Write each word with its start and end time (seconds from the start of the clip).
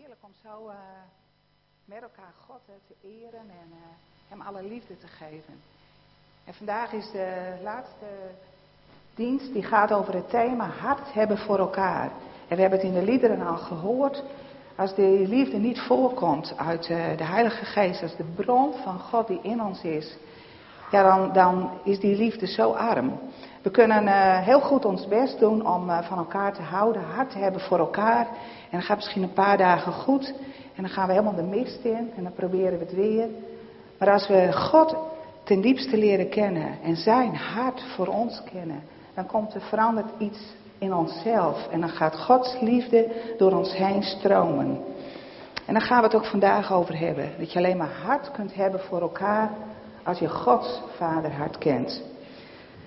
Heerlijk 0.00 0.20
om 0.22 0.32
zo 0.42 0.68
uh, 0.68 0.74
met 1.84 2.02
elkaar 2.02 2.32
God 2.46 2.60
te 2.86 2.94
eren 3.08 3.40
en 3.40 3.68
uh, 3.70 3.78
Hem 4.28 4.40
alle 4.40 4.62
liefde 4.62 4.98
te 4.98 5.06
geven. 5.06 5.54
En 6.44 6.54
vandaag 6.54 6.92
is 6.92 7.10
de 7.10 7.58
laatste 7.62 8.06
dienst 9.14 9.52
die 9.52 9.62
gaat 9.62 9.92
over 9.92 10.14
het 10.14 10.30
thema 10.30 10.68
hart 10.68 11.12
hebben 11.12 11.38
voor 11.38 11.58
elkaar. 11.58 12.10
En 12.48 12.56
we 12.56 12.60
hebben 12.60 12.78
het 12.78 12.88
in 12.88 12.94
de 12.94 13.02
liederen 13.02 13.46
al 13.46 13.56
gehoord. 13.56 14.22
Als 14.76 14.94
die 14.94 15.28
liefde 15.28 15.56
niet 15.56 15.80
voorkomt 15.80 16.56
uit 16.56 16.86
de 16.86 17.24
Heilige 17.24 17.64
Geest, 17.64 18.02
als 18.02 18.16
de 18.16 18.32
bron 18.34 18.72
van 18.72 19.00
God 19.00 19.26
die 19.26 19.40
in 19.42 19.62
ons 19.62 19.82
is, 19.82 20.16
ja, 20.92 21.02
dan, 21.02 21.32
dan 21.32 21.70
is 21.82 22.00
die 22.00 22.16
liefde 22.16 22.46
zo 22.46 22.70
arm. 22.70 23.18
We 23.62 23.70
kunnen 23.70 24.04
uh, 24.04 24.38
heel 24.38 24.60
goed 24.60 24.84
ons 24.84 25.08
best 25.08 25.38
doen 25.38 25.66
om 25.66 25.88
uh, 25.88 26.02
van 26.02 26.18
elkaar 26.18 26.52
te 26.52 26.62
houden, 26.62 27.02
hart 27.02 27.30
te 27.30 27.38
hebben 27.38 27.60
voor 27.60 27.78
elkaar. 27.78 28.26
En 28.26 28.70
dan 28.70 28.82
gaat 28.82 28.96
misschien 28.96 29.22
een 29.22 29.32
paar 29.32 29.56
dagen 29.56 29.92
goed. 29.92 30.34
En 30.74 30.82
dan 30.82 30.90
gaan 30.90 31.06
we 31.06 31.12
helemaal 31.12 31.34
de 31.34 31.42
mist 31.42 31.84
in 31.84 32.10
en 32.16 32.22
dan 32.22 32.32
proberen 32.32 32.78
we 32.78 32.84
het 32.84 32.94
weer. 32.94 33.28
Maar 33.98 34.10
als 34.10 34.28
we 34.28 34.52
God 34.52 34.96
ten 35.44 35.60
diepste 35.60 35.96
leren 35.96 36.28
kennen 36.28 36.78
en 36.82 36.96
zijn 36.96 37.36
hart 37.36 37.82
voor 37.82 38.06
ons 38.06 38.42
kennen, 38.52 38.82
dan 39.14 39.26
komt 39.26 39.54
er 39.54 39.60
veranderd 39.60 40.10
iets 40.18 40.38
in 40.78 40.94
onszelf. 40.94 41.68
En 41.68 41.80
dan 41.80 41.90
gaat 41.90 42.18
Gods 42.18 42.56
liefde 42.60 43.08
door 43.38 43.52
ons 43.52 43.76
heen 43.76 44.02
stromen. 44.02 44.80
En 45.66 45.74
daar 45.74 45.82
gaan 45.82 45.98
we 45.98 46.04
het 46.04 46.14
ook 46.14 46.26
vandaag 46.26 46.72
over 46.72 46.98
hebben. 46.98 47.30
Dat 47.38 47.52
je 47.52 47.58
alleen 47.58 47.76
maar 47.76 47.92
hart 48.04 48.30
kunt 48.30 48.54
hebben 48.54 48.80
voor 48.80 49.00
elkaar 49.00 49.50
als 50.04 50.18
je 50.18 50.28
Gods 50.28 50.80
vaderhart 50.96 51.58
kent. 51.58 52.02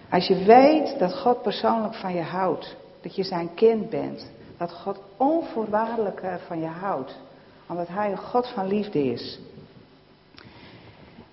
Als 0.09 0.27
je 0.27 0.43
weet 0.43 0.99
dat 0.99 1.17
God 1.17 1.41
persoonlijk 1.41 1.93
van 1.95 2.13
je 2.13 2.21
houdt, 2.21 2.75
dat 3.01 3.15
je 3.15 3.23
zijn 3.23 3.53
kind 3.53 3.89
bent, 3.89 4.31
dat 4.57 4.71
God 4.71 4.99
onvoorwaardelijk 5.17 6.21
van 6.47 6.59
je 6.59 6.67
houdt, 6.67 7.20
omdat 7.67 7.87
Hij 7.87 8.11
een 8.11 8.17
God 8.17 8.47
van 8.47 8.67
liefde 8.67 9.03
is. 9.03 9.39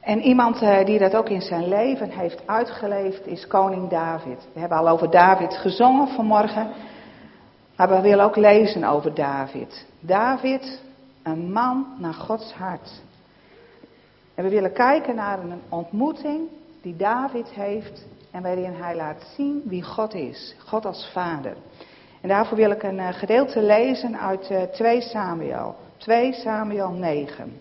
En 0.01 0.21
iemand 0.21 0.59
die 0.85 0.99
dat 0.99 1.15
ook 1.15 1.29
in 1.29 1.43
zijn 1.43 1.69
leven 1.69 2.11
heeft 2.11 2.47
uitgeleefd 2.47 3.27
is 3.27 3.47
koning 3.47 3.91
David. 3.91 4.49
We 4.53 4.61
hebben 4.61 4.79
al 4.79 4.89
over 4.89 5.11
David 5.11 5.55
gezongen 5.55 6.09
vanmorgen, 6.09 6.71
maar 7.77 7.89
we 7.89 8.01
willen 8.01 8.25
ook 8.25 8.37
lezen 8.37 8.85
over 8.85 9.15
David. 9.15 9.87
David, 10.01 10.81
een 11.23 11.53
man 11.53 11.87
naar 11.99 12.15
Gods 12.15 12.53
hart. 12.53 13.03
En 14.35 14.45
we 14.45 14.51
willen 14.51 14.73
kijken 14.73 15.15
naar 15.15 15.39
een 15.39 15.61
ontmoeting 15.69 16.49
die 16.83 16.97
David 16.97 17.49
heeft 17.49 18.07
en 18.31 18.43
waarin 18.43 18.73
hij 18.75 18.97
laat 18.97 19.33
zien 19.37 19.63
wie 19.65 19.83
God 19.83 20.15
is. 20.15 20.55
God 20.67 20.85
als 20.85 21.11
vader. 21.13 21.57
En 22.21 22.29
daarvoor 22.29 22.57
wil 22.57 22.71
ik 22.71 22.83
een 22.83 23.15
gedeelte 23.15 23.63
lezen 23.63 24.19
uit 24.19 24.73
2 24.73 25.01
Samuel. 25.01 25.77
2 25.97 26.33
Samuel 26.33 26.91
9. 26.91 27.61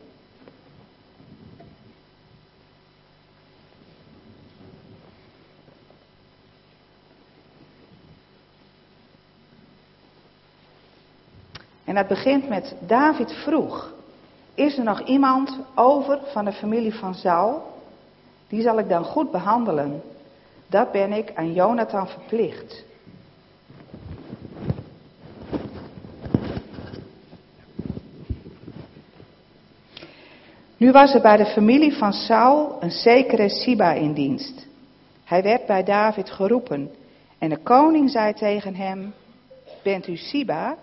En 11.92 11.98
dat 11.98 12.08
begint 12.08 12.50
met 12.50 12.76
David 12.80 13.32
vroeg. 13.32 13.94
Is 14.56 14.78
er 14.78 14.84
nog 14.84 15.02
iemand 15.02 15.58
over 15.76 16.20
van 16.24 16.46
de 16.46 16.54
familie 16.54 16.94
van 16.94 17.16
Saul? 17.16 17.62
Die 18.48 18.62
zal 18.62 18.80
ik 18.80 18.90
dan 18.90 19.04
goed 19.04 19.32
behandelen. 19.32 20.02
Dat 20.68 20.92
ben 20.92 21.12
ik 21.12 21.32
aan 21.36 21.54
Jonathan 21.54 22.08
verplicht. 22.08 22.84
Nu 30.78 30.92
was 30.92 31.14
er 31.14 31.22
bij 31.22 31.38
de 31.38 31.46
familie 31.46 31.94
van 31.94 32.14
Saul 32.14 32.78
een 32.80 32.92
zekere 32.92 33.50
Siba 33.50 33.94
in 33.94 34.14
dienst. 34.14 34.68
Hij 35.24 35.44
werd 35.44 35.66
bij 35.66 35.84
David 35.84 36.30
geroepen 36.30 36.92
en 37.38 37.50
de 37.50 37.58
koning 37.58 38.10
zei 38.10 38.34
tegen 38.34 38.76
hem: 38.76 39.14
Bent 39.84 40.08
u 40.08 40.16
Siba? 40.16 40.78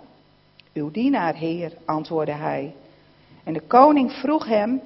Uw 0.72 0.91
dienaar, 0.91 1.34
heer, 1.34 1.72
antwoordde 1.84 2.32
hij. 2.32 2.75
En 3.48 3.54
de 3.54 3.66
koning 3.66 4.12
vroeg 4.12 4.47
hem: 4.47 4.81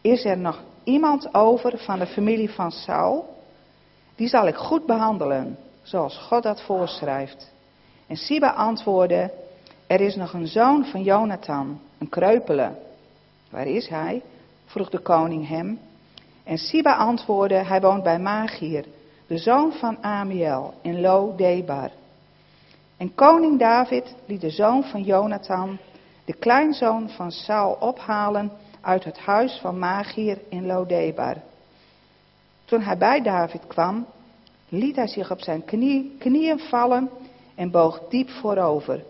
Is 0.00 0.24
er 0.24 0.38
nog 0.38 0.62
iemand 0.84 1.34
over 1.34 1.78
van 1.78 1.98
de 1.98 2.06
familie 2.06 2.50
van 2.50 2.70
Saul? 2.70 3.36
Die 4.14 4.28
zal 4.28 4.46
ik 4.46 4.54
goed 4.54 4.86
behandelen, 4.86 5.58
zoals 5.82 6.18
God 6.18 6.42
dat 6.42 6.62
voorschrijft. 6.62 7.52
En 8.06 8.16
Siba 8.16 8.50
antwoordde: 8.50 9.30
Er 9.86 10.00
is 10.00 10.16
nog 10.16 10.32
een 10.32 10.46
zoon 10.46 10.84
van 10.84 11.02
Jonathan, 11.02 11.80
een 11.98 12.08
kreupele. 12.08 12.70
Waar 13.50 13.66
is 13.66 13.88
hij? 13.88 14.22
vroeg 14.64 14.90
de 14.90 15.00
koning 15.00 15.48
hem. 15.48 15.78
En 16.44 16.58
Siba 16.58 16.96
antwoordde: 16.96 17.64
Hij 17.64 17.80
woont 17.80 18.02
bij 18.02 18.18
Magier, 18.18 18.84
de 19.26 19.38
zoon 19.38 19.72
van 19.72 20.02
Amiel, 20.02 20.74
in 20.82 21.00
Lo-Debar. 21.00 21.90
En 22.96 23.14
koning 23.14 23.58
David 23.58 24.14
liet 24.26 24.40
de 24.40 24.50
zoon 24.50 24.84
van 24.84 25.02
Jonathan, 25.02 25.78
de 26.26 26.34
kleinzoon 26.34 27.08
van 27.10 27.30
Saul, 27.30 27.72
ophalen 27.72 28.52
uit 28.80 29.04
het 29.04 29.18
huis 29.18 29.58
van 29.60 29.78
Magier 29.78 30.38
in 30.48 30.66
Lo-Debar. 30.66 31.36
Toen 32.64 32.80
hij 32.80 32.98
bij 32.98 33.22
David 33.22 33.66
kwam, 33.66 34.06
liet 34.68 34.96
hij 34.96 35.06
zich 35.06 35.30
op 35.30 35.40
zijn 35.40 35.64
knie, 35.64 36.16
knieën 36.18 36.58
vallen 36.58 37.10
en 37.54 37.70
boog 37.70 38.00
diep 38.08 38.30
voorover. 38.30 39.04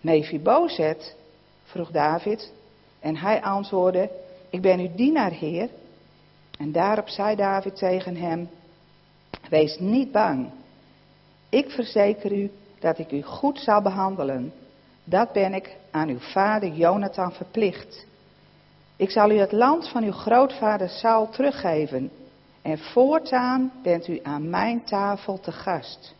Mephibozet, 0.00 1.16
vroeg 1.64 1.90
David, 1.90 2.52
en 3.00 3.16
hij 3.16 3.42
antwoordde, 3.42 4.10
ik 4.50 4.62
ben 4.62 4.78
uw 4.78 4.94
dienaar, 4.94 5.30
heer. 5.30 5.68
En 6.58 6.72
daarop 6.72 7.08
zei 7.08 7.36
David 7.36 7.76
tegen 7.76 8.16
hem, 8.16 8.48
wees 9.48 9.78
niet 9.78 10.12
bang. 10.12 10.50
Ik 11.48 11.70
verzeker 11.70 12.32
u 12.32 12.50
dat 12.78 12.98
ik 12.98 13.12
u 13.12 13.22
goed 13.22 13.58
zal 13.58 13.82
behandelen. 13.82 14.52
Dat 15.04 15.32
ben 15.32 15.54
ik 15.54 15.76
aan 15.98 16.08
uw 16.08 16.18
vader 16.18 16.72
Jonathan 16.72 17.32
verplicht. 17.32 18.06
Ik 18.96 19.10
zal 19.10 19.30
u 19.30 19.38
het 19.38 19.52
land 19.52 19.88
van 19.88 20.02
uw 20.02 20.12
grootvader 20.12 20.88
Saul 20.88 21.28
teruggeven. 21.28 22.10
En 22.62 22.78
voortaan 22.78 23.72
bent 23.82 24.08
u 24.08 24.20
aan 24.22 24.50
mijn 24.50 24.84
tafel 24.84 25.40
te 25.40 25.52
gast. 25.52 26.14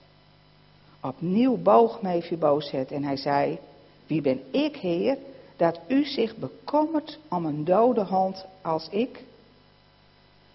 Opnieuw 1.01 1.57
boog 1.57 2.03
Mephibozet 2.03 2.91
en 2.91 3.05
hij 3.05 3.17
zei, 3.17 3.59
wie 4.07 4.21
ben 4.21 4.41
ik, 4.51 4.77
heer, 4.77 5.17
dat 5.57 5.81
u 5.89 6.05
zich 6.05 6.37
bekommert 6.37 7.19
om 7.29 7.47
een 7.47 7.65
dode 7.65 8.05
hond 8.05 8.47
als 8.63 8.89
ik? 8.91 9.25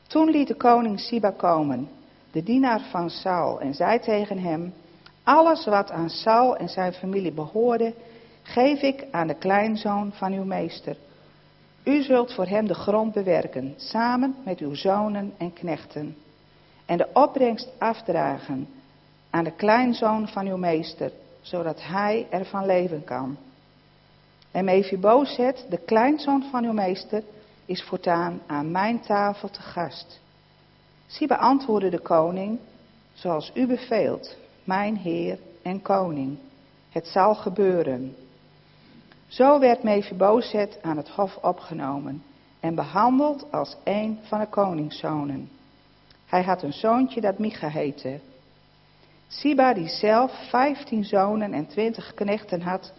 Toen 0.07 0.29
liet 0.29 0.47
de 0.47 0.55
koning 0.55 0.99
Siba 0.99 1.31
komen, 1.31 1.89
de 2.31 2.43
dienaar 2.43 2.81
van 2.91 3.09
Saul, 3.09 3.59
en 3.59 3.73
zei 3.73 3.99
tegen 3.99 4.37
hem, 4.37 4.73
alles 5.23 5.65
wat 5.65 5.91
aan 5.91 6.09
Saul 6.09 6.57
en 6.57 6.69
zijn 6.69 6.93
familie 6.93 7.31
behoorde, 7.31 7.93
geef 8.43 8.81
ik 8.81 9.05
aan 9.11 9.27
de 9.27 9.33
kleinzoon 9.33 10.11
van 10.13 10.33
uw 10.33 10.43
meester. 10.43 10.97
U 11.83 12.01
zult 12.01 12.33
voor 12.33 12.45
hem 12.45 12.67
de 12.67 12.73
grond 12.73 13.13
bewerken, 13.13 13.73
samen 13.77 14.35
met 14.45 14.59
uw 14.59 14.75
zonen 14.75 15.33
en 15.37 15.53
knechten. 15.53 16.17
En 16.85 16.97
de 16.97 17.07
opbrengst 17.13 17.69
afdragen 17.77 18.67
aan 19.29 19.43
de 19.43 19.51
kleinzoon 19.55 20.27
van 20.27 20.47
uw 20.47 20.57
meester, 20.57 21.11
zodat 21.41 21.83
hij 21.83 22.27
ervan 22.29 22.65
leven 22.65 23.03
kan. 23.03 23.37
En 24.51 24.65
Mephibozet, 24.65 25.65
de 25.69 25.77
kleinzoon 25.77 26.43
van 26.51 26.65
uw 26.65 26.73
meester, 26.73 27.23
is 27.65 27.83
voortaan 27.83 28.41
aan 28.47 28.71
mijn 28.71 28.99
tafel 28.99 29.49
te 29.49 29.61
gast. 29.61 30.19
Zie 31.05 31.27
beantwoordde 31.27 31.89
de 31.89 31.99
koning, 31.99 32.59
zoals 33.13 33.51
u 33.53 33.67
beveelt, 33.67 34.37
mijn 34.63 34.95
heer 34.95 35.39
en 35.61 35.81
koning. 35.81 36.37
Het 36.89 37.07
zal 37.07 37.35
gebeuren. 37.35 38.15
Zo 39.33 39.59
werd 39.59 39.83
Mephibozet 39.83 40.79
aan 40.81 40.97
het 40.97 41.09
hof 41.09 41.37
opgenomen 41.41 42.23
en 42.59 42.75
behandeld 42.75 43.51
als 43.51 43.75
een 43.83 44.19
van 44.23 44.39
de 44.39 44.47
koningszonen. 44.47 45.49
Hij 46.25 46.43
had 46.43 46.61
een 46.61 46.73
zoontje 46.73 47.21
dat 47.21 47.39
Micha 47.39 47.67
heette. 47.67 48.19
Siba, 49.27 49.73
die 49.73 49.87
zelf 49.87 50.31
vijftien 50.49 51.03
zonen 51.05 51.53
en 51.53 51.67
twintig 51.67 52.13
knechten 52.13 52.61
had, 52.61 52.93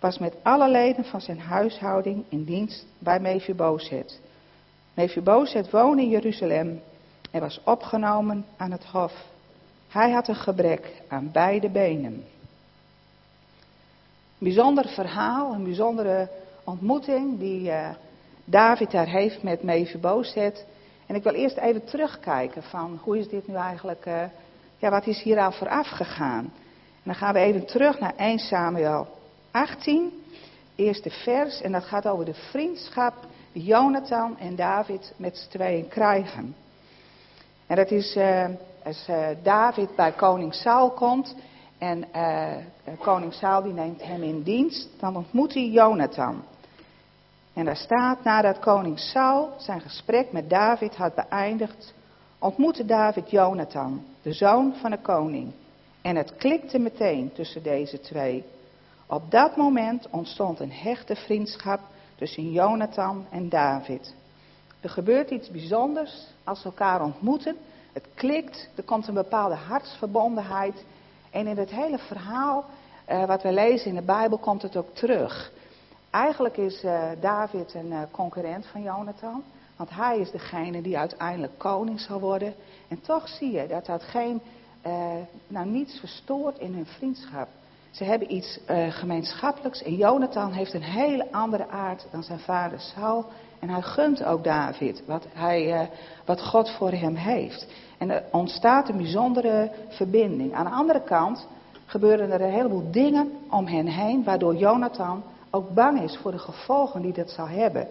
was 0.00 0.18
met 0.18 0.34
alle 0.42 0.70
leden 0.70 1.04
van 1.04 1.20
zijn 1.20 1.40
huishouding 1.40 2.24
in 2.28 2.44
dienst 2.44 2.86
bij 2.98 3.20
Mephibozet. 3.20 4.20
Mephibozet 4.94 5.70
woonde 5.70 6.02
in 6.02 6.08
Jeruzalem 6.08 6.80
en 7.30 7.40
was 7.40 7.60
opgenomen 7.64 8.46
aan 8.56 8.70
het 8.70 8.84
hof. 8.84 9.26
Hij 9.88 10.10
had 10.10 10.28
een 10.28 10.34
gebrek 10.34 11.02
aan 11.08 11.30
beide 11.32 11.70
benen 11.70 12.24
bijzonder 14.44 14.88
verhaal, 14.88 15.52
een 15.52 15.64
bijzondere 15.64 16.28
ontmoeting 16.64 17.38
die 17.38 17.68
uh, 17.68 17.88
David 18.44 18.90
daar 18.90 19.06
heeft 19.06 19.42
met 19.42 19.62
Mephibozet. 19.62 20.64
En 21.06 21.14
ik 21.14 21.22
wil 21.22 21.32
eerst 21.32 21.56
even 21.56 21.84
terugkijken 21.84 22.62
van 22.62 22.98
hoe 23.02 23.18
is 23.18 23.28
dit 23.28 23.48
nu 23.48 23.54
eigenlijk, 23.54 24.06
uh, 24.06 24.22
ja 24.78 24.90
wat 24.90 25.06
is 25.06 25.22
hier 25.22 25.38
al 25.38 25.52
vooraf 25.52 25.88
gegaan. 25.88 26.52
Dan 27.02 27.14
gaan 27.14 27.32
we 27.32 27.38
even 27.38 27.66
terug 27.66 27.98
naar 27.98 28.14
1 28.16 28.38
Samuel 28.38 29.06
18. 29.50 30.22
eerste 30.74 31.10
vers. 31.10 31.60
En 31.60 31.72
dat 31.72 31.84
gaat 31.84 32.06
over 32.06 32.24
de 32.24 32.34
vriendschap 32.34 33.14
die 33.52 33.64
Jonathan 33.64 34.38
en 34.38 34.56
David 34.56 35.12
met 35.16 35.36
z'n 35.36 35.50
tweeën 35.50 35.88
krijgen. 35.88 36.56
En 37.66 37.76
dat 37.76 37.90
is 37.90 38.16
uh, 38.16 38.46
als 38.84 39.08
David 39.42 39.96
bij 39.96 40.12
koning 40.12 40.54
Saul 40.54 40.90
komt. 40.90 41.34
En 41.78 42.04
uh, 42.16 42.96
koning 42.98 43.32
Saul 43.32 43.62
die 43.62 43.72
neemt 43.72 44.02
hem 44.02 44.22
in 44.22 44.42
dienst. 44.42 44.88
Dan 44.98 45.16
ontmoet 45.16 45.54
hij 45.54 45.68
Jonathan. 45.68 46.42
En 47.52 47.64
daar 47.64 47.76
staat, 47.76 48.24
nadat 48.24 48.58
koning 48.58 48.98
Saul 48.98 49.50
zijn 49.58 49.80
gesprek 49.80 50.32
met 50.32 50.50
David 50.50 50.96
had 50.96 51.14
beëindigd, 51.14 51.94
ontmoette 52.38 52.84
David 52.84 53.30
Jonathan, 53.30 54.04
de 54.22 54.32
zoon 54.32 54.74
van 54.74 54.90
de 54.90 54.98
koning. 54.98 55.52
En 56.02 56.16
het 56.16 56.36
klikte 56.36 56.78
meteen 56.78 57.32
tussen 57.32 57.62
deze 57.62 58.00
twee. 58.00 58.44
Op 59.06 59.30
dat 59.30 59.56
moment 59.56 60.08
ontstond 60.10 60.60
een 60.60 60.72
hechte 60.72 61.16
vriendschap 61.16 61.80
tussen 62.16 62.52
Jonathan 62.52 63.26
en 63.30 63.48
David. 63.48 64.14
Er 64.80 64.90
gebeurt 64.90 65.30
iets 65.30 65.50
bijzonders 65.50 66.26
als 66.44 66.60
ze 66.60 66.64
elkaar 66.64 67.02
ontmoeten. 67.02 67.56
Het 67.92 68.06
klikt, 68.14 68.68
er 68.74 68.82
komt 68.82 69.08
een 69.08 69.14
bepaalde 69.14 69.54
hartsverbondenheid. 69.54 70.84
En 71.34 71.46
in 71.46 71.56
het 71.56 71.70
hele 71.70 71.98
verhaal 71.98 72.64
uh, 73.10 73.24
wat 73.24 73.42
we 73.42 73.52
lezen 73.52 73.86
in 73.86 73.94
de 73.94 74.02
Bijbel 74.02 74.38
komt 74.38 74.62
het 74.62 74.76
ook 74.76 74.94
terug. 74.94 75.52
Eigenlijk 76.10 76.56
is 76.56 76.84
uh, 76.84 77.02
David 77.20 77.74
een 77.74 77.90
uh, 77.90 78.00
concurrent 78.10 78.66
van 78.66 78.82
Jonathan. 78.82 79.42
Want 79.76 79.90
hij 79.90 80.18
is 80.18 80.30
degene 80.30 80.82
die 80.82 80.98
uiteindelijk 80.98 81.58
koning 81.58 82.00
zal 82.00 82.20
worden. 82.20 82.54
En 82.88 83.00
toch 83.00 83.28
zie 83.28 83.52
je 83.52 83.66
dat 83.66 83.86
dat 83.86 84.02
geen, 84.02 84.40
nou, 85.46 85.66
niets 85.66 85.98
verstoort 85.98 86.58
in 86.58 86.74
hun 86.74 86.86
vriendschap. 86.86 87.48
Ze 87.90 88.04
hebben 88.04 88.34
iets 88.34 88.60
gemeenschappelijks. 88.88 89.82
En 89.82 89.96
Jonathan 89.96 90.52
heeft 90.52 90.74
een 90.74 90.82
hele 90.82 91.32
andere 91.32 91.68
aard 91.68 92.06
dan 92.10 92.22
zijn 92.22 92.38
vader 92.38 92.80
Saul. 92.80 93.26
En 93.64 93.70
hij 93.70 93.82
gunt 93.82 94.24
ook 94.24 94.44
David 94.44 95.02
wat, 95.06 95.26
hij, 95.32 95.72
uh, 95.72 95.80
wat 96.24 96.42
God 96.42 96.70
voor 96.70 96.90
hem 96.90 97.14
heeft. 97.14 97.66
En 97.98 98.10
er 98.10 98.22
ontstaat 98.30 98.88
een 98.88 98.96
bijzondere 98.96 99.70
verbinding. 99.88 100.54
Aan 100.54 100.64
de 100.64 100.70
andere 100.70 101.02
kant 101.02 101.46
gebeuren 101.86 102.30
er 102.30 102.40
een 102.40 102.52
heleboel 102.52 102.90
dingen 102.90 103.32
om 103.50 103.66
hen 103.66 103.86
heen, 103.86 104.24
waardoor 104.24 104.54
Jonathan 104.54 105.22
ook 105.50 105.74
bang 105.74 106.00
is 106.00 106.16
voor 106.16 106.30
de 106.30 106.38
gevolgen 106.38 107.02
die 107.02 107.12
dat 107.12 107.30
zal 107.30 107.48
hebben. 107.48 107.88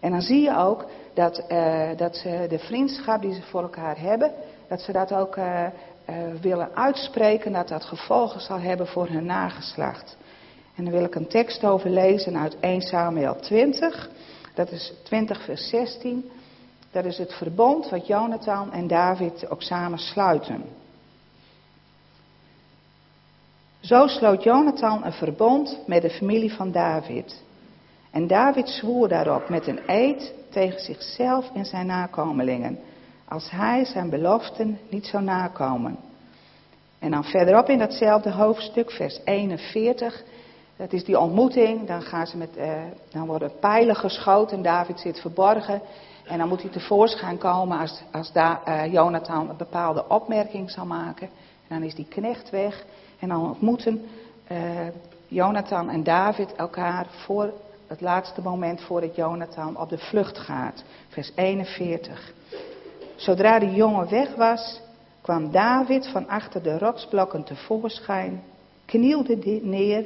En 0.00 0.10
dan 0.10 0.22
zie 0.22 0.40
je 0.40 0.56
ook 0.56 0.86
dat, 1.14 1.44
uh, 1.48 1.88
dat 1.96 2.16
ze 2.16 2.46
de 2.48 2.58
vriendschap 2.58 3.22
die 3.22 3.34
ze 3.34 3.42
voor 3.42 3.62
elkaar 3.62 3.98
hebben, 3.98 4.32
dat 4.68 4.80
ze 4.80 4.92
dat 4.92 5.12
ook 5.12 5.36
uh, 5.36 5.66
willen 6.40 6.76
uitspreken, 6.76 7.52
dat 7.52 7.68
dat 7.68 7.84
gevolgen 7.84 8.40
zal 8.40 8.60
hebben 8.60 8.86
voor 8.86 9.08
hun 9.08 9.24
nageslacht. 9.24 10.16
En 10.76 10.84
dan 10.84 10.92
wil 10.92 11.04
ik 11.04 11.14
een 11.14 11.28
tekst 11.28 11.64
over 11.64 11.90
lezen 11.90 12.36
uit 12.36 12.56
1 12.60 12.80
Samuel 12.80 13.36
20. 13.36 14.10
Dat 14.54 14.70
is 14.70 14.92
20 15.02 15.44
vers 15.44 15.68
16. 15.68 16.30
Dat 16.90 17.04
is 17.04 17.18
het 17.18 17.32
verbond 17.32 17.88
wat 17.88 18.06
Jonathan 18.06 18.72
en 18.72 18.86
David 18.86 19.50
ook 19.50 19.62
samen 19.62 19.98
sluiten. 19.98 20.64
Zo 23.80 24.06
sloot 24.06 24.42
Jonathan 24.42 25.04
een 25.04 25.12
verbond 25.12 25.78
met 25.86 26.02
de 26.02 26.10
familie 26.10 26.52
van 26.52 26.72
David. 26.72 27.42
En 28.10 28.26
David 28.26 28.68
zwoer 28.68 29.08
daarop 29.08 29.48
met 29.48 29.66
een 29.66 29.80
eed 29.86 30.34
tegen 30.50 30.80
zichzelf 30.80 31.50
en 31.54 31.64
zijn 31.64 31.86
nakomelingen, 31.86 32.78
als 33.28 33.50
hij 33.50 33.84
zijn 33.84 34.10
beloften 34.10 34.78
niet 34.88 35.06
zou 35.06 35.22
nakomen. 35.22 35.98
En 36.98 37.10
dan 37.10 37.24
verderop 37.24 37.68
in 37.68 37.78
datzelfde 37.78 38.30
hoofdstuk, 38.30 38.90
vers 38.90 39.20
41, 39.24 40.22
dat 40.76 40.92
is 40.92 41.04
die 41.04 41.18
ontmoeting, 41.18 41.86
dan, 41.86 42.02
gaan 42.02 42.26
ze 42.26 42.36
met, 42.36 42.56
uh, 42.56 42.72
dan 43.10 43.26
worden 43.26 43.52
pijlen 43.60 43.96
geschoten, 43.96 44.62
David 44.62 45.00
zit 45.00 45.20
verborgen. 45.20 45.82
En 46.24 46.38
dan 46.38 46.48
moet 46.48 46.62
hij 46.62 46.70
tevoorschijn 46.70 47.38
komen 47.38 47.78
als, 47.78 48.02
als 48.12 48.32
uh, 48.34 48.92
Jonathan 48.92 49.48
een 49.48 49.56
bepaalde 49.56 50.08
opmerking 50.08 50.70
zal 50.70 50.86
maken. 50.86 51.28
En 51.68 51.78
dan 51.78 51.82
is 51.82 51.94
die 51.94 52.06
knecht 52.08 52.50
weg. 52.50 52.84
En 53.18 53.28
dan 53.28 53.48
ontmoeten 53.48 54.04
uh, 54.52 54.58
Jonathan 55.26 55.90
en 55.90 56.02
David 56.02 56.54
elkaar 56.54 57.06
voor 57.10 57.52
het 57.86 58.00
laatste 58.00 58.42
moment 58.42 58.80
voordat 58.80 59.16
Jonathan 59.16 59.76
op 59.76 59.88
de 59.88 59.98
vlucht 59.98 60.38
gaat. 60.38 60.84
Vers 61.08 61.32
41. 61.34 62.32
Zodra 63.16 63.58
de 63.58 63.70
jongen 63.70 64.10
weg 64.10 64.34
was, 64.34 64.80
kwam 65.20 65.50
David 65.50 66.06
van 66.06 66.28
achter 66.28 66.62
de 66.62 66.78
rotsblokken 66.78 67.44
tevoorschijn, 67.44 68.42
knielde 68.84 69.60
neer 69.62 70.04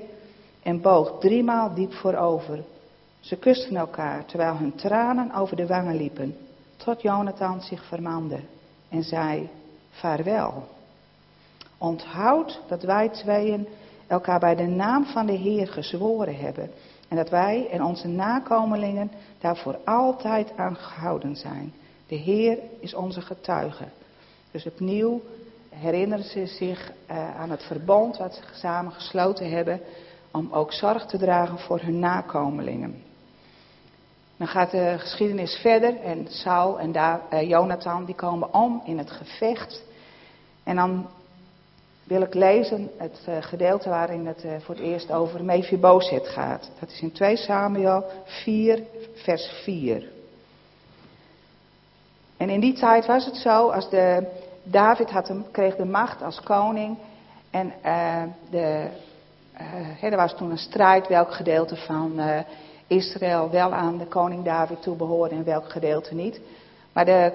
en 0.67 0.81
boog 0.81 1.19
driemaal 1.21 1.75
diep 1.75 1.93
voorover. 1.93 2.65
Ze 3.21 3.37
kusten 3.37 3.77
elkaar 3.77 4.25
terwijl 4.25 4.57
hun 4.57 4.75
tranen 4.75 5.35
over 5.35 5.57
de 5.57 5.67
wangen 5.67 5.97
liepen, 5.97 6.37
tot 6.77 7.03
Jonathan 7.03 7.61
zich 7.61 7.85
vermande 7.85 8.39
en 8.89 9.03
zei: 9.03 9.49
Vaarwel. 9.91 10.69
Onthoud 11.79 12.61
dat 12.69 12.83
wij 12.83 13.09
tweeën 13.09 13.69
elkaar 14.07 14.39
bij 14.39 14.55
de 14.55 14.67
naam 14.67 15.05
van 15.05 15.27
de 15.27 15.33
Heer 15.33 15.69
gezworen 15.69 16.37
hebben 16.37 16.71
en 17.09 17.17
dat 17.17 17.29
wij 17.29 17.69
en 17.71 17.83
onze 17.83 18.09
nakomelingen 18.09 19.11
daarvoor 19.39 19.79
altijd 19.85 20.57
aan 20.57 20.77
gehouden 20.77 21.37
zijn. 21.37 21.73
De 22.07 22.17
Heer 22.17 22.59
is 22.81 22.95
onze 22.95 23.21
getuige. 23.21 23.85
Dus 24.51 24.67
opnieuw 24.67 25.21
herinneren 25.69 26.25
ze 26.25 26.47
zich 26.47 26.93
uh, 27.11 27.41
aan 27.41 27.51
het 27.51 27.63
verbond 27.63 28.17
wat 28.17 28.35
ze 28.35 28.43
samen 28.53 28.93
gesloten 28.93 29.51
hebben 29.51 29.81
om 30.37 30.49
ook 30.53 30.73
zorg 30.73 31.07
te 31.07 31.19
dragen 31.19 31.59
voor 31.59 31.81
hun 31.81 31.99
nakomelingen. 31.99 33.03
Dan 34.37 34.47
gaat 34.47 34.71
de 34.71 34.95
geschiedenis 34.99 35.55
verder 35.55 36.01
en 36.01 36.27
Saul 36.29 36.79
en 36.81 36.93
uh, 36.95 37.49
Jonathan 37.49 38.05
die 38.05 38.15
komen 38.15 38.55
om 38.55 38.83
in 38.85 38.99
het 38.99 39.11
gevecht. 39.11 39.83
En 40.65 40.77
dan 40.77 41.07
wil 42.05 42.21
ik 42.21 42.35
lezen 42.35 42.91
het 42.99 43.27
uh, 43.29 43.37
gedeelte 43.41 43.89
waarin 43.89 44.27
het 44.27 44.45
uh, 44.45 44.53
voor 44.61 44.75
het 44.75 44.85
eerst 44.85 45.13
over 45.13 45.45
Mephibosheth 45.45 46.29
gaat. 46.29 46.71
Dat 46.81 46.89
is 46.89 47.01
in 47.01 47.13
2 47.13 47.37
Samuel 47.37 48.05
4, 48.25 48.83
vers 49.15 49.51
4. 49.63 50.09
En 52.37 52.51
in 52.51 52.61
die 52.61 52.75
tijd 52.75 53.07
was 53.07 53.25
het 53.25 53.37
zo, 53.37 53.69
als 53.69 53.91
de, 53.91 54.27
David 54.63 55.11
had 55.11 55.29
hem, 55.29 55.45
kreeg 55.51 55.77
de 55.77 55.85
macht 55.85 56.23
als 56.23 56.41
koning. 56.41 56.99
En 57.51 57.73
de, 58.51 58.89
uh, 59.61 60.11
er 60.13 60.17
was 60.17 60.35
toen 60.35 60.51
een 60.51 60.59
strijd 60.59 61.09
welk 61.09 61.33
gedeelte 61.33 61.77
van 61.77 62.13
uh, 62.17 62.39
Israël 62.87 63.51
wel 63.51 63.73
aan 63.75 63.99
de 63.99 64.07
koning 64.07 64.45
David 64.45 64.83
toebehoorde 64.83 65.35
en 65.35 65.45
welk 65.45 65.71
gedeelte 65.71 66.15
niet. 66.15 66.41
Maar 66.93 67.05
de 67.05 67.33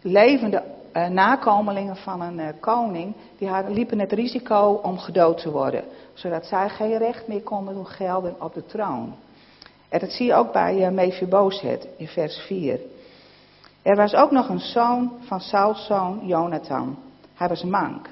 levende 0.00 0.62
nakomelingen 1.10 1.96
van 1.96 2.20
een 2.20 2.60
koning, 2.60 3.14
die 3.38 3.50
liepen 3.68 3.98
het 3.98 4.12
risico 4.12 4.80
om 4.82 4.98
gedood 4.98 5.38
te 5.38 5.50
worden. 5.50 5.84
Zodat 6.14 6.46
zij 6.46 6.68
geen 6.68 6.98
recht 6.98 7.28
meer 7.28 7.42
konden 7.42 7.74
doen 7.74 7.86
gelden 7.86 8.34
op 8.38 8.54
de 8.54 8.66
troon. 8.66 9.14
En 9.92 9.98
dat 9.98 10.10
zie 10.10 10.26
je 10.26 10.34
ook 10.34 10.52
bij 10.52 10.76
uh, 10.76 10.88
Mephibosheth 10.88 11.88
in 11.96 12.08
vers 12.08 12.38
4. 12.38 12.80
Er 13.82 13.96
was 13.96 14.14
ook 14.14 14.30
nog 14.30 14.48
een 14.48 14.60
zoon 14.60 15.12
van 15.20 15.40
Sauls 15.40 15.86
zoon 15.86 16.20
Jonathan. 16.26 16.98
Hij 17.34 17.48
was 17.48 17.62
mank. 17.62 18.08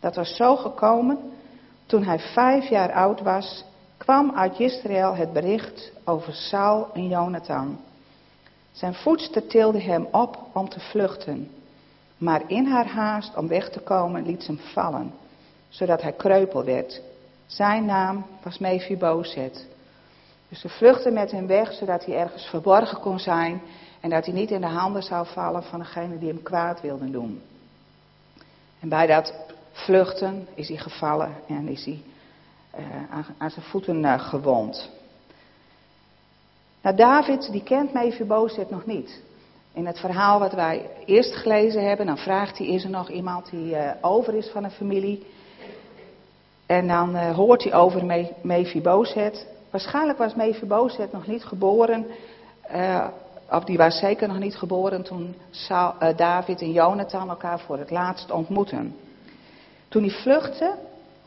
Dat 0.00 0.16
was 0.16 0.36
zo 0.36 0.56
gekomen, 0.56 1.18
toen 1.92 2.04
hij 2.04 2.18
vijf 2.18 2.68
jaar 2.68 2.92
oud 2.92 3.20
was, 3.20 3.64
kwam 3.96 4.32
uit 4.34 4.58
Israël 4.58 5.14
het 5.14 5.32
bericht 5.32 5.92
over 6.04 6.32
Saul 6.32 6.88
en 6.94 7.08
Jonathan. 7.08 7.80
Zijn 8.70 8.94
voedster 8.94 9.46
tilde 9.46 9.80
hem 9.80 10.08
op 10.10 10.38
om 10.52 10.68
te 10.68 10.80
vluchten, 10.80 11.50
maar 12.18 12.42
in 12.46 12.66
haar 12.66 12.86
haast 12.86 13.36
om 13.36 13.48
weg 13.48 13.70
te 13.70 13.80
komen 13.80 14.26
liet 14.26 14.42
ze 14.42 14.52
hem 14.52 14.60
vallen, 14.72 15.12
zodat 15.68 16.02
hij 16.02 16.12
kreupel 16.12 16.64
werd. 16.64 17.00
Zijn 17.46 17.84
naam 17.84 18.26
was 18.42 18.58
Mephibosheth. 18.58 19.66
Dus 20.48 20.60
ze 20.60 20.68
vluchtten 20.68 21.12
met 21.12 21.30
hem 21.30 21.46
weg, 21.46 21.72
zodat 21.72 22.04
hij 22.04 22.16
ergens 22.16 22.44
verborgen 22.44 23.00
kon 23.00 23.18
zijn 23.18 23.62
en 24.00 24.10
dat 24.10 24.24
hij 24.24 24.34
niet 24.34 24.50
in 24.50 24.60
de 24.60 24.66
handen 24.66 25.02
zou 25.02 25.26
vallen 25.26 25.62
van 25.62 25.78
degene 25.78 26.18
die 26.18 26.28
hem 26.28 26.42
kwaad 26.42 26.80
wilde 26.80 27.10
doen. 27.10 27.42
En 28.80 28.88
bij 28.88 29.06
dat 29.06 29.34
vluchten 29.72 30.48
is 30.54 30.68
hij 30.68 30.76
gevallen 30.76 31.32
en 31.48 31.68
is 31.68 31.84
hij 31.84 32.02
uh, 32.78 32.86
aan, 33.10 33.26
aan, 33.38 33.50
zijn 33.50 33.64
voeten 33.64 34.02
uh, 34.02 34.20
gewond. 34.20 34.90
Nou, 36.82 36.96
David, 36.96 37.52
die 37.52 37.62
kent 37.62 37.92
Mephibosheth 37.92 38.70
nog 38.70 38.86
niet. 38.86 39.22
In 39.72 39.86
het 39.86 39.98
verhaal 39.98 40.38
wat 40.38 40.52
wij 40.52 40.90
eerst 41.04 41.34
gelezen 41.34 41.88
hebben, 41.88 42.06
dan 42.06 42.18
vraagt 42.18 42.58
hij, 42.58 42.66
is 42.66 42.84
er 42.84 42.90
nog 42.90 43.10
iemand 43.10 43.50
die 43.50 43.74
uh, 43.74 43.90
over 44.00 44.34
is 44.34 44.48
van 44.48 44.64
een 44.64 44.70
familie? 44.70 45.26
En 46.66 46.88
dan 46.88 47.16
hoort 47.16 47.62
hij 47.62 47.74
over 47.74 48.04
Me 48.04 48.32
Mephibosheth. 48.42 49.46
Waarschijnlijk 49.70 50.18
was 50.18 50.34
Mephibosheth 50.34 51.12
nog 51.12 51.26
niet 51.26 51.44
geboren 51.44 52.06
of 53.50 53.64
die 53.64 53.76
was 53.76 53.98
zeker 53.98 54.28
nog 54.28 54.38
niet 54.38 54.56
geboren 54.56 55.02
toen 55.02 55.34
Saul, 55.50 55.94
David 56.16 56.60
en 56.60 56.72
Jonathan 56.72 57.28
elkaar 57.28 57.60
voor 57.60 57.78
het 57.78 57.90
laatst 57.90 58.30
ontmoetten. 58.30 58.96
Toen 59.92 60.02
hij 60.02 60.12
vluchtte, 60.12 60.74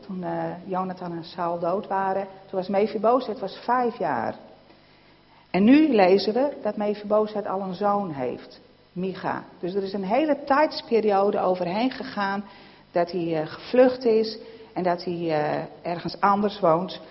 toen 0.05 0.21
uh, 0.21 0.43
Jonathan 0.65 1.11
en 1.11 1.23
Saul 1.23 1.59
dood 1.59 1.87
waren. 1.87 2.27
Toen 2.49 2.59
was 2.59 2.67
Mephibozet 2.67 3.39
was 3.39 3.59
vijf 3.63 3.97
jaar. 3.97 4.35
En 5.51 5.63
nu 5.63 5.95
lezen 5.95 6.33
we 6.33 6.57
dat 6.61 6.77
Mephibozet 6.77 7.47
al 7.47 7.61
een 7.61 7.73
zoon 7.73 8.11
heeft, 8.11 8.61
Micha. 8.91 9.43
Dus 9.59 9.73
er 9.73 9.83
is 9.83 9.93
een 9.93 10.03
hele 10.03 10.37
tijdsperiode 10.45 11.39
overheen 11.39 11.91
gegaan 11.91 12.43
dat 12.91 13.11
hij 13.11 13.41
uh, 13.41 13.47
gevlucht 13.47 14.05
is 14.05 14.37
en 14.73 14.83
dat 14.83 15.03
hij 15.03 15.13
uh, 15.13 15.91
ergens 15.91 16.19
anders 16.19 16.59
woont 16.59 17.01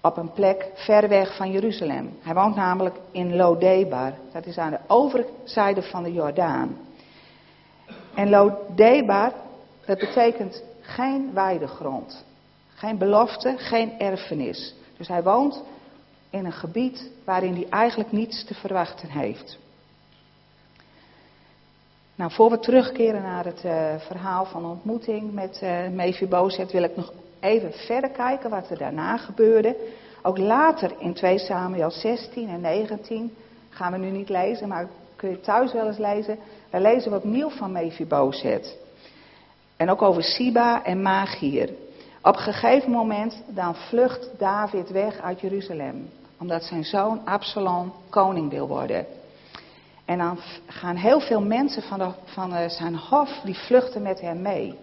op 0.00 0.16
een 0.16 0.32
plek 0.32 0.70
ver 0.74 1.08
weg 1.08 1.36
van 1.36 1.50
Jeruzalem. 1.50 2.18
Hij 2.22 2.34
woont 2.34 2.56
namelijk 2.56 2.96
in 3.10 3.36
Lodebar. 3.36 4.12
Dat 4.32 4.46
is 4.46 4.58
aan 4.58 4.70
de 4.70 4.80
overzijde 4.86 5.82
van 5.82 6.02
de 6.02 6.12
Jordaan. 6.12 6.76
En 8.14 8.30
Lodebar, 8.30 9.32
dat 9.86 9.98
betekent 9.98 10.62
geen 10.84 11.30
weidegrond. 11.32 12.24
Geen 12.74 12.98
belofte, 12.98 13.54
geen 13.58 13.98
erfenis. 13.98 14.74
Dus 14.96 15.08
hij 15.08 15.22
woont 15.22 15.62
in 16.30 16.44
een 16.44 16.52
gebied 16.52 17.10
waarin 17.24 17.54
hij 17.54 17.66
eigenlijk 17.68 18.12
niets 18.12 18.44
te 18.44 18.54
verwachten 18.54 19.08
heeft. 19.08 19.58
Nou, 22.14 22.32
voor 22.32 22.50
we 22.50 22.58
terugkeren 22.58 23.22
naar 23.22 23.44
het 23.44 23.64
uh, 23.64 23.94
verhaal 23.98 24.44
van 24.44 24.64
ontmoeting 24.64 25.32
met 25.32 25.60
uh, 25.62 25.88
Mephibozet, 25.88 26.72
wil 26.72 26.82
ik 26.82 26.96
nog 26.96 27.12
even 27.40 27.72
verder 27.72 28.10
kijken 28.10 28.50
wat 28.50 28.70
er 28.70 28.78
daarna 28.78 29.16
gebeurde. 29.16 29.76
Ook 30.22 30.38
later 30.38 30.94
in 30.98 31.14
2 31.14 31.38
Samuel 31.38 31.90
16 31.90 32.48
en 32.48 32.60
19 32.60 33.34
gaan 33.68 33.92
we 33.92 33.98
nu 33.98 34.10
niet 34.10 34.28
lezen, 34.28 34.68
maar 34.68 34.88
kun 35.16 35.30
je 35.30 35.40
thuis 35.40 35.72
wel 35.72 35.86
eens 35.86 35.98
lezen. 35.98 36.38
Daar 36.70 36.80
lezen 36.80 37.10
we 37.10 37.16
opnieuw 37.16 37.50
van 37.50 37.72
Mephibozet. 37.72 38.78
En 39.84 39.90
ook 39.90 40.02
over 40.02 40.22
Siba 40.22 40.84
en 40.84 41.02
Magier. 41.02 41.70
Op 42.22 42.36
een 42.36 42.42
gegeven 42.42 42.90
moment 42.90 43.42
dan 43.46 43.74
vlucht 43.74 44.30
David 44.38 44.90
weg 44.90 45.20
uit 45.20 45.40
Jeruzalem. 45.40 46.10
Omdat 46.38 46.64
zijn 46.64 46.84
zoon 46.84 47.20
Absalom 47.24 47.92
koning 48.08 48.50
wil 48.50 48.68
worden. 48.68 49.06
En 50.04 50.18
dan 50.18 50.38
gaan 50.66 50.96
heel 50.96 51.20
veel 51.20 51.40
mensen 51.40 51.82
van, 51.82 51.98
de, 51.98 52.10
van 52.24 52.54
eh, 52.54 52.68
zijn 52.68 52.96
hof, 52.96 53.40
die 53.44 53.58
vluchten 53.58 54.02
met 54.02 54.20
hem 54.20 54.42
mee. 54.42 54.78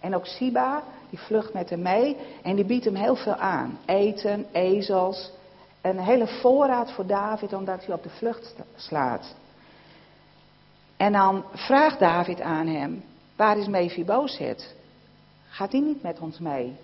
En 0.00 0.14
ook 0.14 0.26
Siba, 0.26 0.82
die 1.10 1.18
vlucht 1.18 1.52
met 1.52 1.70
hem 1.70 1.82
mee 1.82 2.16
en 2.42 2.56
die 2.56 2.64
biedt 2.64 2.84
hem 2.84 2.94
heel 2.94 3.16
veel 3.16 3.36
aan. 3.36 3.78
Eten, 3.84 4.46
ezels, 4.52 5.30
een 5.80 5.98
hele 5.98 6.26
voorraad 6.26 6.92
voor 6.92 7.06
David 7.06 7.52
omdat 7.52 7.86
hij 7.86 7.94
op 7.94 8.02
de 8.02 8.10
vlucht 8.10 8.54
slaat. 8.76 9.34
En 10.96 11.12
dan 11.12 11.44
vraagt 11.52 11.98
David 11.98 12.40
aan 12.40 12.66
hem, 12.66 13.02
waar 13.42 13.58
is 13.58 13.66
Mephibozet? 13.66 14.74
Gaat 15.48 15.72
hij 15.72 15.80
niet 15.80 16.02
met 16.02 16.20
ons 16.20 16.38
mee? 16.38 16.76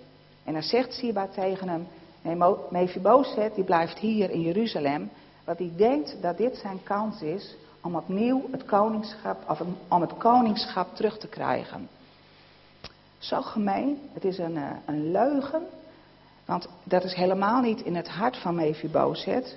En 0.45 0.53
dan 0.53 0.63
zegt 0.63 0.93
Siba 0.93 1.27
tegen 1.27 1.69
hem, 1.69 1.87
nee, 2.23 2.55
Mephibozet 2.71 3.55
die 3.55 3.65
blijft 3.65 3.99
hier 3.99 4.31
in 4.31 4.41
Jeruzalem, 4.41 5.11
want 5.45 5.59
hij 5.59 5.73
denkt 5.77 6.17
dat 6.21 6.37
dit 6.37 6.57
zijn 6.57 6.83
kans 6.83 7.23
is 7.23 7.55
om 7.83 7.97
opnieuw 7.97 8.49
het 8.51 8.65
koningschap, 8.65 9.51
of 9.51 9.63
om 9.89 10.01
het 10.01 10.17
koningschap 10.17 10.95
terug 10.97 11.19
te 11.19 11.29
krijgen. 11.29 11.89
Zo 13.19 13.43
gemeen, 13.43 13.99
het 14.13 14.25
is 14.25 14.39
een, 14.39 14.57
eh, 14.57 14.71
een 14.87 15.11
leugen, 15.11 15.63
want 16.45 16.69
dat 16.83 17.05
is 17.05 17.15
helemaal 17.15 17.61
niet 17.61 17.81
in 17.81 17.97
het 17.97 18.09
hart 18.09 18.37
van 18.37 18.55
Mephibozet. 18.55 19.57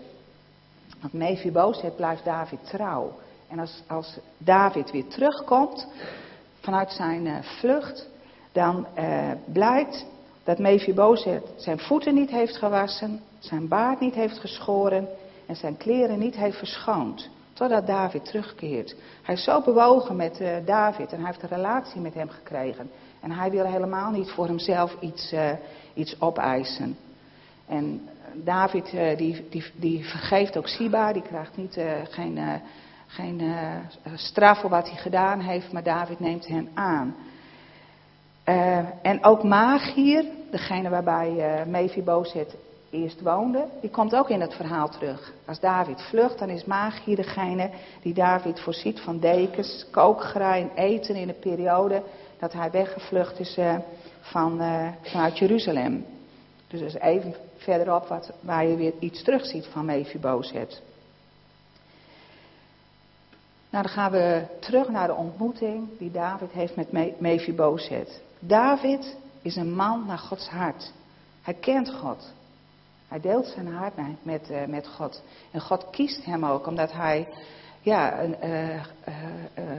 Want 0.99 1.13
Mephibozet 1.13 1.95
blijft 1.95 2.25
David 2.25 2.59
trouw. 2.65 3.19
En 3.47 3.59
als, 3.59 3.83
als 3.87 4.17
David 4.37 4.91
weer 4.91 5.07
terugkomt 5.07 5.87
vanuit 6.61 6.91
zijn 6.91 7.25
uh, 7.25 7.35
vlucht, 7.41 8.09
dan 8.51 8.87
uh, 8.97 9.31
blijkt 9.45 10.05
dat 10.43 10.59
Mephibozet 10.59 11.43
zijn 11.55 11.79
voeten 11.79 12.13
niet 12.13 12.29
heeft 12.29 12.57
gewassen, 12.57 13.21
zijn 13.39 13.67
baard 13.67 13.99
niet 13.99 14.13
heeft 14.13 14.39
geschoren 14.39 15.07
en 15.45 15.55
zijn 15.55 15.77
kleren 15.77 16.19
niet 16.19 16.35
heeft 16.35 16.57
verschoond. 16.57 17.29
Totdat 17.53 17.87
David 17.87 18.25
terugkeert. 18.25 18.95
Hij 19.21 19.35
is 19.35 19.43
zo 19.43 19.61
bewogen 19.61 20.15
met 20.15 20.41
uh, 20.41 20.55
David 20.65 21.11
en 21.11 21.17
hij 21.17 21.25
heeft 21.25 21.43
een 21.43 21.57
relatie 21.57 22.01
met 22.01 22.13
hem 22.13 22.29
gekregen. 22.29 22.91
En 23.19 23.31
hij 23.31 23.51
wil 23.51 23.65
helemaal 23.65 24.11
niet 24.11 24.29
voor 24.29 24.45
hemzelf 24.45 24.95
iets, 24.99 25.33
iets 25.93 26.21
opeisen. 26.21 26.97
En 27.67 28.09
David 28.33 28.91
die, 29.17 29.47
die, 29.49 29.63
die 29.75 30.05
vergeeft 30.05 30.57
ook 30.57 30.67
Siba, 30.67 31.13
die 31.13 31.21
krijgt 31.21 31.57
niet, 31.57 31.81
geen, 32.09 32.39
geen 33.11 33.41
straf 34.15 34.59
voor 34.59 34.69
wat 34.69 34.89
hij 34.89 34.97
gedaan 34.97 35.39
heeft, 35.39 35.71
maar 35.71 35.83
David 35.83 36.19
neemt 36.19 36.47
hem 36.47 36.69
aan. 36.73 37.15
en 39.01 39.23
ook 39.23 39.43
Magier, 39.43 40.25
degene 40.51 40.89
waarbij 40.89 41.31
uh, 41.31 41.65
Mephibozet 41.65 42.55
eerst 42.89 43.21
woonde, 43.21 43.67
die 43.81 43.89
komt 43.89 44.15
ook 44.15 44.29
in 44.29 44.41
het 44.41 44.53
verhaal 44.53 44.89
terug. 44.89 45.33
Als 45.45 45.59
David 45.59 46.01
vlucht, 46.01 46.39
dan 46.39 46.49
is 46.49 46.65
Magier 46.65 47.15
degene 47.15 47.69
die 48.01 48.13
David 48.13 48.59
voorziet 48.59 48.99
van 48.99 49.19
dekens, 49.19 49.85
kookgraai 49.91 50.61
en 50.61 50.83
eten 50.83 51.15
in 51.15 51.27
de 51.27 51.33
periode 51.33 52.03
dat 52.39 52.53
hij 52.53 52.71
weggevlucht 52.71 53.39
is 53.39 53.59
van, 54.21 54.61
vanuit 55.01 55.37
Jeruzalem. 55.37 56.05
Dus 56.67 56.79
dat 56.79 56.89
is 56.89 56.99
even 56.99 57.35
verderop 57.55 58.07
wat, 58.07 58.31
waar 58.39 58.65
je 58.65 58.75
weer 58.75 58.93
iets 58.99 59.23
terugziet 59.23 59.65
van 59.65 59.85
Mephibozet. 59.85 60.81
Nou, 63.71 63.83
dan 63.83 63.93
gaan 63.93 64.11
we 64.11 64.45
terug 64.59 64.89
naar 64.89 65.07
de 65.07 65.13
ontmoeting 65.13 65.97
die 65.97 66.11
David 66.11 66.51
heeft 66.51 66.75
met 66.75 67.19
Mephibozet. 67.19 68.21
David 68.39 69.17
is 69.41 69.55
een 69.55 69.73
man 69.73 70.05
naar 70.05 70.17
Gods 70.17 70.49
hart. 70.49 70.91
Hij 71.41 71.53
kent 71.53 71.93
God. 71.93 72.33
Hij 73.07 73.19
deelt 73.19 73.47
zijn 73.47 73.67
hart 73.67 73.93
met, 74.23 74.49
uh, 74.49 74.65
met 74.65 74.87
God. 74.87 75.21
En 75.51 75.61
God 75.61 75.89
kiest 75.89 76.25
hem 76.25 76.45
ook 76.45 76.67
omdat 76.67 76.91
hij 76.91 77.27
ja, 77.81 78.21
een 78.23 78.35
uh, 78.43 78.75
uh, 78.75 78.81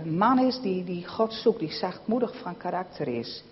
man 0.04 0.38
is 0.38 0.60
die, 0.60 0.84
die 0.84 1.06
God 1.06 1.32
zoekt, 1.32 1.58
die 1.58 1.72
zachtmoedig 1.72 2.36
van 2.36 2.56
karakter 2.56 3.08
is. 3.08 3.44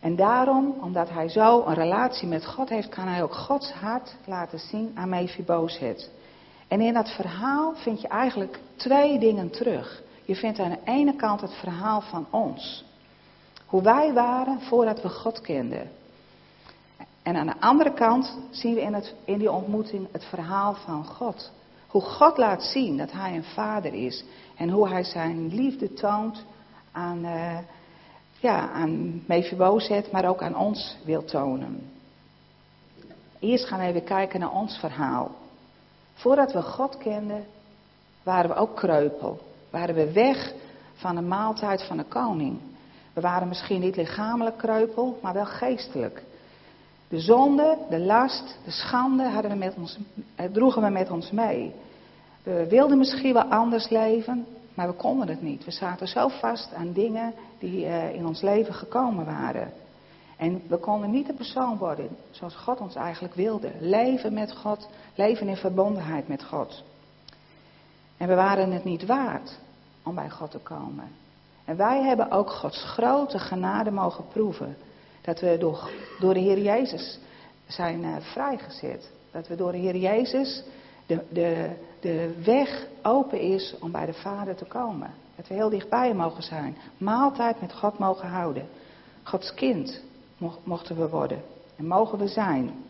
En 0.00 0.16
daarom, 0.16 0.74
omdat 0.80 1.08
hij 1.10 1.28
zo 1.28 1.64
een 1.66 1.74
relatie 1.74 2.28
met 2.28 2.46
God 2.46 2.68
heeft, 2.68 2.88
kan 2.88 3.08
hij 3.08 3.22
ook 3.22 3.34
Gods 3.34 3.72
hart 3.72 4.16
laten 4.24 4.58
zien 4.58 4.92
aan 4.94 5.08
Mephibozet. 5.08 6.10
En 6.70 6.80
in 6.80 6.94
dat 6.94 7.10
verhaal 7.10 7.74
vind 7.74 8.00
je 8.00 8.08
eigenlijk 8.08 8.60
twee 8.76 9.18
dingen 9.18 9.50
terug. 9.50 10.02
Je 10.24 10.36
vindt 10.36 10.58
aan 10.58 10.70
de 10.70 10.90
ene 10.90 11.16
kant 11.16 11.40
het 11.40 11.54
verhaal 11.54 12.00
van 12.00 12.26
ons. 12.30 12.84
Hoe 13.66 13.82
wij 13.82 14.12
waren 14.12 14.60
voordat 14.60 15.02
we 15.02 15.08
God 15.08 15.40
kenden. 15.40 15.90
En 17.22 17.36
aan 17.36 17.46
de 17.46 17.60
andere 17.60 17.92
kant 17.92 18.38
zien 18.50 18.74
we 18.74 18.80
in, 18.80 18.94
het, 18.94 19.14
in 19.24 19.38
die 19.38 19.52
ontmoeting 19.52 20.08
het 20.12 20.24
verhaal 20.24 20.74
van 20.74 21.04
God. 21.04 21.52
Hoe 21.86 22.02
God 22.02 22.36
laat 22.36 22.62
zien 22.62 22.96
dat 22.96 23.12
Hij 23.12 23.34
een 23.34 23.44
vader 23.44 23.94
is. 23.94 24.24
En 24.56 24.68
hoe 24.68 24.88
Hij 24.88 25.04
zijn 25.04 25.54
liefde 25.54 25.92
toont 25.92 26.44
aan, 26.92 27.24
uh, 27.24 27.58
ja, 28.38 28.70
aan 28.70 29.24
maar 30.12 30.28
ook 30.28 30.42
aan 30.42 30.56
ons 30.56 30.96
wil 31.04 31.24
tonen. 31.24 31.90
Eerst 33.38 33.64
gaan 33.66 33.78
we 33.78 33.86
even 33.86 34.04
kijken 34.04 34.40
naar 34.40 34.52
ons 34.52 34.78
verhaal. 34.78 35.39
Voordat 36.20 36.52
we 36.52 36.62
God 36.62 36.96
kenden, 36.96 37.44
waren 38.22 38.50
we 38.50 38.56
ook 38.56 38.76
kreupel. 38.76 39.40
Waren 39.70 39.94
we 39.94 40.12
weg 40.12 40.52
van 40.94 41.14
de 41.14 41.20
maaltijd 41.20 41.82
van 41.82 41.96
de 41.96 42.04
koning. 42.04 42.58
We 43.12 43.20
waren 43.20 43.48
misschien 43.48 43.80
niet 43.80 43.96
lichamelijk 43.96 44.58
kreupel, 44.58 45.18
maar 45.22 45.32
wel 45.32 45.46
geestelijk. 45.46 46.22
De 47.08 47.20
zonde, 47.20 47.78
de 47.90 47.98
last, 47.98 48.58
de 48.64 48.70
schande 48.70 49.28
hadden 49.28 49.50
we 49.50 49.56
met 49.56 49.74
ons, 49.76 49.98
eh, 50.34 50.46
droegen 50.52 50.82
we 50.82 50.88
met 50.88 51.10
ons 51.10 51.30
mee. 51.30 51.74
We 52.42 52.66
wilden 52.68 52.98
misschien 52.98 53.32
wel 53.32 53.44
anders 53.44 53.88
leven, 53.88 54.46
maar 54.74 54.86
we 54.86 54.94
konden 54.94 55.28
het 55.28 55.42
niet. 55.42 55.64
We 55.64 55.70
zaten 55.70 56.08
zo 56.08 56.28
vast 56.28 56.74
aan 56.74 56.92
dingen 56.92 57.34
die 57.58 57.84
uh, 57.84 58.14
in 58.14 58.26
ons 58.26 58.40
leven 58.40 58.74
gekomen 58.74 59.24
waren. 59.24 59.72
En 60.40 60.62
we 60.66 60.76
konden 60.76 61.10
niet 61.10 61.26
de 61.26 61.32
persoon 61.32 61.78
worden 61.78 62.08
zoals 62.30 62.54
God 62.54 62.80
ons 62.80 62.94
eigenlijk 62.94 63.34
wilde. 63.34 63.72
Leven 63.80 64.32
met 64.32 64.52
God, 64.52 64.88
leven 65.14 65.48
in 65.48 65.56
verbondenheid 65.56 66.28
met 66.28 66.44
God. 66.44 66.82
En 68.16 68.28
we 68.28 68.34
waren 68.34 68.72
het 68.72 68.84
niet 68.84 69.06
waard 69.06 69.58
om 70.02 70.14
bij 70.14 70.30
God 70.30 70.50
te 70.50 70.58
komen. 70.58 71.04
En 71.64 71.76
wij 71.76 72.02
hebben 72.02 72.30
ook 72.30 72.50
Gods 72.50 72.84
grote 72.84 73.38
genade 73.38 73.90
mogen 73.90 74.28
proeven. 74.28 74.76
Dat 75.20 75.40
we 75.40 75.56
door, 75.58 75.90
door 76.20 76.34
de 76.34 76.40
Heer 76.40 76.60
Jezus 76.60 77.18
zijn 77.66 78.04
uh, 78.04 78.16
vrijgezet. 78.20 79.10
Dat 79.30 79.48
we 79.48 79.56
door 79.56 79.72
de 79.72 79.78
Heer 79.78 79.96
Jezus 79.96 80.62
de, 81.06 81.24
de, 81.28 81.70
de 82.00 82.42
weg 82.44 82.86
open 83.02 83.40
is 83.40 83.74
om 83.80 83.90
bij 83.90 84.06
de 84.06 84.14
Vader 84.14 84.54
te 84.54 84.64
komen. 84.64 85.10
Dat 85.36 85.48
we 85.48 85.54
heel 85.54 85.70
dichtbij 85.70 86.14
mogen 86.14 86.42
zijn. 86.42 86.76
Maaltijd 86.98 87.60
met 87.60 87.72
God 87.72 87.98
mogen 87.98 88.28
houden. 88.28 88.68
Gods 89.22 89.54
kind 89.54 90.08
mochten 90.62 90.96
we 90.96 91.08
worden. 91.08 91.42
En 91.76 91.86
mogen 91.86 92.18
we 92.18 92.28
zijn. 92.28 92.84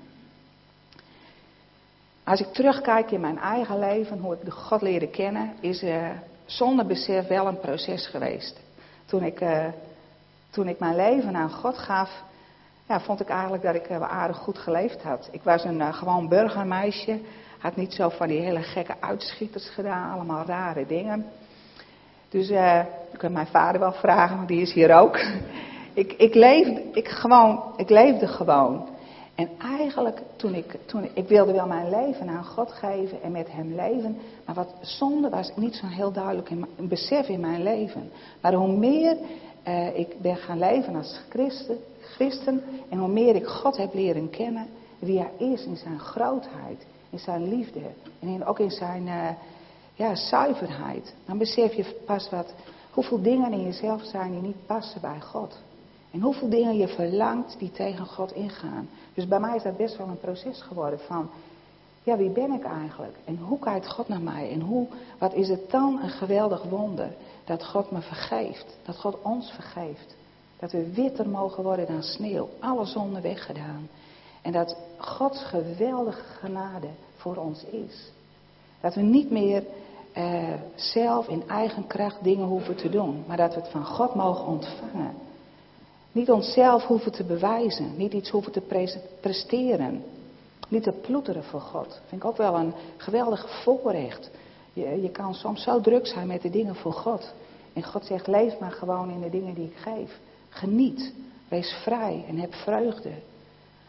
Als 2.25 2.41
ik 2.41 2.53
terugkijk 2.53 3.11
in 3.11 3.21
mijn 3.21 3.39
eigen 3.39 3.79
leven, 3.79 4.19
hoe 4.19 4.35
ik 4.35 4.45
de 4.45 4.51
God 4.51 4.83
leerde 4.83 5.09
kennen, 5.09 5.53
is 5.61 5.83
uh, 5.83 6.09
zonder 6.45 6.87
besef 6.87 7.27
wel 7.27 7.47
een 7.47 7.61
proces 7.61 8.07
geweest. 8.07 8.61
Toen 9.05 9.23
ik, 9.23 9.41
uh, 9.41 9.67
toen 10.51 10.69
ik 10.69 10.79
mijn 10.79 10.97
leven 10.97 11.37
aan 11.37 11.51
God 11.51 11.79
gaf, 11.79 12.23
ja, 12.89 13.01
vond 13.01 13.21
ik 13.21 13.29
eigenlijk 13.29 13.63
dat 13.63 13.75
ik 13.75 13.87
wel 13.87 14.05
aardig 14.05 14.37
goed 14.37 14.59
geleefd 14.59 15.03
had. 15.03 15.29
Ik 15.31 15.43
was 15.43 15.65
een 15.65 15.95
gewoon 15.95 16.29
burgermeisje. 16.29 17.21
Had 17.59 17.77
niet 17.77 17.93
zo 17.93 18.09
van 18.09 18.29
die 18.29 18.41
hele 18.41 18.63
gekke 18.63 18.95
uitschieters 19.01 19.69
gedaan. 19.69 20.13
Allemaal 20.13 20.45
rare 20.45 20.87
dingen. 20.87 21.27
Dus 22.29 22.51
uh, 22.51 22.81
ik 23.13 23.31
mijn 23.31 23.47
vader 23.47 23.81
wel 23.81 23.93
vragen, 23.93 24.37
want 24.37 24.49
die 24.49 24.61
is 24.61 24.73
hier 24.73 24.97
ook. 24.97 25.19
Ik, 25.93 26.13
ik, 26.13 26.35
leefde, 26.35 26.83
ik, 26.93 27.09
gewoon, 27.09 27.63
ik 27.77 27.91
leefde 27.91 28.27
gewoon. 28.27 28.89
En 29.35 29.49
eigenlijk, 29.59 30.23
toen 30.37 30.55
ik, 30.55 30.77
toen 30.87 31.09
ik 31.15 31.29
wilde 31.29 31.53
wel 31.53 31.67
mijn 31.67 31.91
leven 31.91 32.29
aan 32.29 32.45
God 32.45 32.73
geven 32.73 33.23
en 33.23 33.33
met 33.33 33.53
Hem 33.53 33.75
leven. 33.75 34.17
Maar 34.47 34.55
wat 34.55 34.75
zonde 34.81 35.29
was 35.29 35.53
niet 35.57 35.75
zo 35.75 35.87
heel 35.87 36.13
duidelijk 36.13 36.51
in, 36.51 36.67
een 36.77 36.89
besef 36.89 37.29
in 37.29 37.41
mijn 37.41 37.63
leven. 37.63 38.11
Maar 38.41 38.55
hoe 38.55 38.77
meer 38.77 39.17
uh, 39.69 39.99
ik 39.99 40.21
ben 40.21 40.37
gaan 40.37 40.59
leven 40.59 40.97
als 40.97 41.21
christen, 41.29 41.79
christen 42.01 42.63
en 42.89 42.99
hoe 42.99 43.09
meer 43.09 43.35
ik 43.35 43.47
God 43.47 43.77
heb 43.77 43.95
leren 43.95 44.31
kennen, 44.31 44.67
wie 44.99 45.19
Hij 45.19 45.49
is 45.49 45.65
in 45.65 45.77
Zijn 45.77 45.99
grootheid, 45.99 46.87
in 47.11 47.19
Zijn 47.19 47.49
liefde 47.49 47.81
en 48.21 48.45
ook 48.45 48.59
in 48.59 48.71
Zijn 48.71 49.07
uh, 49.07 49.29
ja, 49.95 50.15
zuiverheid, 50.15 51.15
dan 51.27 51.39
besef 51.39 51.75
je 51.75 52.01
pas 52.07 52.31
wat, 52.31 52.55
hoeveel 52.91 53.23
dingen 53.23 53.53
in 53.53 53.63
jezelf 53.63 54.05
zijn 54.05 54.31
die 54.31 54.41
niet 54.41 54.67
passen 54.67 55.01
bij 55.01 55.21
God. 55.21 55.59
En 56.11 56.21
hoeveel 56.21 56.49
dingen 56.49 56.77
je 56.77 56.89
verlangt 56.89 57.59
die 57.59 57.71
tegen 57.71 58.07
God 58.07 58.33
ingaan. 58.33 58.89
Dus 59.15 59.29
bij 59.29 59.41
mij 59.41 59.57
is 59.57 59.63
dat 59.63 59.77
best 59.77 59.97
wel 59.97 60.09
een 60.09 60.21
proces 60.21 60.63
geworden 60.63 60.99
van, 60.99 61.31
ja, 62.03 62.17
wie 62.17 62.31
ben 62.31 62.53
ik 62.53 62.65
eigenlijk? 62.65 63.17
En 63.25 63.39
hoe 63.39 63.59
kijkt 63.59 63.89
God 63.89 64.09
naar 64.09 64.21
mij? 64.21 64.51
En 64.53 64.61
hoe, 64.61 64.87
wat 65.19 65.35
is 65.35 65.49
het 65.49 65.71
dan 65.71 66.01
een 66.03 66.11
geweldig 66.11 66.63
wonder 66.63 67.09
dat 67.45 67.65
God 67.65 67.91
me 67.91 68.01
vergeeft, 68.01 68.77
dat 68.85 68.97
God 68.97 69.17
ons 69.23 69.51
vergeeft. 69.51 70.17
Dat 70.59 70.73
we 70.73 70.93
witter 70.93 71.29
mogen 71.29 71.63
worden 71.63 71.87
dan 71.87 72.03
sneeuw, 72.03 72.49
alle 72.61 72.85
zonde 72.85 73.21
weggedaan. 73.21 73.89
En 74.43 74.53
dat 74.53 74.77
Gods 74.97 75.45
geweldige 75.45 76.23
genade 76.23 76.89
voor 77.17 77.37
ons 77.37 77.65
is. 77.65 78.11
Dat 78.81 78.95
we 78.95 79.01
niet 79.01 79.31
meer 79.31 79.65
eh, 80.13 80.53
zelf 80.75 81.29
in 81.29 81.49
eigen 81.49 81.87
kracht 81.87 82.25
dingen 82.25 82.47
hoeven 82.47 82.77
te 82.77 82.89
doen, 82.89 83.25
maar 83.27 83.37
dat 83.37 83.55
we 83.55 83.61
het 83.61 83.71
van 83.71 83.85
God 83.85 84.15
mogen 84.15 84.47
ontvangen. 84.47 85.15
Niet 86.13 86.31
onszelf 86.31 86.85
hoeven 86.85 87.13
te 87.13 87.25
bewijzen, 87.25 87.97
niet 87.97 88.13
iets 88.13 88.31
hoeven 88.31 88.53
te 88.53 88.63
presteren. 89.21 90.05
Niet 90.69 90.83
te 90.83 90.93
ploeteren 90.93 91.45
voor 91.45 91.61
God. 91.61 92.01
Vind 92.07 92.23
ik 92.23 92.29
ook 92.29 92.37
wel 92.37 92.55
een 92.55 92.75
geweldig 92.97 93.63
voorrecht. 93.63 94.31
Je, 94.73 95.03
je 95.03 95.11
kan 95.11 95.35
soms 95.35 95.63
zo 95.63 95.81
druk 95.81 96.07
zijn 96.07 96.27
met 96.27 96.43
de 96.43 96.51
dingen 96.51 96.75
voor 96.75 96.93
God. 96.93 97.33
En 97.73 97.85
God 97.85 98.05
zegt, 98.05 98.27
leef 98.27 98.59
maar 98.59 98.73
gewoon 98.73 99.11
in 99.11 99.21
de 99.21 99.31
dingen 99.31 99.55
die 99.55 99.67
ik 99.67 99.77
geef. 99.77 100.19
Geniet, 100.49 101.13
wees 101.49 101.73
vrij 101.83 102.25
en 102.29 102.39
heb 102.39 102.55
vreugde. 102.55 103.11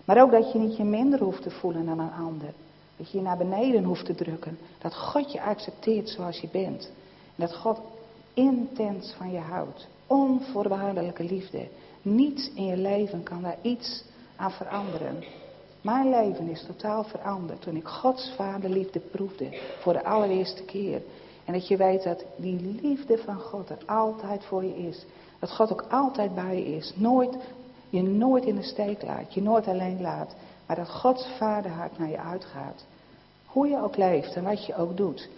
Maar 0.06 0.22
ook 0.22 0.32
dat 0.32 0.52
je 0.52 0.60
niet 0.60 0.78
je 0.78 0.84
minder 0.84 1.20
hoeft 1.20 1.42
te 1.42 1.52
voelen 1.52 1.86
dan 1.86 2.00
een 2.00 2.14
ander. 2.14 2.54
Dat 2.98 3.12
je 3.12 3.18
je 3.18 3.24
naar 3.24 3.38
beneden 3.38 3.84
hoeft 3.84 4.06
te 4.06 4.16
drukken. 4.16 4.58
Dat 4.82 4.96
God 4.96 5.32
je 5.32 5.42
accepteert 5.42 6.10
zoals 6.10 6.40
je 6.40 6.48
bent. 6.52 6.92
En 7.36 7.46
dat 7.48 7.56
God 7.56 7.80
intens 8.34 9.14
van 9.18 9.32
je 9.32 9.40
houdt. 9.40 9.88
Onvoorwaardelijke 10.08 11.24
liefde. 11.24 11.68
Niets 12.02 12.52
in 12.54 12.66
je 12.66 12.78
leven 12.78 13.24
kan 13.24 13.42
daar 13.42 13.58
iets 13.62 14.04
aan 14.36 14.52
veranderen. 14.52 15.24
Mijn 15.82 16.10
leven 16.10 16.48
is 16.48 16.66
totaal 16.66 17.04
veranderd 17.04 17.62
toen 17.62 17.76
ik 17.76 17.88
Gods 17.88 18.32
vaderliefde 18.36 19.00
proefde 19.00 19.60
voor 19.80 19.94
de 19.94 20.04
allereerste 20.04 20.64
keer. 20.64 21.02
En 21.46 21.54
dat 21.54 21.68
je 21.68 21.78
weet 21.78 22.04
dat 22.04 22.26
die 22.36 22.80
liefde 22.82 23.18
van 23.18 23.40
God 23.40 23.70
er 23.70 23.78
altijd 23.86 24.46
voor 24.46 24.64
je 24.64 24.78
is. 24.78 25.06
Dat 25.40 25.52
God 25.52 25.72
ook 25.72 25.86
altijd 25.90 26.36
bij 26.36 26.56
je 26.56 26.76
is. 26.76 26.94
Nooit, 26.96 27.38
je 27.90 28.02
nooit 28.02 28.46
in 28.46 28.56
de 28.56 28.64
steek 28.64 29.02
laat. 29.04 29.34
Je 29.34 29.42
nooit 29.42 29.68
alleen 29.68 30.02
laat. 30.02 30.36
Maar 30.66 30.76
dat 30.76 30.90
Gods 30.90 31.28
vaderhart 31.38 31.98
naar 31.98 32.10
je 32.10 32.20
uitgaat. 32.20 32.86
Hoe 33.46 33.68
je 33.68 33.84
ook 33.84 33.98
leeft 33.98 34.36
en 34.36 34.44
wat 34.44 34.66
je 34.66 34.76
ook 34.76 34.98
doet. 34.98 35.30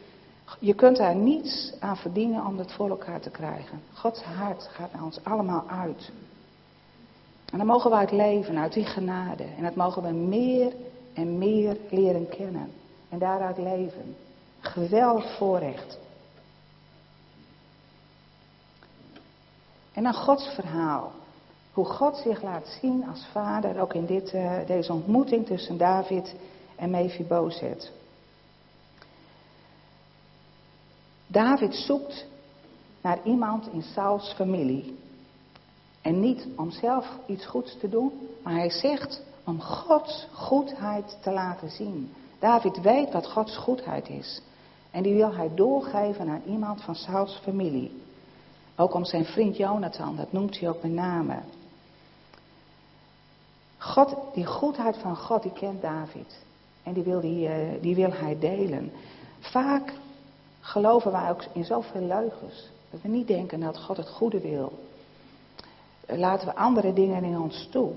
Je 0.60 0.74
kunt 0.74 0.98
daar 0.98 1.16
niets 1.16 1.74
aan 1.80 1.98
verdienen 1.98 2.46
om 2.46 2.58
het 2.58 2.72
voor 2.72 2.90
elkaar 2.90 3.20
te 3.20 3.30
krijgen. 3.30 3.82
Gods 3.94 4.22
hart 4.22 4.70
gaat 4.72 4.94
naar 4.94 5.04
ons 5.04 5.24
allemaal 5.24 5.64
uit. 5.68 6.12
En 7.54 7.60
dan 7.60 7.68
mogen 7.68 7.90
we 7.90 7.98
uit 7.98 8.12
leven, 8.12 8.58
uit 8.58 8.74
die 8.74 8.86
genade. 8.86 9.44
En 9.44 9.64
dat 9.64 9.76
mogen 9.76 10.04
we 10.04 10.12
meer 10.12 10.74
en 11.14 11.38
meer 11.38 11.78
leren 11.90 12.30
kennen. 12.30 12.72
En 13.10 13.20
daaruit 13.20 13.58
leven. 13.58 14.16
Geweldig 14.60 15.38
voorrecht. 15.38 16.00
En 19.94 20.04
dan 20.04 20.14
Gods 20.14 20.48
verhaal. 20.48 21.12
Hoe 21.74 21.86
God 21.86 22.18
zich 22.18 22.42
laat 22.42 22.78
zien 22.82 23.06
als 23.10 23.26
vader, 23.32 23.82
ook 23.82 23.94
in 23.94 24.06
dit, 24.06 24.34
uh, 24.34 24.66
deze 24.68 24.94
ontmoeting 24.94 25.46
tussen 25.46 25.78
David 25.78 26.36
en 26.76 26.90
Mephibozet. 26.90 27.92
David 31.28 31.76
zoekt 31.76 32.26
naar 33.02 33.20
iemand 33.24 33.68
in 33.72 33.82
Sauls 33.82 34.34
familie. 34.34 34.98
En 36.04 36.20
niet 36.20 36.48
om 36.56 36.72
zelf 36.72 37.08
iets 37.26 37.46
goeds 37.46 37.78
te 37.80 37.90
doen, 37.90 38.12
maar 38.44 38.54
hij 38.54 38.70
zegt 38.70 39.22
om 39.44 39.62
Gods 39.62 40.28
goedheid 40.32 41.18
te 41.22 41.32
laten 41.32 41.70
zien. 41.70 42.14
David 42.40 42.82
weet 42.82 43.12
wat 43.12 43.28
Gods 43.28 43.58
goedheid 43.58 44.10
is. 44.10 44.42
En 44.92 45.04
die 45.04 45.14
wil 45.14 45.34
hij 45.34 45.52
doorgeven 45.56 46.30
aan 46.30 46.42
iemand 46.46 46.82
van 46.82 46.96
Sauls 46.96 47.40
familie. 47.44 48.02
Ook 48.76 48.94
om 48.94 49.06
zijn 49.06 49.26
vriend 49.26 49.58
Jonathan, 49.58 50.16
dat 50.16 50.32
noemt 50.32 50.60
hij 50.60 50.70
ook 50.70 50.82
met 50.82 50.92
name. 50.92 51.40
God, 53.78 54.16
die 54.34 54.46
goedheid 54.46 54.98
van 54.98 55.18
God, 55.18 55.42
die 55.44 55.52
kent 55.52 55.82
David. 55.82 56.44
En 56.84 56.94
die 56.94 57.04
wil, 57.04 57.22
die, 57.22 57.48
eh, 57.48 57.82
die 57.82 57.96
wil 57.96 58.12
hij 58.12 58.40
delen. 58.40 58.92
Vaak 59.40 59.94
geloven 60.60 61.12
wij 61.12 61.30
ook 61.30 61.44
in 61.54 61.66
zoveel 61.66 62.02
leugens. 62.02 62.70
Dat 62.90 63.02
we 63.02 63.08
niet 63.08 63.28
denken 63.28 63.60
dat 63.60 63.80
God 63.80 63.98
het 63.98 64.10
goede 64.10 64.40
wil. 64.40 64.72
Laten 66.18 66.48
we 66.48 66.56
andere 66.56 66.94
dingen 66.94 67.24
in 67.24 67.40
ons 67.40 67.68
toe. 67.72 67.92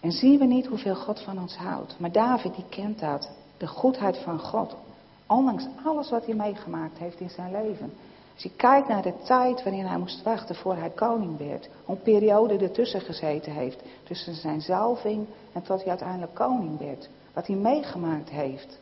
En 0.00 0.12
zien 0.12 0.38
we 0.38 0.44
niet 0.44 0.66
hoeveel 0.66 0.94
God 0.94 1.20
van 1.20 1.38
ons 1.40 1.56
houdt. 1.56 1.94
Maar 1.98 2.12
David 2.12 2.54
die 2.54 2.64
kent 2.68 2.98
dat. 3.00 3.30
De 3.56 3.66
goedheid 3.66 4.18
van 4.18 4.38
God. 4.38 4.76
Ondanks 5.26 5.66
alles 5.84 6.10
wat 6.10 6.26
hij 6.26 6.34
meegemaakt 6.34 6.98
heeft 6.98 7.20
in 7.20 7.30
zijn 7.30 7.52
leven. 7.52 7.92
Als 8.34 8.42
je 8.42 8.50
kijkt 8.56 8.88
naar 8.88 9.02
de 9.02 9.14
tijd 9.24 9.62
waarin 9.62 9.86
hij 9.86 9.98
moest 9.98 10.22
wachten 10.22 10.54
voor 10.54 10.76
hij 10.76 10.90
koning 10.90 11.38
werd. 11.38 11.68
Een 11.86 12.02
periode 12.02 12.56
ertussen 12.58 13.00
gezeten 13.00 13.52
heeft. 13.52 13.82
Tussen 14.02 14.34
zijn 14.34 14.60
zalving 14.60 15.26
en 15.52 15.62
tot 15.62 15.80
hij 15.80 15.88
uiteindelijk 15.88 16.34
koning 16.34 16.78
werd. 16.78 17.08
Wat 17.32 17.46
hij 17.46 17.56
meegemaakt 17.56 18.30
heeft. 18.30 18.78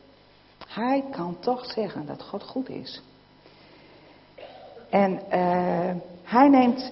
Hij 0.67 1.03
kan 1.11 1.37
toch 1.39 1.65
zeggen 1.65 2.05
dat 2.05 2.23
God 2.23 2.43
goed 2.43 2.69
is. 2.69 3.01
En 4.89 5.11
uh, 5.11 6.01
hij 6.23 6.49
neemt, 6.49 6.91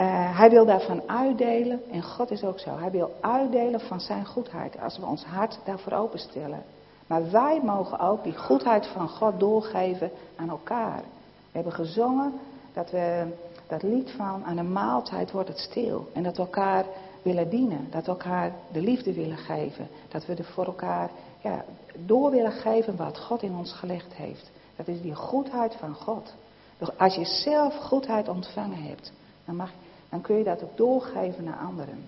uh, 0.00 0.38
hij 0.38 0.50
wil 0.50 0.64
daarvan 0.64 1.02
uitdelen. 1.06 1.80
En 1.90 2.02
God 2.02 2.30
is 2.30 2.44
ook 2.44 2.58
zo. 2.58 2.78
Hij 2.78 2.90
wil 2.90 3.14
uitdelen 3.20 3.80
van 3.80 4.00
zijn 4.00 4.26
goedheid. 4.26 4.80
Als 4.80 4.98
we 4.98 5.06
ons 5.06 5.24
hart 5.24 5.58
daarvoor 5.64 5.92
openstellen. 5.92 6.62
Maar 7.06 7.30
wij 7.30 7.60
mogen 7.62 7.98
ook 7.98 8.24
die 8.24 8.36
goedheid 8.36 8.86
van 8.86 9.08
God 9.08 9.40
doorgeven 9.40 10.10
aan 10.36 10.48
elkaar. 10.48 11.02
We 11.24 11.52
hebben 11.52 11.72
gezongen 11.72 12.32
dat 12.72 12.90
we 12.90 13.26
dat 13.66 13.82
lied 13.82 14.10
van 14.10 14.44
aan 14.44 14.56
een 14.56 14.72
maaltijd 14.72 15.30
wordt 15.30 15.48
het 15.48 15.58
stil. 15.58 16.08
En 16.12 16.22
dat 16.22 16.36
we 16.36 16.42
elkaar 16.42 16.84
willen 17.22 17.50
dienen. 17.50 17.86
Dat 17.90 18.04
we 18.04 18.10
elkaar 18.10 18.52
de 18.72 18.80
liefde 18.80 19.14
willen 19.14 19.38
geven. 19.38 19.88
Dat 20.08 20.26
we 20.26 20.34
er 20.34 20.44
voor 20.44 20.66
elkaar 20.66 21.10
ja, 21.42 21.64
door 22.06 22.30
willen 22.30 22.52
geven 22.52 22.96
wat 22.96 23.18
God 23.18 23.42
in 23.42 23.56
ons 23.56 23.72
gelegd 23.72 24.14
heeft. 24.14 24.50
Dat 24.76 24.88
is 24.88 25.00
die 25.00 25.14
goedheid 25.14 25.74
van 25.74 25.94
God. 25.94 26.34
Dus 26.78 26.98
als 26.98 27.14
je 27.14 27.24
zelf 27.24 27.76
goedheid 27.76 28.28
ontvangen 28.28 28.82
hebt, 28.82 29.12
dan, 29.44 29.56
mag, 29.56 29.70
dan 30.10 30.20
kun 30.20 30.36
je 30.36 30.44
dat 30.44 30.62
ook 30.62 30.76
doorgeven 30.76 31.44
naar 31.44 31.58
anderen. 31.58 32.04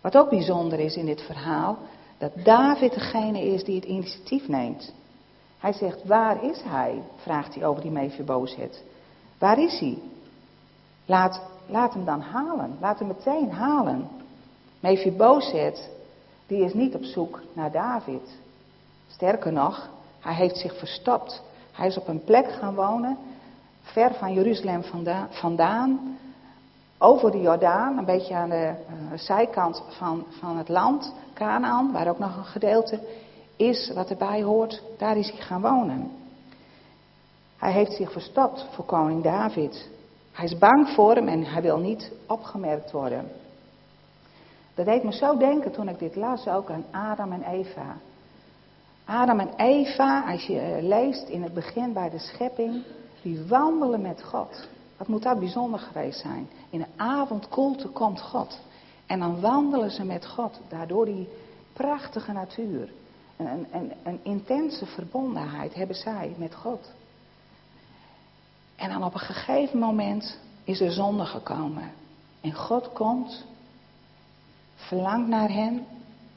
Wat 0.00 0.16
ook 0.16 0.30
bijzonder 0.30 0.78
is 0.78 0.96
in 0.96 1.06
dit 1.06 1.22
verhaal, 1.22 1.78
dat 2.18 2.32
David 2.44 2.94
degene 2.94 3.40
is 3.40 3.64
die 3.64 3.74
het 3.74 3.84
initiatief 3.84 4.48
neemt. 4.48 4.92
Hij 5.58 5.72
zegt, 5.72 6.04
waar 6.04 6.44
is 6.44 6.62
hij? 6.62 7.02
vraagt 7.16 7.54
hij 7.54 7.66
over 7.66 7.82
die 7.82 7.90
Mephibozet. 7.90 8.82
Waar 9.38 9.58
is 9.58 9.78
hij? 9.80 9.98
Laat, 11.06 11.40
laat 11.66 11.94
hem 11.94 12.04
dan 12.04 12.20
halen. 12.20 12.76
Laat 12.80 12.98
hem 12.98 13.08
meteen 13.08 13.50
halen. 13.50 14.08
Mephibozet, 14.80 15.90
die 16.46 16.64
is 16.64 16.74
niet 16.74 16.94
op 16.94 17.04
zoek 17.04 17.40
naar 17.52 17.72
David. 17.72 18.38
Sterker 19.08 19.52
nog, 19.52 19.88
hij 20.20 20.34
heeft 20.34 20.56
zich 20.56 20.78
verstopt. 20.78 21.42
Hij 21.72 21.86
is 21.86 21.98
op 21.98 22.08
een 22.08 22.24
plek 22.24 22.52
gaan 22.52 22.74
wonen, 22.74 23.18
ver 23.84 24.14
van 24.14 24.32
Jeruzalem 24.32 24.82
vandaan, 25.30 26.18
over 26.98 27.30
de 27.30 27.40
Jordaan, 27.40 27.98
een 27.98 28.04
beetje 28.04 28.34
aan 28.34 28.48
de 28.48 28.74
uh, 28.88 29.18
zijkant 29.18 29.82
van, 29.88 30.24
van 30.28 30.56
het 30.56 30.68
land, 30.68 31.14
Canaan, 31.34 31.92
waar 31.92 32.08
ook 32.08 32.18
nog 32.18 32.36
een 32.36 32.44
gedeelte 32.44 33.00
is 33.56 33.92
wat 33.94 34.10
erbij 34.10 34.42
hoort, 34.42 34.82
daar 34.98 35.16
is 35.16 35.30
hij 35.30 35.40
gaan 35.40 35.60
wonen. 35.60 36.10
Hij 37.56 37.72
heeft 37.72 37.92
zich 37.92 38.12
verstopt 38.12 38.66
voor 38.70 38.84
koning 38.84 39.22
David. 39.22 39.88
Hij 40.32 40.44
is 40.44 40.58
bang 40.58 40.88
voor 40.88 41.14
hem 41.14 41.28
en 41.28 41.44
hij 41.44 41.62
wil 41.62 41.78
niet 41.78 42.12
opgemerkt 42.26 42.90
worden. 42.90 43.30
Dat 44.74 44.86
deed 44.86 45.02
me 45.02 45.12
zo 45.12 45.36
denken 45.36 45.72
toen 45.72 45.88
ik 45.88 45.98
dit 45.98 46.16
las 46.16 46.48
ook 46.48 46.70
aan 46.70 46.84
Adam 46.90 47.32
en 47.32 47.42
Eva. 47.42 47.96
Adam 49.04 49.40
en 49.40 49.50
Eva, 49.56 50.30
als 50.30 50.46
je 50.46 50.58
eh, 50.58 50.82
leest 50.82 51.28
in 51.28 51.42
het 51.42 51.54
begin 51.54 51.92
bij 51.92 52.10
de 52.10 52.18
schepping, 52.18 52.82
die 53.24 53.46
wandelen 53.46 54.00
met 54.00 54.22
God. 54.22 54.68
Wat 54.96 55.08
moet 55.08 55.22
dat 55.22 55.38
bijzonder 55.38 55.80
geweest 55.80 56.20
zijn? 56.20 56.48
In 56.70 56.78
de 56.78 56.86
avondkoelte 56.96 57.88
komt 57.88 58.20
God. 58.20 58.60
En 59.06 59.18
dan 59.18 59.40
wandelen 59.40 59.90
ze 59.90 60.04
met 60.04 60.26
God, 60.26 60.60
daardoor 60.68 61.04
die 61.04 61.28
prachtige 61.72 62.32
natuur. 62.32 62.88
Een, 63.36 63.66
een, 63.72 63.92
een 64.02 64.20
intense 64.22 64.86
verbondenheid 64.86 65.74
hebben 65.74 65.96
zij 65.96 66.34
met 66.38 66.54
God. 66.54 66.90
En 68.76 68.88
dan 68.88 69.04
op 69.04 69.14
een 69.14 69.20
gegeven 69.20 69.78
moment 69.78 70.38
is 70.64 70.80
er 70.80 70.92
zonde 70.92 71.24
gekomen. 71.24 71.90
En 72.40 72.52
God 72.52 72.92
komt, 72.92 73.44
verlangt 74.74 75.28
naar 75.28 75.50
hen, 75.50 75.86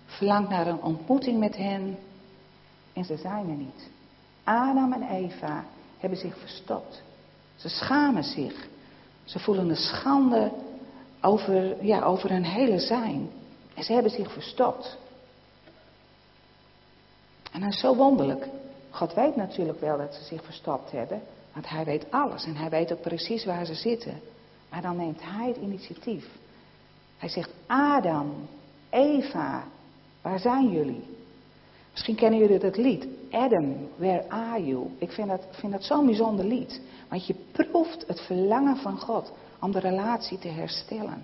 verlangt 0.06 0.50
naar 0.50 0.68
een 0.68 0.82
ontmoeting 0.82 1.40
met 1.40 1.56
hen. 1.56 1.98
En 2.94 3.06
ze 3.06 3.18
zijn 3.18 3.50
er 3.50 3.56
niet. 3.56 3.90
Adam 4.44 4.94
en 4.94 5.04
Eva 5.04 5.64
hebben 5.98 6.20
zich 6.20 6.38
verstopt. 6.38 7.02
Ze 7.56 7.70
schamen 7.70 8.24
zich. 8.24 8.68
Ze 9.24 9.40
voelen 9.40 9.68
de 9.68 9.76
schande 9.76 10.52
over, 11.22 11.86
ja, 11.86 12.02
over 12.02 12.30
hun 12.30 12.46
hele 12.46 12.80
zijn. 12.80 13.30
En 13.74 13.84
ze 13.84 13.94
hebben 13.94 14.12
zich 14.12 14.32
verstopt. 14.32 14.98
En 17.52 17.62
dat 17.62 17.70
is 17.70 17.80
zo 17.80 17.96
wonderlijk. 17.96 18.48
God 18.90 19.14
weet 19.14 19.36
natuurlijk 19.36 19.80
wel 19.80 19.98
dat 19.98 20.16
ze 20.16 20.24
zich 20.24 20.44
verstopt 20.44 20.92
hebben. 20.92 21.22
Want 21.54 21.70
hij 21.70 21.86
weet 21.86 22.12
alles 22.12 22.46
en 22.46 22.56
hij 22.56 22.70
weet 22.70 22.92
ook 22.92 23.02
precies 23.02 23.46
waar 23.46 23.66
ze 23.66 23.74
zitten. 23.76 24.22
Maar 24.70 24.82
dan 24.82 24.96
neemt 24.96 25.22
hij 25.22 25.48
het 25.48 25.58
initiatief. 25.58 26.26
Hij 27.18 27.30
zegt, 27.30 27.50
Adam, 27.68 28.48
Eva, 28.90 29.64
waar 30.22 30.40
zijn 30.40 30.72
jullie? 30.72 31.04
Misschien 31.92 32.16
kennen 32.16 32.40
jullie 32.40 32.60
dat 32.60 32.78
lied. 32.78 33.08
Adam, 33.32 33.76
where 33.96 34.30
are 34.30 34.66
you? 34.66 34.88
Ik 34.98 35.12
vind 35.12 35.28
dat, 35.28 35.48
vind 35.52 35.72
dat 35.72 35.84
zo'n 35.84 36.06
bijzonder 36.06 36.46
lied. 36.46 36.82
Want 37.10 37.28
je 37.28 37.36
proeft 37.52 38.04
het 38.08 38.22
verlangen 38.22 38.78
van 38.78 39.00
God 39.00 39.32
om 39.60 39.72
de 39.72 39.80
relatie 39.80 40.38
te 40.38 40.48
herstellen. 40.48 41.24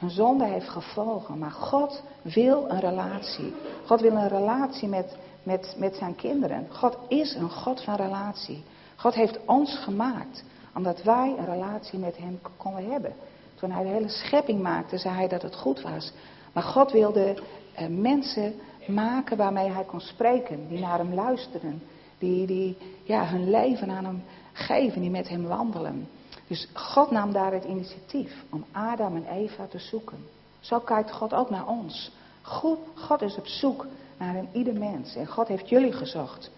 Een 0.00 0.10
zonde 0.10 0.44
heeft 0.44 0.68
gevolgen, 0.68 1.38
maar 1.38 1.50
God 1.50 2.02
wil 2.22 2.70
een 2.70 2.80
relatie. 2.80 3.52
God 3.86 4.00
wil 4.00 4.12
een 4.12 4.28
relatie 4.28 4.88
met, 4.88 5.16
met, 5.42 5.74
met 5.78 5.96
zijn 5.96 6.14
kinderen. 6.14 6.66
God 6.70 6.96
is 7.08 7.34
een 7.34 7.50
God 7.50 7.82
van 7.82 7.94
relatie. 7.94 8.64
God 8.96 9.14
heeft 9.14 9.38
ons 9.46 9.78
gemaakt 9.78 10.44
omdat 10.74 11.02
wij 11.02 11.34
een 11.38 11.44
relatie 11.44 11.98
met 11.98 12.16
Hem 12.16 12.40
konden 12.56 12.90
hebben. 12.90 13.12
Toen 13.54 13.70
Hij 13.70 13.82
de 13.82 13.88
hele 13.88 14.08
schepping 14.08 14.62
maakte, 14.62 14.98
zei 14.98 15.14
Hij 15.14 15.28
dat 15.28 15.42
het 15.42 15.54
goed 15.54 15.82
was. 15.82 16.12
Maar 16.52 16.62
God 16.62 16.92
wilde 16.92 17.34
uh, 17.80 17.86
mensen 17.88 18.54
maken 18.88 19.36
waarmee 19.36 19.70
Hij 19.70 19.84
kon 19.84 20.00
spreken, 20.00 20.68
die 20.68 20.78
naar 20.78 20.98
Hem 20.98 21.14
luisteren, 21.14 21.82
die, 22.18 22.46
die 22.46 22.76
ja, 23.02 23.26
hun 23.26 23.50
leven 23.50 23.90
aan 23.90 24.04
Hem 24.04 24.22
geven, 24.52 25.00
die 25.00 25.10
met 25.10 25.28
Hem 25.28 25.46
wandelen. 25.46 26.08
Dus 26.46 26.68
God 26.72 27.10
nam 27.10 27.32
daar 27.32 27.52
het 27.52 27.64
initiatief 27.64 28.44
om 28.50 28.64
Adam 28.72 29.16
en 29.16 29.26
Eva 29.26 29.66
te 29.66 29.78
zoeken. 29.78 30.18
Zo 30.60 30.78
kijkt 30.78 31.12
God 31.12 31.34
ook 31.34 31.50
naar 31.50 31.66
ons. 31.66 32.12
God, 32.42 32.78
God 32.94 33.22
is 33.22 33.36
op 33.36 33.46
zoek 33.46 33.86
naar 34.18 34.36
een 34.36 34.48
ieder 34.52 34.74
mens. 34.74 35.16
En 35.16 35.26
God 35.26 35.48
heeft 35.48 35.68
jullie 35.68 35.92
gezocht. 35.92 36.50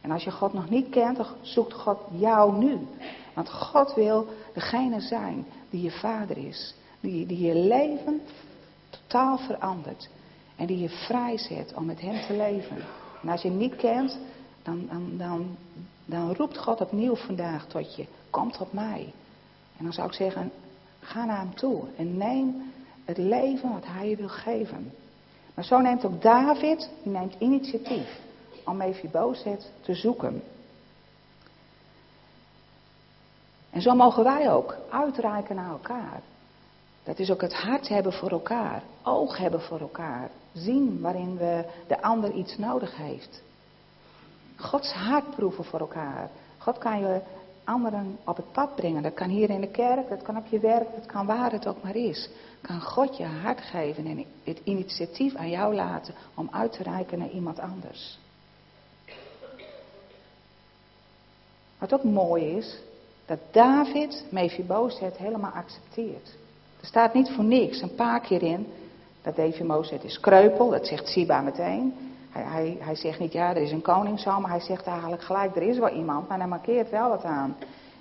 En 0.00 0.10
als 0.10 0.24
je 0.24 0.30
God 0.30 0.52
nog 0.52 0.70
niet 0.70 0.88
kent, 0.88 1.16
dan 1.16 1.26
zoekt 1.40 1.72
God 1.72 1.98
jou 2.10 2.58
nu. 2.58 2.78
Want 3.34 3.50
God 3.50 3.94
wil 3.94 4.26
degene 4.54 5.00
zijn 5.00 5.46
die 5.70 5.82
je 5.82 5.90
vader 5.90 6.36
is. 6.36 6.74
Die, 7.00 7.26
die 7.26 7.46
je 7.46 7.54
leven 7.54 8.20
totaal 8.90 9.38
verandert. 9.38 10.08
En 10.58 10.66
die 10.66 10.78
je 10.78 10.88
vrijzet 10.88 11.74
om 11.74 11.84
met 11.84 12.00
hem 12.00 12.20
te 12.26 12.36
leven. 12.36 12.76
En 13.22 13.28
als 13.28 13.42
je 13.42 13.48
hem 13.48 13.56
niet 13.56 13.76
kent, 13.76 14.18
dan, 14.62 14.88
dan, 15.16 15.56
dan, 16.04 16.34
roept 16.34 16.58
God 16.58 16.80
opnieuw 16.80 17.16
vandaag 17.16 17.66
tot 17.66 17.96
je. 17.96 18.06
Kom 18.30 18.52
tot 18.52 18.72
mij. 18.72 19.12
En 19.76 19.84
dan 19.84 19.92
zou 19.92 20.08
ik 20.08 20.14
zeggen, 20.14 20.52
ga 21.00 21.24
naar 21.24 21.38
hem 21.38 21.54
toe. 21.54 21.84
En 21.96 22.16
neem 22.16 22.72
het 23.04 23.18
leven 23.18 23.72
wat 23.72 23.86
hij 23.86 24.08
je 24.08 24.16
wil 24.16 24.28
geven. 24.28 24.92
Maar 25.54 25.64
zo 25.64 25.78
neemt 25.78 26.04
ook 26.04 26.22
David, 26.22 26.90
die 27.02 27.12
neemt 27.12 27.34
initiatief 27.38 28.20
om 28.64 28.76
Mephibozet 28.76 29.72
te 29.80 29.94
zoeken. 29.94 30.42
En 33.70 33.82
zo 33.82 33.94
mogen 33.94 34.24
wij 34.24 34.52
ook 34.52 34.76
uitreiken 34.90 35.56
naar 35.56 35.70
elkaar. 35.70 36.20
Dat 37.08 37.18
is 37.18 37.30
ook 37.30 37.40
het 37.40 37.54
hart 37.54 37.88
hebben 37.88 38.12
voor 38.12 38.30
elkaar, 38.30 38.82
oog 39.02 39.36
hebben 39.36 39.60
voor 39.60 39.80
elkaar, 39.80 40.30
zien 40.52 41.00
waarin 41.00 41.36
we 41.36 41.64
de 41.86 42.02
ander 42.02 42.32
iets 42.32 42.58
nodig 42.58 42.96
heeft. 42.96 43.42
Gods 44.56 44.92
hart 44.92 45.30
proeven 45.30 45.64
voor 45.64 45.80
elkaar. 45.80 46.30
God 46.58 46.78
kan 46.78 47.00
je 47.00 47.20
anderen 47.64 48.18
op 48.24 48.36
het 48.36 48.52
pad 48.52 48.74
brengen. 48.74 49.02
Dat 49.02 49.14
kan 49.14 49.28
hier 49.28 49.50
in 49.50 49.60
de 49.60 49.70
kerk, 49.70 50.08
dat 50.08 50.22
kan 50.22 50.36
op 50.36 50.46
je 50.46 50.58
werk, 50.58 50.94
dat 50.94 51.06
kan 51.06 51.26
waar 51.26 51.52
het 51.52 51.66
ook 51.66 51.82
maar 51.82 51.96
is. 51.96 52.28
Kan 52.60 52.80
God 52.80 53.16
je 53.16 53.24
hart 53.24 53.60
geven 53.60 54.06
en 54.06 54.24
het 54.44 54.60
initiatief 54.64 55.34
aan 55.34 55.50
jou 55.50 55.74
laten 55.74 56.14
om 56.34 56.48
uit 56.52 56.72
te 56.72 56.82
reiken 56.82 57.18
naar 57.18 57.30
iemand 57.30 57.58
anders. 57.58 58.18
Wat 61.78 61.92
ook 61.92 62.04
mooi 62.04 62.56
is, 62.56 62.78
dat 63.26 63.38
David 63.50 64.24
Mephibozet 64.30 65.16
helemaal 65.16 65.52
accepteert. 65.52 66.36
Er 66.80 66.86
staat 66.86 67.14
niet 67.14 67.30
voor 67.30 67.44
niks 67.44 67.82
een 67.82 67.94
paar 67.94 68.20
keer 68.20 68.42
in 68.42 68.66
dat 69.22 69.36
Mephibozet 69.36 70.04
is 70.04 70.20
kreupel, 70.20 70.70
dat 70.70 70.86
zegt 70.86 71.08
Siba 71.08 71.40
meteen. 71.40 71.94
Hij, 72.30 72.42
hij, 72.42 72.76
hij 72.80 72.94
zegt 72.94 73.18
niet, 73.18 73.32
ja, 73.32 73.48
er 73.48 73.62
is 73.62 73.72
een 73.72 73.82
koning 73.82 74.20
zo, 74.20 74.40
maar 74.40 74.50
hij 74.50 74.60
zegt 74.60 74.86
eigenlijk 74.86 75.22
gelijk, 75.22 75.56
er 75.56 75.62
is 75.62 75.78
wel 75.78 75.90
iemand, 75.90 76.28
maar 76.28 76.38
hij 76.38 76.46
markeert 76.46 76.90
wel 76.90 77.08
wat 77.08 77.24
aan. 77.24 77.56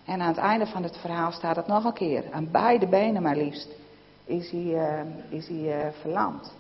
En 0.05 0.21
aan 0.21 0.27
het 0.27 0.37
einde 0.37 0.65
van 0.65 0.83
het 0.83 0.97
verhaal 0.97 1.31
staat 1.31 1.55
het 1.55 1.67
nog 1.67 1.83
een 1.83 1.93
keer, 1.93 2.23
aan 2.31 2.51
beide 2.51 2.87
benen 2.87 3.21
maar 3.21 3.35
liefst, 3.35 3.69
is 4.25 4.51
hij, 4.51 4.61
uh, 4.61 4.99
is 5.29 5.47
hij 5.47 5.85
uh, 5.85 5.91
verlamd. 6.01 6.53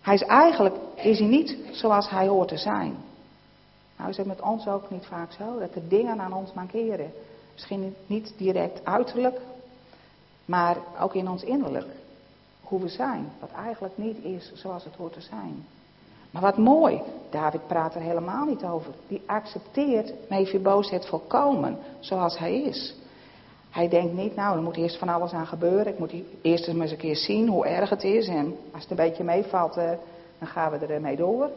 Hij 0.00 0.14
is 0.14 0.22
eigenlijk, 0.22 0.76
is 0.94 1.18
hij 1.18 1.28
niet 1.28 1.56
zoals 1.70 2.10
hij 2.10 2.26
hoort 2.26 2.48
te 2.48 2.56
zijn. 2.56 2.96
Nou 3.96 4.10
is 4.10 4.16
het 4.16 4.26
met 4.26 4.40
ons 4.40 4.68
ook 4.68 4.90
niet 4.90 5.06
vaak 5.06 5.32
zo, 5.32 5.58
dat 5.58 5.74
er 5.74 5.88
dingen 5.88 6.20
aan 6.20 6.32
ons 6.32 6.52
mankeren. 6.52 7.12
Misschien 7.52 7.94
niet 8.06 8.32
direct 8.36 8.84
uiterlijk, 8.84 9.40
maar 10.48 10.76
ook 11.00 11.14
in 11.14 11.28
ons 11.28 11.42
innerlijk. 11.42 11.86
Hoe 12.60 12.80
we 12.80 12.88
zijn, 12.88 13.32
wat 13.40 13.50
eigenlijk 13.64 13.96
niet 13.96 14.24
is 14.24 14.52
zoals 14.54 14.84
het 14.84 14.94
hoort 14.94 15.12
te 15.12 15.20
zijn. 15.20 15.66
Maar 16.30 16.42
wat 16.42 16.56
mooi, 16.56 17.02
David 17.30 17.66
praat 17.66 17.94
er 17.94 18.00
helemaal 18.00 18.44
niet 18.44 18.64
over. 18.64 18.92
Die 19.08 19.22
accepteert 19.26 20.12
het 20.90 21.06
volkomen 21.06 21.78
zoals 22.00 22.38
hij 22.38 22.62
is. 22.62 22.94
Hij 23.70 23.88
denkt 23.88 24.12
niet, 24.12 24.36
nou, 24.36 24.56
er 24.56 24.62
moet 24.62 24.76
eerst 24.76 24.98
van 24.98 25.08
alles 25.08 25.32
aan 25.32 25.46
gebeuren. 25.46 25.86
Ik 25.86 25.98
moet 25.98 26.14
eerst 26.42 26.68
eens 26.68 26.90
een 26.90 26.96
keer 26.96 27.16
zien 27.16 27.48
hoe 27.48 27.66
erg 27.66 27.90
het 27.90 28.04
is. 28.04 28.28
En 28.28 28.56
als 28.72 28.82
het 28.82 28.90
een 28.90 28.96
beetje 28.96 29.24
meevalt, 29.24 29.76
eh, 29.76 29.90
dan 30.38 30.48
gaan 30.48 30.70
we 30.70 30.86
ermee 30.86 31.16
door. 31.16 31.50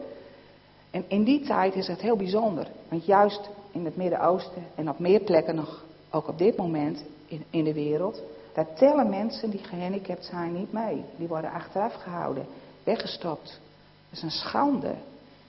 En 0.90 1.04
in 1.08 1.24
die 1.24 1.40
tijd 1.40 1.74
is 1.74 1.86
het 1.86 2.00
heel 2.00 2.16
bijzonder. 2.16 2.66
Want 2.88 3.06
juist 3.06 3.50
in 3.70 3.84
het 3.84 3.96
Midden-Oosten 3.96 4.62
en 4.74 4.88
op 4.88 4.98
meer 4.98 5.20
plekken 5.20 5.54
nog, 5.54 5.84
ook 6.10 6.28
op 6.28 6.38
dit 6.38 6.56
moment 6.56 7.04
in, 7.26 7.44
in 7.50 7.64
de 7.64 7.74
wereld, 7.74 8.22
daar 8.54 8.74
tellen 8.74 9.10
mensen 9.10 9.50
die 9.50 9.64
gehandicapt 9.64 10.24
zijn 10.24 10.52
niet 10.52 10.72
mee. 10.72 11.04
Die 11.16 11.28
worden 11.28 11.50
achteraf 11.50 11.94
gehouden, 11.94 12.46
weggestopt. 12.84 13.60
Dat 14.08 14.18
is 14.18 14.22
een 14.22 14.30
schande. 14.30 14.94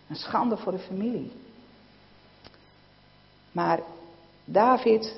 Een 0.10 0.16
schande 0.16 0.58
voor 0.58 0.72
de 0.72 0.80
familie. 0.80 1.32
Maar 3.52 3.80
David 4.46 5.16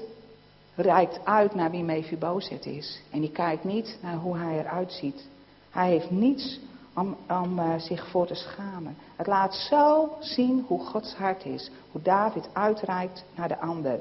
reikt 0.76 1.20
uit 1.26 1.56
naar 1.56 1.72
wie 1.72 1.84
Mephibozet 1.84 2.66
is. 2.66 3.02
En 3.12 3.22
die 3.22 3.32
kijkt 3.32 3.64
niet 3.64 3.98
naar 4.02 4.16
hoe 4.16 4.38
hij 4.38 4.60
eruit 4.60 4.92
ziet. 4.92 5.28
Hij 5.70 5.90
heeft 5.90 6.12
niets 6.12 6.60
om, 6.94 7.16
om 7.30 7.60
uh, 7.60 7.74
zich 7.78 8.08
voor 8.08 8.28
te 8.28 8.36
schamen. 8.36 8.98
Het 9.16 9.28
laat 9.28 9.56
zo 9.56 10.10
zien 10.20 10.66
hoe 10.68 10.86
Gods 10.86 11.16
hart 11.16 11.46
is. 11.46 11.72
Hoe 11.92 12.02
David 12.02 12.50
uitreikt 12.54 13.24
naar 13.36 13.48
de 13.48 13.60
ander. 13.60 14.00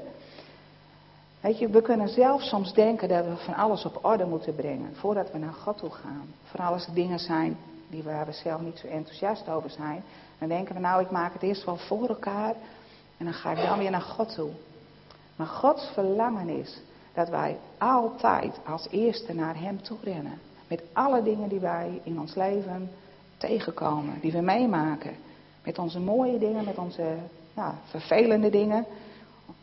Weet 1.45 1.59
je, 1.59 1.69
we 1.69 1.81
kunnen 1.81 2.07
zelf 2.07 2.41
soms 2.41 2.73
denken 2.73 3.07
dat 3.07 3.25
we 3.25 3.35
van 3.35 3.53
alles 3.55 3.85
op 3.85 3.99
orde 4.01 4.25
moeten 4.25 4.55
brengen 4.55 4.95
voordat 4.95 5.31
we 5.31 5.37
naar 5.37 5.53
God 5.53 5.77
toe 5.77 5.89
gaan. 5.89 6.33
Vooral 6.43 6.73
als 6.73 6.87
er 6.87 6.93
dingen 6.93 7.19
zijn 7.19 7.57
die 7.89 8.03
waar 8.03 8.25
we 8.25 8.31
zelf 8.31 8.61
niet 8.61 8.77
zo 8.77 8.87
enthousiast 8.87 9.49
over 9.49 9.69
zijn. 9.69 10.03
Dan 10.39 10.47
denken 10.47 10.75
we 10.75 10.81
nou, 10.81 11.01
ik 11.01 11.11
maak 11.11 11.33
het 11.33 11.41
eerst 11.41 11.65
wel 11.65 11.77
voor 11.77 12.07
elkaar 12.07 12.53
en 13.17 13.25
dan 13.25 13.33
ga 13.33 13.51
ik 13.51 13.67
dan 13.67 13.77
weer 13.77 13.91
naar 13.91 14.01
God 14.01 14.33
toe. 14.35 14.49
Maar 15.35 15.47
Gods 15.47 15.89
verlangen 15.93 16.49
is 16.49 16.81
dat 17.13 17.29
wij 17.29 17.57
altijd 17.77 18.59
als 18.67 18.87
eerste 18.89 19.33
naar 19.33 19.59
Hem 19.59 19.81
toe 19.81 19.97
rennen. 20.03 20.39
Met 20.67 20.83
alle 20.93 21.23
dingen 21.23 21.49
die 21.49 21.59
wij 21.59 22.01
in 22.03 22.19
ons 22.19 22.35
leven 22.35 22.89
tegenkomen, 23.37 24.19
die 24.21 24.31
we 24.31 24.41
meemaken. 24.41 25.15
Met 25.63 25.79
onze 25.79 25.99
mooie 25.99 26.37
dingen, 26.37 26.65
met 26.65 26.77
onze 26.77 27.15
ja, 27.55 27.75
vervelende 27.83 28.49
dingen, 28.49 28.85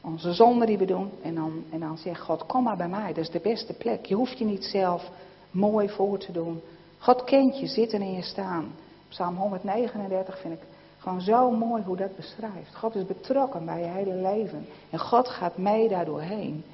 onze 0.03 0.33
zonden 0.33 0.67
die 0.67 0.79
we 0.79 0.85
doen. 0.85 1.11
En 1.23 1.35
dan, 1.35 1.65
en 1.71 1.81
dan 1.81 1.99
zegt 1.99 2.21
God, 2.21 2.47
kom 2.47 2.63
maar 2.63 2.77
bij 2.77 2.89
mij, 2.89 3.09
dat 3.09 3.25
is 3.25 3.31
de 3.31 3.41
beste 3.41 3.73
plek. 3.73 4.07
Je 4.07 4.15
hoeft 4.15 4.39
je 4.39 4.45
niet 4.45 4.65
zelf 4.65 5.11
mooi 5.51 5.89
voor 5.89 6.19
te 6.19 6.33
doen. 6.33 6.61
God 6.99 7.25
kent 7.25 7.59
je 7.61 7.67
zitten 7.67 8.01
en 8.01 8.13
je 8.13 8.23
staan. 8.23 8.73
Psalm 9.09 9.37
139 9.37 10.39
vind 10.39 10.55
ik 10.55 10.61
gewoon 10.99 11.21
zo 11.21 11.51
mooi 11.51 11.83
hoe 11.83 11.97
dat 11.97 12.17
beschrijft. 12.17 12.75
God 12.75 12.95
is 12.95 13.07
betrokken 13.07 13.65
bij 13.65 13.81
je 13.81 13.87
hele 13.87 14.15
leven. 14.15 14.67
En 14.91 14.99
God 14.99 15.29
gaat 15.29 15.57
mee 15.57 15.89
daardoor 15.89 16.21
heen. 16.21 16.65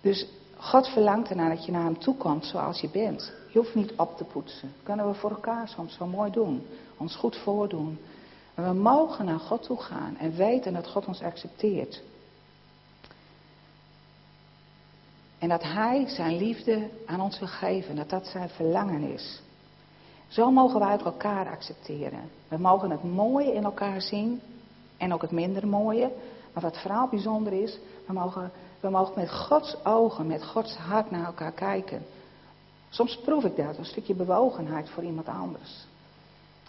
Dus 0.00 0.26
God 0.56 0.88
verlangt 0.88 1.30
ernaar 1.30 1.48
dat 1.48 1.64
je 1.64 1.72
naar 1.72 1.84
hem 1.84 1.98
toe 1.98 2.16
komt 2.16 2.46
zoals 2.46 2.80
je 2.80 2.88
bent. 2.88 3.32
Je 3.52 3.58
hoeft 3.58 3.74
niet 3.74 3.92
op 3.96 4.16
te 4.16 4.24
poetsen. 4.24 4.68
Dat 4.74 4.82
kunnen 4.82 5.08
we 5.08 5.14
voor 5.14 5.30
elkaar 5.30 5.68
soms 5.68 5.94
zo 5.94 6.06
mooi 6.06 6.30
doen. 6.30 6.66
Ons 6.96 7.16
goed 7.16 7.36
voordoen. 7.36 7.98
Maar 8.54 8.72
we 8.72 8.80
mogen 8.80 9.24
naar 9.24 9.38
God 9.38 9.62
toe 9.62 9.80
gaan 9.80 10.16
en 10.18 10.36
weten 10.36 10.72
dat 10.72 10.88
God 10.88 11.06
ons 11.06 11.22
accepteert. 11.22 12.02
En 15.38 15.48
dat 15.48 15.62
Hij 15.62 16.04
zijn 16.08 16.36
liefde 16.36 16.88
aan 17.06 17.20
ons 17.20 17.38
wil 17.38 17.48
geven, 17.48 17.96
dat 17.96 18.10
dat 18.10 18.26
zijn 18.26 18.48
verlangen 18.48 19.12
is. 19.12 19.42
Zo 20.28 20.50
mogen 20.50 20.80
wij 20.80 20.92
ook 20.92 21.04
elkaar 21.04 21.48
accepteren. 21.48 22.30
We 22.48 22.58
mogen 22.58 22.90
het 22.90 23.04
mooie 23.04 23.52
in 23.52 23.64
elkaar 23.64 24.02
zien 24.02 24.40
en 24.96 25.12
ook 25.12 25.22
het 25.22 25.30
minder 25.30 25.66
mooie. 25.66 26.10
Maar 26.52 26.62
wat 26.62 26.78
vooral 26.78 27.08
bijzonder 27.08 27.52
is, 27.52 27.78
we 28.06 28.12
mogen, 28.12 28.50
we 28.80 28.90
mogen 28.90 29.12
met 29.16 29.30
Gods 29.30 29.76
ogen, 29.84 30.26
met 30.26 30.44
Gods 30.44 30.76
hart 30.76 31.10
naar 31.10 31.24
elkaar 31.24 31.52
kijken. 31.52 32.02
Soms 32.88 33.18
proef 33.24 33.44
ik 33.44 33.56
dat, 33.56 33.78
een 33.78 33.84
stukje 33.84 34.14
bewogenheid 34.14 34.90
voor 34.90 35.02
iemand 35.02 35.28
anders. 35.28 35.86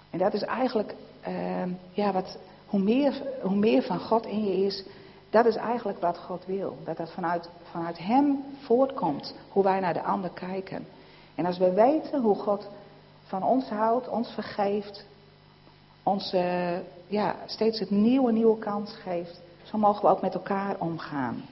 En 0.10 0.20
dat 0.20 0.34
is 0.34 0.42
eigenlijk, 0.42 0.96
uh, 1.28 1.64
ja, 1.92 2.12
wat, 2.12 2.38
hoe, 2.66 2.80
meer, 2.80 3.22
hoe 3.42 3.56
meer 3.56 3.84
van 3.84 4.00
God 4.00 4.26
in 4.26 4.46
je 4.46 4.66
is, 4.66 4.84
dat 5.36 5.46
is 5.46 5.56
eigenlijk 5.56 6.00
wat 6.00 6.18
God 6.18 6.46
wil. 6.46 6.78
Dat 6.84 6.98
dat 6.98 7.12
vanuit, 7.12 7.50
vanuit 7.72 7.98
Hem 7.98 8.44
voortkomt, 8.62 9.36
hoe 9.50 9.64
wij 9.64 9.80
naar 9.80 9.94
de 9.94 10.04
ander 10.04 10.30
kijken. 10.30 10.88
En 11.36 11.46
als 11.46 11.58
we 11.58 11.74
weten 11.74 12.22
hoe 12.22 12.36
God 12.36 12.68
van 13.24 13.44
ons 13.44 13.70
houdt, 13.70 14.08
ons 14.08 14.30
vergeeft, 14.30 15.06
ons 16.04 16.34
uh, 16.34 16.78
ja, 17.08 17.36
steeds 17.46 17.80
het 17.80 17.90
nieuwe, 17.90 18.32
nieuwe 18.32 18.60
kans 18.60 18.92
geeft, 18.92 19.42
zo 19.64 19.78
mogen 19.78 20.02
we 20.02 20.08
ook 20.08 20.22
met 20.22 20.34
elkaar 20.34 20.76
omgaan. 20.80 21.44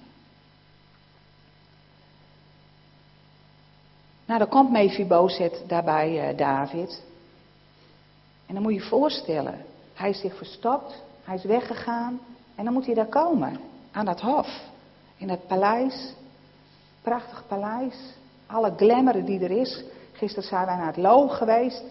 Nou, 4.26 4.40
dan 4.40 4.50
komt 4.50 4.72
Mephibozet 4.72 5.64
daarbij 5.68 6.32
uh, 6.32 6.38
David. 6.38 7.04
En 8.46 8.54
dan 8.54 8.64
moet 8.64 8.74
je 8.74 8.80
je 8.80 8.88
voorstellen, 8.88 9.66
hij 9.94 10.10
is 10.10 10.20
zich 10.20 10.38
verstopt, 10.38 11.04
hij 11.24 11.36
is 11.36 11.44
weggegaan 11.44 12.20
en 12.56 12.64
dan 12.64 12.74
moet 12.74 12.86
hij 12.86 12.96
daar 12.96 13.06
komen, 13.06 13.72
aan 13.94 14.06
dat 14.06 14.22
hof, 14.22 14.48
in 15.18 15.28
dat 15.28 15.48
paleis, 15.48 16.14
prachtig 17.02 17.44
paleis, 17.48 17.96
alle 18.46 18.74
glamour 18.78 19.26
die 19.26 19.40
er 19.40 19.52
is. 19.52 19.84
Gisteren 20.12 20.50
zijn 20.50 20.66
wij 20.66 20.76
naar 20.76 20.88
het 20.88 20.98
Loog 20.98 21.38
geweest, 21.38 21.84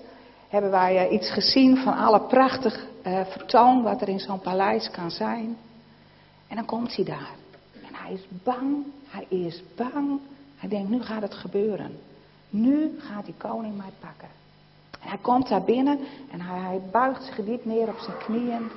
hebben 0.49 0.71
wij 0.71 1.07
uh, 1.07 1.13
iets 1.13 1.31
gezien 1.31 1.77
van 1.77 1.97
alle 1.97 2.21
prachtig 2.21 2.87
uh, 3.07 3.21
vertoon 3.27 3.83
wat 3.83 4.01
er 4.01 4.09
in 4.09 4.21
zo'n 4.21 4.41
paleis 4.41 4.91
kan 4.91 5.11
zijn. 5.11 5.57
En 6.49 6.57
dan 6.57 6.65
komt 6.65 6.97
hij 6.97 7.05
daar. 7.05 7.35
En 7.73 7.95
hij 7.95 8.13
is 8.13 8.27
bang, 8.43 8.85
hij 9.09 9.27
is 9.29 9.63
bang. 9.77 10.21
Hij 10.57 10.69
denkt, 10.69 10.91
nu 10.91 11.03
gaat 11.03 11.23
het 11.23 11.35
gebeuren. 11.35 11.99
Nu 12.51 12.99
gaat 12.99 13.25
die 13.25 13.35
koning 13.39 13.77
mij 13.77 13.91
pakken. 14.01 14.29
En 15.01 15.09
hij 15.09 15.19
komt 15.19 15.49
daar 15.49 15.63
binnen 15.63 15.99
en 16.31 16.41
hij 16.41 16.81
buigt 16.91 17.25
zich 17.25 17.45
diep 17.45 17.65
neer 17.65 17.89
op 17.89 17.99
zijn 17.99 18.17
knieën. 18.19 18.71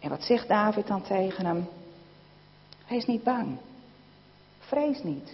En 0.00 0.08
wat 0.08 0.22
zegt 0.22 0.48
David 0.48 0.86
dan 0.86 1.02
tegen 1.02 1.46
hem? 1.46 1.68
Is 2.88 3.06
niet 3.06 3.22
bang. 3.22 3.56
Vrees 4.58 5.02
niet. 5.02 5.32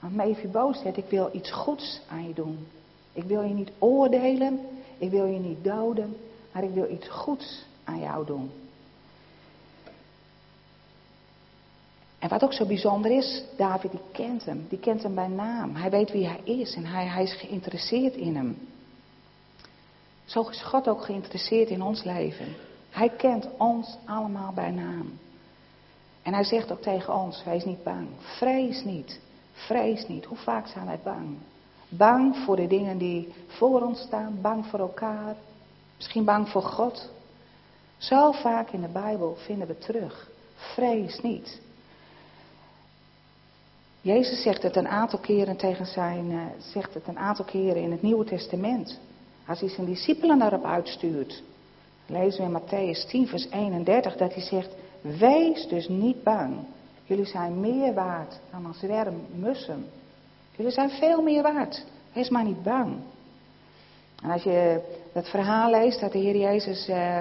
Want 0.00 0.14
Mephibozet, 0.14 0.96
ik 0.96 1.08
wil 1.08 1.30
iets 1.32 1.52
goeds 1.52 2.00
aan 2.08 2.28
je 2.28 2.34
doen. 2.34 2.66
Ik 3.12 3.24
wil 3.24 3.42
je 3.42 3.54
niet 3.54 3.70
oordelen, 3.78 4.60
ik 4.98 5.10
wil 5.10 5.24
je 5.24 5.38
niet 5.38 5.64
doden, 5.64 6.16
maar 6.52 6.62
ik 6.62 6.74
wil 6.74 6.90
iets 6.90 7.08
goeds 7.08 7.64
aan 7.84 8.00
jou 8.00 8.26
doen. 8.26 8.50
En 12.18 12.28
wat 12.28 12.42
ook 12.42 12.52
zo 12.52 12.66
bijzonder 12.66 13.10
is, 13.10 13.42
David 13.56 13.90
die 13.90 14.00
kent 14.12 14.44
hem, 14.44 14.66
die 14.68 14.78
kent 14.78 15.02
hem 15.02 15.14
bij 15.14 15.28
naam. 15.28 15.74
Hij 15.74 15.90
weet 15.90 16.12
wie 16.12 16.26
hij 16.26 16.40
is 16.44 16.74
en 16.74 16.84
hij, 16.84 17.06
hij 17.06 17.22
is 17.22 17.34
geïnteresseerd 17.34 18.14
in 18.14 18.36
hem. 18.36 18.58
Zo 20.24 20.48
is 20.48 20.62
God 20.62 20.88
ook 20.88 21.04
geïnteresseerd 21.04 21.68
in 21.68 21.82
ons 21.82 22.04
leven. 22.04 22.54
Hij 22.90 23.08
kent 23.08 23.48
ons 23.56 23.96
allemaal 24.04 24.52
bij 24.52 24.70
naam. 24.70 25.18
En 26.28 26.34
hij 26.34 26.44
zegt 26.44 26.72
ook 26.72 26.82
tegen 26.82 27.14
ons, 27.14 27.44
wees 27.44 27.64
niet 27.64 27.82
bang, 27.82 28.08
vrees 28.18 28.84
niet, 28.84 29.20
vrees 29.52 30.08
niet. 30.08 30.24
Hoe 30.24 30.36
vaak 30.36 30.66
zijn 30.66 30.86
wij 30.86 30.98
bang? 31.02 31.36
Bang 31.88 32.36
voor 32.36 32.56
de 32.56 32.66
dingen 32.66 32.98
die 32.98 33.32
voor 33.46 33.82
ons 33.82 34.00
staan, 34.00 34.38
bang 34.40 34.66
voor 34.66 34.78
elkaar, 34.78 35.36
misschien 35.96 36.24
bang 36.24 36.48
voor 36.48 36.62
God. 36.62 37.10
Zo 37.98 38.32
vaak 38.32 38.70
in 38.70 38.80
de 38.80 38.88
Bijbel 38.88 39.36
vinden 39.36 39.66
we 39.66 39.78
terug, 39.78 40.30
vrees 40.54 41.20
niet. 41.20 41.60
Jezus 44.00 44.42
zegt 44.42 44.62
het 44.62 44.76
een 44.76 44.88
aantal 44.88 45.18
keren 45.18 45.56
tegen 45.56 45.86
zijn, 45.86 46.30
uh, 46.30 46.42
zegt 46.58 46.94
het 46.94 47.06
een 47.06 47.18
aantal 47.18 47.44
keren 47.44 47.82
in 47.82 47.90
het 47.90 48.02
Nieuwe 48.02 48.24
Testament. 48.24 48.98
Als 49.46 49.60
hij 49.60 49.68
zijn 49.68 49.86
discipelen 49.86 50.38
daarop 50.38 50.64
uitstuurt. 50.64 51.42
Lezen 52.06 52.40
we 52.40 52.46
in 52.46 52.62
Matthäus 52.62 53.08
10, 53.08 53.26
vers 53.26 53.50
31, 53.50 54.16
dat 54.16 54.34
hij 54.34 54.42
zegt, 54.42 54.70
wees 55.16 55.68
dus 55.68 55.88
niet 55.88 56.22
bang. 56.22 56.56
Jullie 57.04 57.26
zijn 57.26 57.60
meer 57.60 57.94
waard 57.94 58.38
dan 58.50 58.64
een 58.64 58.74
zwerm 58.74 59.20
mussen. 59.34 59.86
Jullie 60.56 60.72
zijn 60.72 60.90
veel 60.90 61.22
meer 61.22 61.42
waard. 61.42 61.84
Wees 62.12 62.28
maar 62.28 62.44
niet 62.44 62.62
bang. 62.62 62.96
En 64.22 64.30
als 64.30 64.42
je 64.42 64.80
dat 65.12 65.28
verhaal 65.28 65.70
leest, 65.70 66.00
dat 66.00 66.12
de 66.12 66.18
Heer 66.18 66.36
Jezus 66.36 66.88
uh, 66.88 67.18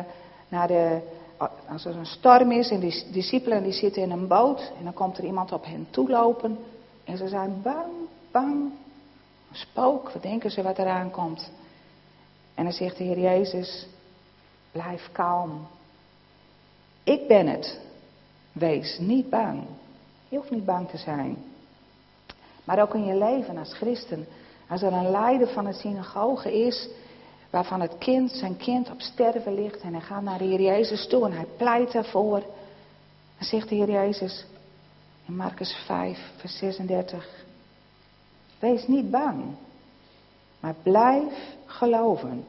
naar 0.50 0.67
de, 0.67 1.00
als 1.69 1.86
er 1.86 1.95
een 1.95 2.06
storm 2.06 2.52
is 2.52 2.69
en 2.69 2.80
die 2.80 3.04
discipelen 3.12 3.63
die 3.63 3.71
zitten 3.71 4.02
in 4.02 4.12
een 4.12 4.28
boot 4.28 4.71
en 4.78 4.84
dan 4.84 4.93
komt 4.93 5.17
er 5.17 5.23
iemand 5.23 5.52
op 5.52 5.65
hen 5.65 5.88
toelopen 5.89 6.58
en 7.04 7.17
ze 7.17 7.28
zijn 7.28 7.62
bang, 7.62 7.91
bang. 8.32 8.71
Een 9.50 9.56
spook, 9.56 10.12
wat 10.12 10.21
denken 10.21 10.52
ze 10.52 10.62
wat 10.62 10.78
eraan 10.78 11.12
komt? 11.12 11.52
En 12.56 12.63
dan 12.63 12.73
zegt 12.73 12.97
de 12.97 13.04
Heer 13.04 13.19
Jezus, 13.19 13.88
blijf 14.71 15.10
kalm. 15.12 15.67
Ik 17.08 17.28
ben 17.28 17.48
het. 17.48 17.80
Wees 18.52 18.98
niet 19.00 19.30
bang. 19.30 19.63
Je 20.30 20.38
hoeft 20.38 20.52
niet 20.52 20.65
bang 20.65 20.89
te 20.89 20.98
zijn. 20.98 21.38
Maar 22.63 22.82
ook 22.82 22.93
in 22.93 23.06
je 23.06 23.15
leven 23.15 23.58
als 23.58 23.74
christen, 23.74 24.28
als 24.70 24.82
er 24.82 24.93
een 24.93 25.12
leider 25.12 25.48
van 25.48 25.65
een 25.65 25.74
synagoge 25.74 26.65
is, 26.65 26.88
waarvan 27.50 27.82
het 27.82 27.98
kind, 27.98 28.32
zijn 28.32 28.58
kind 28.58 28.91
op 28.91 29.02
sterven 29.02 29.54
ligt 29.54 29.82
en 29.82 29.93
hij 29.93 30.02
gaat 30.02 30.22
naar 30.22 30.38
de 30.38 30.43
Heer 30.43 30.62
Jezus 30.62 31.08
toe 31.08 31.26
en 31.26 31.32
hij 31.32 31.46
pleit 31.58 31.91
daarvoor. 31.91 32.39
Dan 33.38 33.48
zegt 33.48 33.70
de 33.70 33.76
Heer 33.76 33.91
Jezus, 33.91 34.46
in 35.26 35.36
Marcus 35.36 35.76
5, 35.86 36.20
vers 36.38 36.58
36. 36.58 37.46
Wees 38.60 38.88
niet 38.88 39.12
bang, 39.12 39.43
maar 40.60 40.76
blijf 40.84 41.34
geloven. 41.65 42.46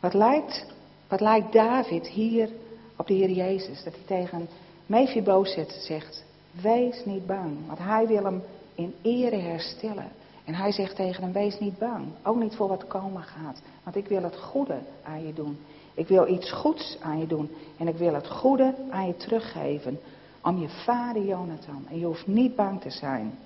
Wat 0.00 0.14
lijkt, 0.14 0.66
wat 1.10 1.20
lijkt 1.20 1.52
David 1.52 2.06
hier 2.06 2.48
op 2.96 3.06
de 3.06 3.14
Heer 3.14 3.30
Jezus? 3.30 3.82
Dat 3.84 3.94
hij 3.94 4.02
tegen 4.06 4.48
Mephibozet 4.86 5.72
zegt, 5.86 6.24
wees 6.62 7.04
niet 7.04 7.26
bang, 7.26 7.66
want 7.66 7.78
hij 7.78 8.06
wil 8.06 8.24
hem 8.24 8.42
in 8.74 8.94
ere 9.02 9.36
herstellen. 9.36 10.08
En 10.44 10.54
hij 10.54 10.72
zegt 10.72 10.96
tegen 10.96 11.22
hem, 11.22 11.32
wees 11.32 11.58
niet 11.58 11.78
bang, 11.78 12.06
ook 12.22 12.40
niet 12.40 12.54
voor 12.54 12.68
wat 12.68 12.86
komen 12.86 13.22
gaat, 13.22 13.62
want 13.82 13.96
ik 13.96 14.06
wil 14.06 14.22
het 14.22 14.36
goede 14.36 14.78
aan 15.02 15.26
je 15.26 15.32
doen. 15.32 15.58
Ik 15.94 16.08
wil 16.08 16.28
iets 16.28 16.52
goeds 16.52 16.96
aan 17.00 17.18
je 17.18 17.26
doen. 17.26 17.50
En 17.76 17.88
ik 17.88 17.96
wil 17.96 18.14
het 18.14 18.28
goede 18.28 18.74
aan 18.90 19.06
je 19.06 19.16
teruggeven. 19.16 20.00
Om 20.42 20.58
je 20.58 20.68
vader 20.68 21.24
Jonathan. 21.24 21.86
En 21.90 21.98
je 21.98 22.04
hoeft 22.04 22.26
niet 22.26 22.56
bang 22.56 22.80
te 22.80 22.90
zijn. 22.90 23.38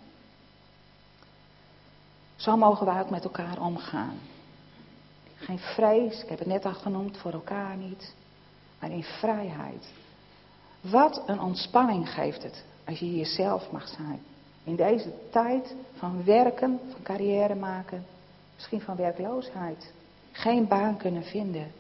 Zo 2.37 2.57
mogen 2.57 2.87
wij 2.87 3.01
ook 3.01 3.11
met 3.11 3.25
elkaar 3.25 3.61
omgaan. 3.61 4.19
Geen 5.45 5.59
vrees, 5.59 6.23
ik 6.23 6.29
heb 6.29 6.39
het 6.39 6.49
net 6.49 6.65
al 6.65 6.75
genoemd, 6.75 7.17
voor 7.17 7.33
elkaar 7.33 7.77
niet. 7.77 8.15
Maar 8.79 8.91
in 8.91 9.03
vrijheid. 9.03 9.93
Wat 10.81 11.23
een 11.27 11.41
ontspanning 11.41 12.11
geeft 12.11 12.43
het 12.43 12.65
als 12.85 12.99
je 12.99 13.17
jezelf 13.17 13.71
mag 13.71 13.89
zijn. 13.89 14.23
In 14.65 14.77
deze 14.77 15.13
tijd 15.31 15.75
van 15.95 16.25
werken, 16.25 16.81
van 16.91 17.03
carrière 17.03 17.55
maken, 17.55 18.07
misschien 18.55 18.81
van 18.81 18.97
werkloosheid. 18.97 19.93
Geen 20.33 20.69
baan 20.69 20.97
kunnen 20.97 21.25
vinden. 21.25 21.73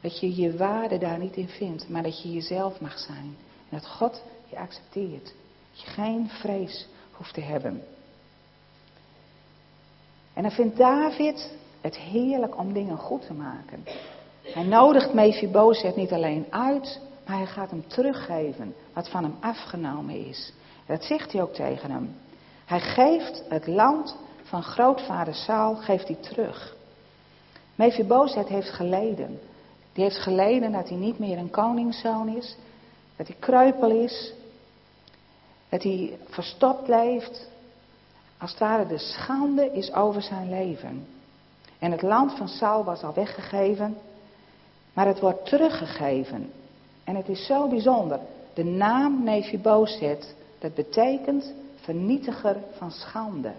Dat 0.00 0.20
je 0.20 0.36
je 0.36 0.56
waarde 0.56 0.98
daar 0.98 1.18
niet 1.18 1.36
in 1.36 1.48
vindt, 1.48 1.88
maar 1.88 2.02
dat 2.02 2.22
je 2.22 2.32
jezelf 2.32 2.80
mag 2.80 2.98
zijn. 2.98 3.36
En 3.68 3.78
dat 3.78 3.86
God 3.86 4.22
je 4.50 4.58
accepteert. 4.58 5.34
Dat 5.70 5.80
je 5.80 5.86
geen 5.86 6.28
vrees 6.28 6.88
hoeft 7.10 7.34
te 7.34 7.40
hebben. 7.40 7.82
En 10.32 10.42
dan 10.42 10.50
vindt 10.52 10.76
David 10.76 11.52
het 11.84 11.96
heerlijk 11.96 12.58
om 12.58 12.72
dingen 12.72 12.96
goed 12.98 13.26
te 13.26 13.32
maken. 13.32 13.84
Hij 14.42 14.62
nodigt 14.62 15.12
Mephibozet 15.12 15.96
niet 15.96 16.12
alleen 16.12 16.46
uit, 16.50 17.00
maar 17.26 17.36
hij 17.36 17.46
gaat 17.46 17.70
hem 17.70 17.86
teruggeven 17.86 18.74
wat 18.92 19.08
van 19.08 19.22
hem 19.22 19.34
afgenomen 19.40 20.26
is. 20.26 20.52
Dat 20.86 21.04
zegt 21.04 21.32
hij 21.32 21.42
ook 21.42 21.54
tegen 21.54 21.90
hem. 21.90 22.16
Hij 22.64 22.80
geeft 22.80 23.42
het 23.48 23.66
land 23.66 24.16
van 24.42 24.62
grootvader 24.62 25.34
Saul 25.34 25.74
geeft 25.74 26.08
hij 26.08 26.16
terug. 26.20 26.76
Mephibozet 27.74 28.48
heeft 28.48 28.70
geleden. 28.70 29.40
Die 29.92 30.04
heeft 30.04 30.18
geleden 30.18 30.72
dat 30.72 30.88
hij 30.88 30.98
niet 30.98 31.18
meer 31.18 31.38
een 31.38 31.50
koningszoon 31.50 32.36
is. 32.36 32.56
Dat 33.16 33.26
hij 33.26 33.36
kreupel 33.38 33.90
is. 33.90 34.32
Dat 35.68 35.82
hij 35.82 36.18
verstopt 36.28 36.88
leeft. 36.88 37.48
Als 38.38 38.50
het 38.50 38.60
ware 38.60 38.86
de 38.86 38.98
schande 38.98 39.72
is 39.72 39.92
over 39.92 40.22
zijn 40.22 40.50
leven. 40.50 41.13
En 41.84 41.90
het 41.90 42.02
land 42.02 42.32
van 42.36 42.48
Saul 42.48 42.84
was 42.84 43.02
al 43.02 43.14
weggegeven. 43.14 43.96
Maar 44.92 45.06
het 45.06 45.20
wordt 45.20 45.46
teruggegeven. 45.46 46.52
En 47.04 47.16
het 47.16 47.28
is 47.28 47.46
zo 47.46 47.68
bijzonder. 47.68 48.20
De 48.54 48.64
naam 48.64 49.22
Mephibozet, 49.22 50.34
dat 50.58 50.74
betekent 50.74 51.52
vernietiger 51.74 52.56
van 52.76 52.90
schande. 52.90 53.52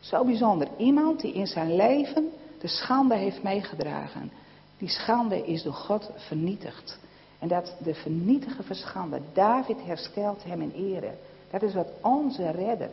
Zo 0.00 0.24
bijzonder. 0.24 0.68
Iemand 0.76 1.20
die 1.20 1.32
in 1.32 1.46
zijn 1.46 1.76
leven 1.76 2.30
de 2.60 2.68
schande 2.68 3.14
heeft 3.14 3.42
meegedragen. 3.42 4.30
Die 4.78 4.88
schande 4.88 5.46
is 5.46 5.62
door 5.62 5.74
God 5.74 6.10
vernietigd. 6.16 6.98
En 7.38 7.48
dat 7.48 7.74
de 7.78 7.94
vernietige 7.94 8.62
verschande, 8.62 9.20
David 9.32 9.84
herstelt 9.84 10.44
hem 10.44 10.62
in 10.62 10.72
ere. 10.72 11.10
Dat 11.50 11.62
is 11.62 11.74
wat 11.74 11.88
onze 12.02 12.50
redder, 12.50 12.90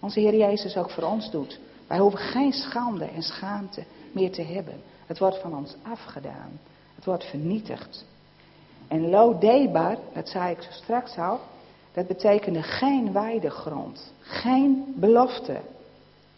onze 0.00 0.20
Heer 0.20 0.36
Jezus 0.36 0.76
ook 0.76 0.90
voor 0.90 1.04
ons 1.04 1.30
doet. 1.30 1.60
Wij 1.92 2.00
hoeven 2.00 2.20
geen 2.20 2.52
schande 2.52 3.04
en 3.04 3.22
schaamte 3.22 3.84
meer 4.12 4.30
te 4.30 4.42
hebben. 4.42 4.82
Het 5.06 5.18
wordt 5.18 5.40
van 5.40 5.56
ons 5.56 5.76
afgedaan. 5.82 6.60
Het 6.94 7.04
wordt 7.04 7.24
vernietigd. 7.24 8.04
En 8.88 9.10
lo 9.10 9.38
debar, 9.38 9.96
dat 10.12 10.28
zei 10.28 10.50
ik 10.50 10.62
zo 10.62 10.70
straks 10.70 11.16
al, 11.16 11.40
dat 11.92 12.06
betekende 12.06 12.62
geen 12.62 13.12
weidegrond, 13.12 14.12
geen 14.20 14.94
belofte. 14.96 15.60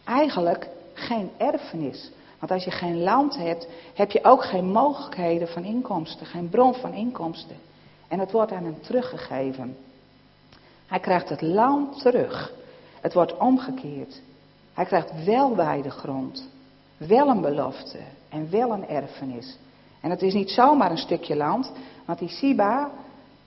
Eigenlijk 0.04 0.68
geen 0.94 1.30
erfenis. 1.36 2.10
Want 2.38 2.52
als 2.52 2.64
je 2.64 2.70
geen 2.70 3.02
land 3.02 3.36
hebt, 3.36 3.68
heb 3.94 4.10
je 4.10 4.24
ook 4.24 4.44
geen 4.44 4.66
mogelijkheden 4.66 5.48
van 5.48 5.64
inkomsten, 5.64 6.26
geen 6.26 6.48
bron 6.48 6.74
van 6.74 6.92
inkomsten. 6.92 7.56
En 8.08 8.18
het 8.18 8.32
wordt 8.32 8.52
aan 8.52 8.64
hem 8.64 8.80
teruggegeven. 8.82 9.76
Hij 10.86 11.00
krijgt 11.00 11.28
het 11.28 11.42
land 11.42 12.00
terug. 12.00 12.52
Het 13.00 13.14
wordt 13.14 13.36
omgekeerd. 13.36 14.22
Hij 14.74 14.84
krijgt 14.84 15.24
wel 15.24 15.56
weidegrond, 15.56 16.48
wel 16.96 17.28
een 17.28 17.40
belofte 17.40 17.98
en 18.28 18.50
wel 18.50 18.72
een 18.72 18.88
erfenis. 18.88 19.58
En 20.00 20.10
het 20.10 20.22
is 20.22 20.34
niet 20.34 20.50
zomaar 20.50 20.90
een 20.90 20.98
stukje 20.98 21.36
land, 21.36 21.72
want 22.04 22.18
die 22.18 22.28
Siba 22.28 22.90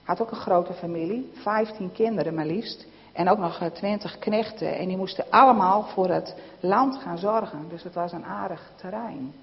had 0.02 0.20
ook 0.20 0.30
een 0.30 0.36
grote 0.36 0.72
familie, 0.72 1.30
15 1.34 1.92
kinderen 1.92 2.34
maar 2.34 2.46
liefst. 2.46 2.86
En 3.12 3.28
ook 3.28 3.38
nog 3.38 3.70
20 3.72 4.18
knechten. 4.18 4.78
En 4.78 4.88
die 4.88 4.96
moesten 4.96 5.24
allemaal 5.30 5.82
voor 5.82 6.08
het 6.08 6.34
land 6.60 6.96
gaan 6.96 7.18
zorgen. 7.18 7.68
Dus 7.68 7.82
het 7.82 7.94
was 7.94 8.12
een 8.12 8.24
aardig 8.24 8.72
terrein. 8.76 9.34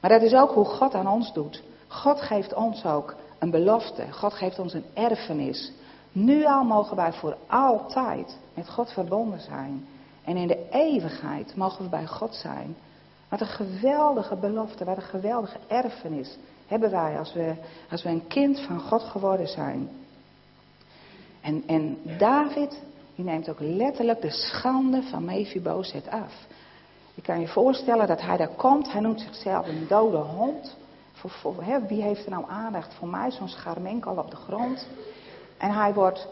Maar 0.00 0.10
dat 0.10 0.22
is 0.22 0.34
ook 0.34 0.50
hoe 0.50 0.64
God 0.64 0.94
aan 0.94 1.08
ons 1.08 1.32
doet. 1.32 1.62
God 1.88 2.20
geeft 2.20 2.54
ons 2.54 2.84
ook 2.84 3.14
een 3.38 3.50
belofte. 3.50 4.12
God 4.12 4.32
geeft 4.32 4.58
ons 4.58 4.74
een 4.74 4.84
erfenis. 4.94 5.72
Nu 6.12 6.44
al 6.44 6.64
mogen 6.64 6.96
wij 6.96 7.12
voor 7.12 7.36
altijd 7.46 8.38
met 8.54 8.68
God 8.68 8.92
verbonden 8.92 9.40
zijn. 9.40 9.86
En 10.24 10.36
in 10.36 10.46
de 10.46 10.68
eeuwigheid 10.70 11.56
mogen 11.56 11.84
we 11.84 11.90
bij 11.90 12.06
God 12.06 12.34
zijn. 12.34 12.76
Wat 13.28 13.40
een 13.40 13.46
geweldige 13.46 14.36
belofte, 14.36 14.84
wat 14.84 14.96
een 14.96 15.02
geweldige 15.02 15.58
erfenis 15.68 16.38
hebben 16.66 16.90
wij 16.90 17.18
als 17.18 17.32
we, 17.32 17.54
als 17.90 18.02
we 18.02 18.08
een 18.08 18.26
kind 18.26 18.60
van 18.60 18.80
God 18.80 19.02
geworden 19.02 19.48
zijn. 19.48 19.90
En, 21.40 21.62
en 21.66 21.98
David, 22.18 22.82
die 23.14 23.24
neemt 23.24 23.48
ook 23.48 23.60
letterlijk 23.60 24.20
de 24.20 24.30
schande 24.30 25.02
van 25.02 25.24
Mephibozet 25.24 26.08
af. 26.08 26.46
Je 27.14 27.22
kan 27.22 27.40
je 27.40 27.48
voorstellen 27.48 28.06
dat 28.06 28.20
hij 28.20 28.36
daar 28.36 28.54
komt, 28.56 28.92
hij 28.92 29.00
noemt 29.00 29.20
zichzelf 29.20 29.66
een 29.66 29.86
dode 29.88 30.16
hond. 30.16 30.76
Voor, 31.12 31.62
hè, 31.62 31.86
wie 31.86 32.02
heeft 32.02 32.24
er 32.24 32.30
nou 32.30 32.44
aandacht 32.48 32.94
voor 32.94 33.08
mij, 33.08 33.30
zo'n 33.30 33.48
scharmenkel 33.48 34.16
op 34.16 34.30
de 34.30 34.36
grond. 34.36 34.86
En 35.58 35.70
hij 35.70 35.94
wordt, 35.94 36.28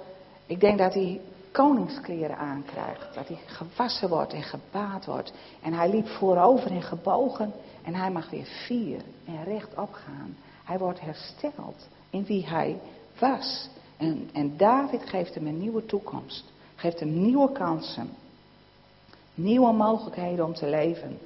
ik 0.46 0.60
denk 0.60 0.78
dat 0.78 0.94
hij 0.94 1.20
koningskleren 1.52 2.36
aankrijgt. 2.36 3.14
Dat 3.14 3.28
hij 3.28 3.38
gewassen 3.46 4.08
wordt 4.08 4.32
en 4.32 4.42
gebaat 4.42 5.04
wordt. 5.04 5.32
En 5.62 5.72
hij 5.72 5.90
liep 5.90 6.08
voorover 6.08 6.70
en 6.70 6.82
gebogen. 6.82 7.52
En 7.84 7.94
hij 7.94 8.10
mag 8.10 8.30
weer 8.30 8.46
vier 8.66 9.00
en 9.24 9.44
rechtop 9.44 9.92
gaan. 9.92 10.36
Hij 10.64 10.78
wordt 10.78 11.00
hersteld 11.00 11.88
in 12.10 12.24
wie 12.24 12.46
hij 12.46 12.80
was. 13.18 13.68
En, 13.96 14.30
en 14.32 14.56
David 14.56 15.08
geeft 15.08 15.34
hem 15.34 15.46
een 15.46 15.58
nieuwe 15.58 15.86
toekomst. 15.86 16.44
Geeft 16.74 17.00
hem 17.00 17.22
nieuwe 17.22 17.52
kansen. 17.52 18.10
Nieuwe 19.34 19.72
mogelijkheden 19.72 20.44
om 20.44 20.54
te 20.54 20.66
leven. 20.66 21.18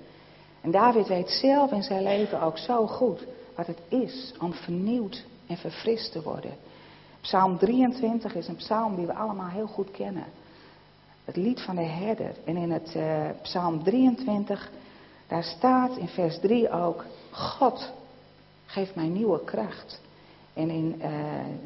En 0.60 0.70
David 0.70 1.08
weet 1.08 1.30
zelf 1.30 1.72
in 1.72 1.82
zijn 1.82 2.02
leven 2.02 2.42
ook 2.42 2.58
zo 2.58 2.86
goed 2.86 3.26
wat 3.56 3.66
het 3.66 3.80
is 3.88 4.34
om 4.40 4.52
vernieuwd 4.52 5.24
en 5.46 5.56
verfrist 5.56 6.12
te 6.12 6.22
worden. 6.22 6.54
Psalm 7.24 7.58
23 7.58 8.34
is 8.34 8.48
een 8.48 8.56
psalm 8.56 8.96
die 8.96 9.06
we 9.06 9.14
allemaal 9.14 9.48
heel 9.48 9.66
goed 9.66 9.90
kennen. 9.90 10.24
Het 11.24 11.36
lied 11.36 11.60
van 11.60 11.76
de 11.76 11.82
herder. 11.82 12.34
En 12.44 12.56
in 12.56 12.70
het 12.70 12.94
uh, 12.96 13.24
psalm 13.42 13.82
23, 13.82 14.70
daar 15.26 15.42
staat 15.42 15.96
in 15.96 16.08
vers 16.08 16.40
3 16.40 16.70
ook, 16.70 17.04
God 17.30 17.92
geeft 18.66 18.94
mij 18.94 19.06
nieuwe 19.06 19.44
kracht. 19.44 20.00
En 20.52 20.70
in 20.70 20.94
uh, 20.98 21.04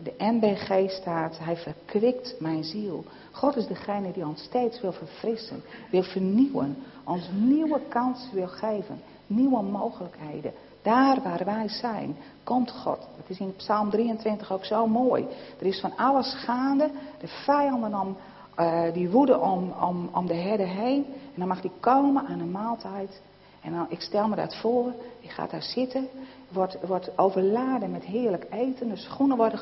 de 0.03 0.15
NBG 0.19 0.91
staat, 0.91 1.39
hij 1.39 1.57
verkwikt 1.57 2.35
mijn 2.41 2.65
ziel. 2.65 3.05
God 3.31 3.57
is 3.57 3.67
degene 3.67 4.13
die 4.13 4.27
ons 4.27 4.43
steeds 4.43 4.81
wil 4.81 4.93
verfrissen, 4.93 5.63
wil 5.91 6.03
vernieuwen, 6.03 6.77
ons 7.05 7.29
nieuwe 7.33 7.81
kansen 7.89 8.35
wil 8.35 8.49
geven, 8.49 9.01
nieuwe 9.27 9.63
mogelijkheden. 9.63 10.53
Daar 10.89 11.23
waar 11.23 11.45
wij 11.45 11.69
zijn, 11.69 12.17
komt 12.45 12.71
God. 12.71 12.99
Het 13.17 13.29
is 13.29 13.39
in 13.39 13.57
Psalm 13.57 13.91
23 13.91 14.53
ook 14.53 14.65
zo 14.65 14.87
mooi. 14.87 15.27
Er 15.59 15.67
is 15.67 15.81
van 15.81 15.97
alles 15.97 16.35
gaande. 16.35 16.91
De 17.21 17.27
vijanden 17.27 18.01
om, 18.01 18.17
uh, 18.59 18.93
die 18.93 19.11
woeden 19.11 19.43
om, 19.43 19.73
om, 19.81 20.09
om 20.13 20.27
de 20.27 20.35
herder 20.35 20.67
heen. 20.67 21.05
En 21.07 21.35
dan 21.37 21.49
mag 21.49 21.61
die 21.61 21.71
komen 21.81 22.27
aan 22.27 22.41
een 22.41 22.51
maaltijd. 22.51 23.21
En 23.61 23.73
dan, 23.73 23.87
ik 23.89 24.01
stel 24.01 24.29
me 24.29 24.37
dat 24.37 24.57
voor. 24.57 24.93
Die 25.21 25.31
gaat 25.31 25.51
daar 25.51 25.63
zitten. 25.63 26.09
Wordt, 26.49 26.79
wordt 26.87 27.19
overladen 27.19 27.91
met 27.91 28.05
heerlijk 28.05 28.47
eten. 28.51 28.89
De 28.89 28.97
schoenen 28.97 29.37
worden 29.37 29.59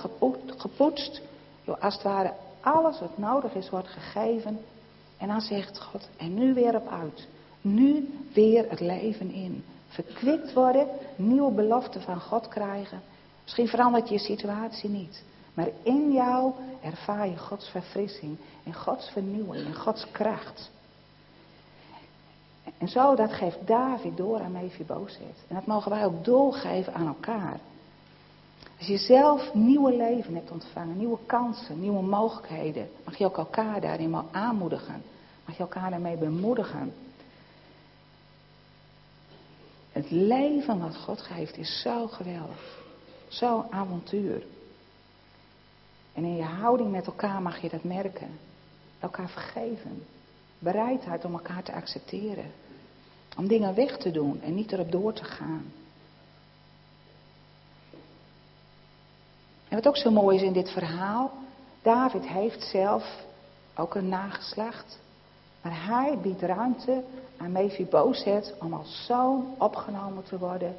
gepoetst. 0.56 1.22
als 1.80 1.94
het 1.94 2.02
ware 2.02 2.32
alles 2.60 3.00
wat 3.00 3.18
nodig 3.18 3.54
is 3.54 3.70
wordt 3.70 3.88
gegeven. 3.88 4.58
En 5.18 5.28
dan 5.28 5.40
zegt 5.40 5.80
God, 5.80 6.08
en 6.16 6.34
nu 6.34 6.54
weer 6.54 6.76
op 6.76 6.88
uit. 6.88 7.28
Nu 7.60 8.08
weer 8.32 8.70
het 8.70 8.80
leven 8.80 9.30
in 9.30 9.64
verkwikt 9.96 10.52
worden, 10.52 10.86
nieuwe 11.16 11.52
beloften 11.52 12.02
van 12.02 12.20
God 12.20 12.48
krijgen. 12.48 13.00
Misschien 13.42 13.68
verandert 13.68 14.08
je 14.08 14.18
situatie 14.18 14.90
niet. 14.90 15.22
Maar 15.54 15.68
in 15.82 16.12
jou 16.12 16.52
ervaar 16.82 17.28
je 17.28 17.36
Gods 17.36 17.68
verfrissing 17.68 18.36
en 18.64 18.74
Gods 18.74 19.10
vernieuwing 19.10 19.66
en 19.66 19.74
Gods 19.74 20.10
kracht. 20.10 20.70
En 22.78 22.88
zo, 22.88 23.14
dat 23.14 23.32
geeft 23.32 23.66
David 23.66 24.16
door 24.16 24.40
aan 24.40 24.52
Mephibozet. 24.52 25.44
En 25.48 25.54
dat 25.54 25.66
mogen 25.66 25.90
wij 25.90 26.04
ook 26.04 26.24
doorgeven 26.24 26.94
aan 26.94 27.06
elkaar. 27.06 27.60
Als 28.78 28.86
je 28.86 28.98
zelf 28.98 29.54
nieuwe 29.54 29.96
leven 29.96 30.34
hebt 30.34 30.50
ontvangen, 30.50 30.96
nieuwe 30.96 31.18
kansen, 31.26 31.80
nieuwe 31.80 32.02
mogelijkheden, 32.02 32.88
mag 33.04 33.16
je 33.16 33.24
ook 33.24 33.36
elkaar 33.36 33.80
daarin 33.80 34.10
wel 34.10 34.24
aanmoedigen. 34.30 35.02
Mag 35.44 35.56
je 35.56 35.62
elkaar 35.62 35.90
daarmee 35.90 36.16
bemoedigen. 36.16 36.92
Het 39.96 40.10
leven 40.10 40.78
wat 40.78 40.96
God 40.96 41.20
geeft 41.20 41.56
is 41.56 41.80
zo 41.80 42.06
geweldig. 42.06 42.82
Zo'n 43.28 43.72
avontuur. 43.72 44.46
En 46.12 46.24
in 46.24 46.36
je 46.36 46.42
houding 46.42 46.90
met 46.90 47.06
elkaar 47.06 47.42
mag 47.42 47.60
je 47.60 47.68
dat 47.68 47.84
merken. 47.84 48.38
Elkaar 48.98 49.28
vergeven. 49.28 50.02
Bereidheid 50.58 51.24
om 51.24 51.32
elkaar 51.32 51.62
te 51.62 51.72
accepteren. 51.72 52.52
Om 53.36 53.48
dingen 53.48 53.74
weg 53.74 53.96
te 53.96 54.10
doen 54.10 54.40
en 54.42 54.54
niet 54.54 54.72
erop 54.72 54.92
door 54.92 55.12
te 55.12 55.24
gaan. 55.24 55.72
En 59.68 59.76
wat 59.76 59.86
ook 59.86 59.96
zo 59.96 60.10
mooi 60.10 60.36
is 60.36 60.42
in 60.42 60.52
dit 60.52 60.70
verhaal. 60.70 61.32
David 61.82 62.26
heeft 62.26 62.62
zelf 62.62 63.24
ook 63.74 63.94
een 63.94 64.08
nageslacht. 64.08 64.98
Maar 65.62 65.86
hij 65.86 66.18
biedt 66.22 66.42
ruimte 66.42 67.02
aan 67.36 67.52
Mephibozet 67.52 68.54
om 68.60 68.72
als 68.72 69.04
zoon 69.06 69.54
opgenomen 69.58 70.24
te 70.24 70.38
worden 70.38 70.76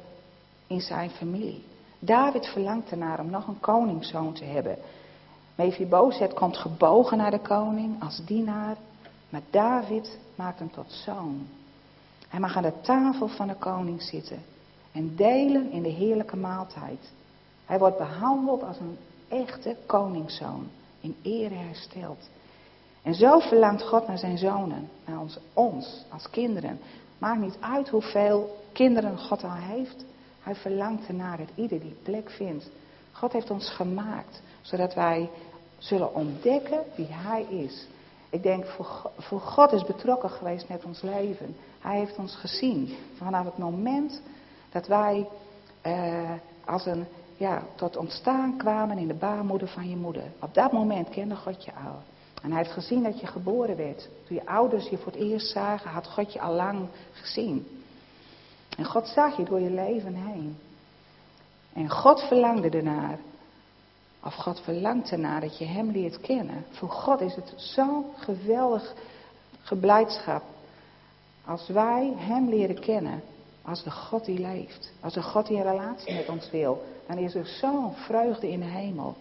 in 0.66 0.80
zijn 0.80 1.10
familie. 1.10 1.64
David 1.98 2.46
verlangt 2.46 2.90
ernaar 2.90 3.20
om 3.20 3.30
nog 3.30 3.46
een 3.46 3.60
koningszoon 3.60 4.32
te 4.32 4.44
hebben. 4.44 4.76
Mephibozet 5.54 6.34
komt 6.34 6.56
gebogen 6.56 7.18
naar 7.18 7.30
de 7.30 7.40
koning 7.40 8.02
als 8.02 8.22
dienaar, 8.24 8.76
maar 9.28 9.42
David 9.50 10.18
maakt 10.34 10.58
hem 10.58 10.70
tot 10.70 10.92
zoon. 10.92 11.46
Hij 12.28 12.40
mag 12.40 12.56
aan 12.56 12.62
de 12.62 12.80
tafel 12.80 13.28
van 13.28 13.46
de 13.46 13.54
koning 13.54 14.02
zitten 14.02 14.42
en 14.92 15.16
delen 15.16 15.70
in 15.70 15.82
de 15.82 15.88
heerlijke 15.88 16.36
maaltijd. 16.36 17.12
Hij 17.64 17.78
wordt 17.78 17.98
behandeld 17.98 18.62
als 18.62 18.78
een 18.78 18.98
echte 19.28 19.76
koningszoon, 19.86 20.68
in 21.00 21.16
ere 21.22 21.54
hersteld. 21.54 22.28
En 23.02 23.14
zo 23.14 23.38
verlangt 23.38 23.82
God 23.82 24.06
naar 24.06 24.18
zijn 24.18 24.38
zonen, 24.38 24.88
naar 25.04 25.20
ons, 25.52 26.04
als 26.08 26.30
kinderen. 26.30 26.80
Maakt 27.18 27.40
niet 27.40 27.56
uit 27.60 27.88
hoeveel 27.88 28.56
kinderen 28.72 29.18
God 29.18 29.44
al 29.44 29.54
heeft. 29.54 30.04
Hij 30.42 30.54
verlangt 30.54 31.08
ernaar 31.08 31.36
dat 31.36 31.48
ieder 31.54 31.80
die 31.80 31.96
plek 32.02 32.30
vindt. 32.30 32.70
God 33.12 33.32
heeft 33.32 33.50
ons 33.50 33.70
gemaakt, 33.70 34.42
zodat 34.60 34.94
wij 34.94 35.30
zullen 35.78 36.14
ontdekken 36.14 36.80
wie 36.94 37.08
Hij 37.10 37.42
is. 37.42 37.86
Ik 38.30 38.42
denk, 38.42 38.64
voor 39.16 39.40
God 39.40 39.72
is 39.72 39.84
betrokken 39.84 40.30
geweest 40.30 40.68
met 40.68 40.84
ons 40.84 41.02
leven. 41.02 41.56
Hij 41.78 41.98
heeft 41.98 42.18
ons 42.18 42.34
gezien. 42.34 42.96
Vanaf 43.16 43.44
het 43.44 43.58
moment 43.58 44.22
dat 44.70 44.86
wij 44.86 45.28
eh, 45.80 46.30
als 46.64 46.86
een, 46.86 47.06
ja, 47.36 47.62
tot 47.74 47.96
ontstaan 47.96 48.56
kwamen 48.56 48.98
in 48.98 49.08
de 49.08 49.14
baarmoeder 49.14 49.68
van 49.68 49.88
je 49.88 49.96
moeder. 49.96 50.32
Op 50.40 50.54
dat 50.54 50.72
moment 50.72 51.08
kende 51.08 51.36
God 51.36 51.64
je 51.64 51.72
al. 51.72 52.02
En 52.42 52.50
hij 52.50 52.62
heeft 52.62 52.72
gezien 52.72 53.02
dat 53.02 53.20
je 53.20 53.26
geboren 53.26 53.76
werd. 53.76 54.08
Toen 54.26 54.36
je 54.36 54.46
ouders 54.46 54.88
je 54.88 54.98
voor 54.98 55.12
het 55.12 55.20
eerst 55.20 55.52
zagen, 55.52 55.90
had 55.90 56.06
God 56.06 56.32
je 56.32 56.40
al 56.40 56.54
lang 56.54 56.88
gezien. 57.12 57.66
En 58.76 58.84
God 58.84 59.08
zag 59.08 59.36
je 59.36 59.44
door 59.44 59.60
je 59.60 59.70
leven 59.70 60.14
heen. 60.14 60.58
En 61.72 61.90
God 61.90 62.20
verlangde 62.20 62.68
ernaar. 62.68 63.18
Of 64.24 64.34
God 64.34 64.60
verlangt 64.60 65.10
ernaar 65.10 65.40
dat 65.40 65.58
je 65.58 65.64
Hem 65.64 65.90
leert 65.90 66.20
kennen. 66.20 66.64
Voor 66.70 66.90
God 66.90 67.20
is 67.20 67.34
het 67.34 67.52
zo'n 67.56 68.04
geweldig 68.16 68.94
geblijdschap. 69.62 70.42
Als 71.44 71.68
wij 71.68 72.12
Hem 72.16 72.48
leren 72.48 72.80
kennen. 72.80 73.22
Als 73.62 73.82
de 73.82 73.90
God 73.90 74.24
die 74.24 74.38
leeft. 74.38 74.92
Als 75.00 75.14
de 75.14 75.22
God 75.22 75.46
die 75.46 75.56
een 75.56 75.70
relatie 75.70 76.14
met 76.14 76.28
ons 76.28 76.50
wil. 76.50 76.84
Dan 77.06 77.18
is 77.18 77.34
er 77.34 77.46
zo'n 77.46 77.94
vreugde 77.94 78.50
in 78.50 78.60
de 78.60 78.66
hemel. 78.66 79.16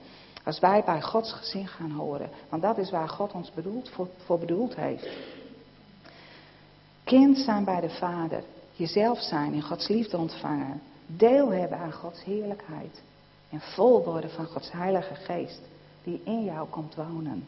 Als 0.47 0.59
wij 0.59 0.83
bij 0.85 1.01
Gods 1.01 1.31
gezin 1.31 1.67
gaan 1.67 1.91
horen. 1.91 2.29
Want 2.49 2.61
dat 2.61 2.77
is 2.77 2.91
waar 2.91 3.09
God 3.09 3.33
ons 3.33 3.51
bedoeld, 3.51 3.89
voor, 3.89 4.07
voor 4.25 4.39
bedoeld 4.39 4.75
heeft. 4.75 5.07
Kind 7.03 7.37
zijn 7.37 7.63
bij 7.63 7.81
de 7.81 7.89
Vader. 7.89 8.43
Jezelf 8.71 9.21
zijn 9.21 9.53
in 9.53 9.61
Gods 9.61 9.87
liefde 9.87 10.17
ontvangen. 10.17 10.81
Deel 11.05 11.49
hebben 11.49 11.77
aan 11.77 11.91
Gods 11.91 12.23
heerlijkheid. 12.23 13.01
En 13.49 13.61
vol 13.61 14.03
worden 14.03 14.29
van 14.29 14.45
Gods 14.45 14.71
Heilige 14.71 15.15
Geest. 15.15 15.61
Die 16.03 16.21
in 16.23 16.43
jou 16.43 16.67
komt 16.67 16.95
wonen. 16.95 17.47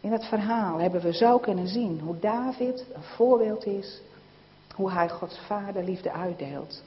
In 0.00 0.12
het 0.12 0.24
verhaal 0.24 0.78
hebben 0.78 1.00
we 1.00 1.12
zo 1.12 1.38
kunnen 1.38 1.68
zien 1.68 2.00
hoe 2.00 2.18
David 2.18 2.84
een 2.92 3.02
voorbeeld 3.02 3.66
is. 3.66 4.00
Hoe 4.74 4.90
hij 4.90 5.08
Gods 5.08 5.38
vaderliefde 5.38 6.12
uitdeelt. 6.12 6.82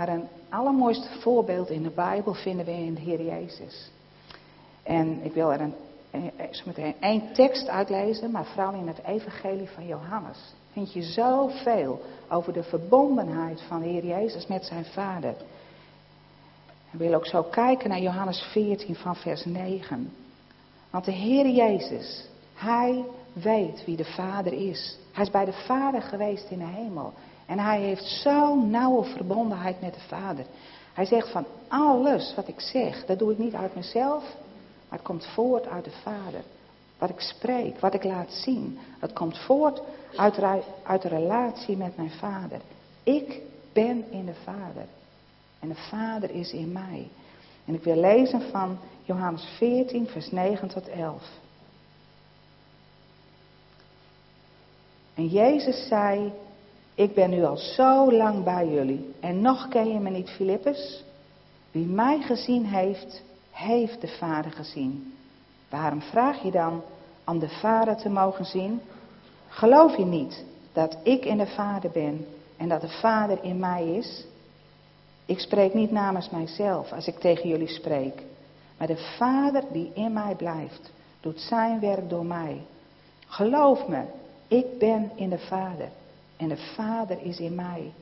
Maar 0.00 0.08
een 0.08 0.28
allermooiste 0.48 1.08
voorbeeld 1.18 1.70
in 1.70 1.82
de 1.82 1.90
Bijbel 1.90 2.34
vinden 2.34 2.66
we 2.66 2.72
in 2.72 2.94
de 2.94 3.00
Heer 3.00 3.22
Jezus. 3.22 3.90
En 4.82 5.24
ik 5.24 5.32
wil 5.32 5.52
er 5.52 5.60
een, 5.60 5.74
zo 6.50 6.62
meteen 6.66 6.94
één 7.00 7.32
tekst 7.32 7.68
uitlezen, 7.68 8.30
maar 8.30 8.44
vooral 8.44 8.72
in 8.72 8.86
het 8.86 9.02
Evangelie 9.04 9.68
van 9.68 9.86
Johannes. 9.86 10.38
Vind 10.72 10.92
je 10.92 11.02
zoveel 11.02 12.00
over 12.28 12.52
de 12.52 12.62
verbondenheid 12.62 13.62
van 13.62 13.80
de 13.80 13.88
Heer 13.88 14.06
Jezus 14.06 14.46
met 14.46 14.64
zijn 14.64 14.84
Vader. 14.84 15.34
We 16.90 16.98
willen 16.98 17.16
ook 17.16 17.26
zo 17.26 17.42
kijken 17.42 17.88
naar 17.88 18.00
Johannes 18.00 18.40
14 18.40 18.94
van 18.94 19.16
vers 19.16 19.44
9. 19.44 20.12
Want 20.90 21.04
de 21.04 21.12
Heer 21.12 21.48
Jezus, 21.48 22.28
Hij 22.54 23.04
weet 23.32 23.84
wie 23.84 23.96
de 23.96 24.04
Vader 24.04 24.52
is. 24.52 24.98
Hij 25.12 25.24
is 25.24 25.30
bij 25.30 25.44
de 25.44 25.64
Vader 25.66 26.02
geweest 26.02 26.50
in 26.50 26.58
de 26.58 26.66
hemel. 26.66 27.12
En 27.50 27.58
hij 27.58 27.80
heeft 27.80 28.04
zo'n 28.04 28.70
nauwe 28.70 29.04
verbondenheid 29.04 29.80
met 29.80 29.94
de 29.94 30.00
Vader. 30.00 30.44
Hij 30.92 31.04
zegt 31.04 31.30
van 31.30 31.46
alles 31.68 32.34
wat 32.34 32.48
ik 32.48 32.60
zeg, 32.60 33.04
dat 33.06 33.18
doe 33.18 33.32
ik 33.32 33.38
niet 33.38 33.54
uit 33.54 33.74
mezelf, 33.74 34.22
maar 34.88 34.98
het 34.98 35.02
komt 35.02 35.26
voort 35.26 35.66
uit 35.66 35.84
de 35.84 35.90
Vader. 36.02 36.40
Wat 36.98 37.10
ik 37.10 37.20
spreek, 37.20 37.78
wat 37.78 37.94
ik 37.94 38.04
laat 38.04 38.32
zien, 38.32 38.78
dat 39.00 39.12
komt 39.12 39.38
voort 39.38 39.82
uit, 40.16 40.38
uit 40.82 41.02
de 41.02 41.08
relatie 41.08 41.76
met 41.76 41.96
mijn 41.96 42.10
Vader. 42.10 42.60
Ik 43.02 43.40
ben 43.72 44.04
in 44.10 44.26
de 44.26 44.34
Vader. 44.44 44.84
En 45.60 45.68
de 45.68 45.88
Vader 45.88 46.30
is 46.30 46.52
in 46.52 46.72
mij. 46.72 47.08
En 47.64 47.74
ik 47.74 47.82
wil 47.82 47.96
lezen 47.96 48.42
van 48.50 48.78
Johannes 49.02 49.44
14, 49.56 50.06
vers 50.06 50.30
9 50.30 50.68
tot 50.68 50.88
11. 50.88 51.22
En 55.14 55.26
Jezus 55.26 55.88
zei, 55.88 56.32
ik 57.00 57.14
ben 57.14 57.30
nu 57.30 57.44
al 57.44 57.56
zo 57.56 58.12
lang 58.12 58.44
bij 58.44 58.68
jullie 58.68 59.14
en 59.20 59.40
nog 59.40 59.68
ken 59.68 59.92
je 59.92 59.98
me 59.98 60.10
niet, 60.10 60.30
Filippus? 60.30 61.04
Wie 61.70 61.86
mij 61.86 62.20
gezien 62.20 62.66
heeft, 62.66 63.22
heeft 63.50 64.00
de 64.00 64.08
Vader 64.08 64.52
gezien. 64.52 65.14
Waarom 65.68 66.00
vraag 66.00 66.42
je 66.42 66.50
dan 66.50 66.82
om 67.26 67.38
de 67.38 67.48
Vader 67.48 67.96
te 67.96 68.08
mogen 68.08 68.44
zien? 68.44 68.80
Geloof 69.48 69.96
je 69.96 70.04
niet 70.04 70.44
dat 70.72 70.96
ik 71.02 71.24
in 71.24 71.38
de 71.38 71.46
Vader 71.46 71.90
ben 71.90 72.26
en 72.56 72.68
dat 72.68 72.80
de 72.80 72.88
Vader 72.88 73.38
in 73.42 73.58
mij 73.58 73.94
is? 73.94 74.24
Ik 75.26 75.38
spreek 75.38 75.74
niet 75.74 75.90
namens 75.90 76.30
mijzelf 76.30 76.92
als 76.92 77.06
ik 77.06 77.18
tegen 77.18 77.48
jullie 77.48 77.68
spreek, 77.68 78.22
maar 78.78 78.86
de 78.86 79.14
Vader 79.18 79.62
die 79.72 79.90
in 79.94 80.12
mij 80.12 80.34
blijft, 80.34 80.92
doet 81.20 81.40
zijn 81.40 81.80
werk 81.80 82.10
door 82.10 82.26
mij. 82.26 82.60
Geloof 83.26 83.88
me, 83.88 84.02
ik 84.48 84.78
ben 84.78 85.10
in 85.14 85.30
de 85.30 85.38
Vader 85.38 85.88
en 86.40 86.48
de 86.48 86.56
Vader 86.56 87.22
is 87.22 87.38
in 87.38 87.54
mij. 87.54 87.92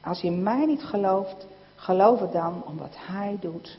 Als 0.00 0.20
je 0.20 0.30
mij 0.30 0.66
niet 0.66 0.82
gelooft, 0.82 1.46
geloof 1.76 2.20
het 2.20 2.32
dan 2.32 2.62
om 2.66 2.76
wat 2.76 2.94
Hij 2.96 3.36
doet. 3.40 3.78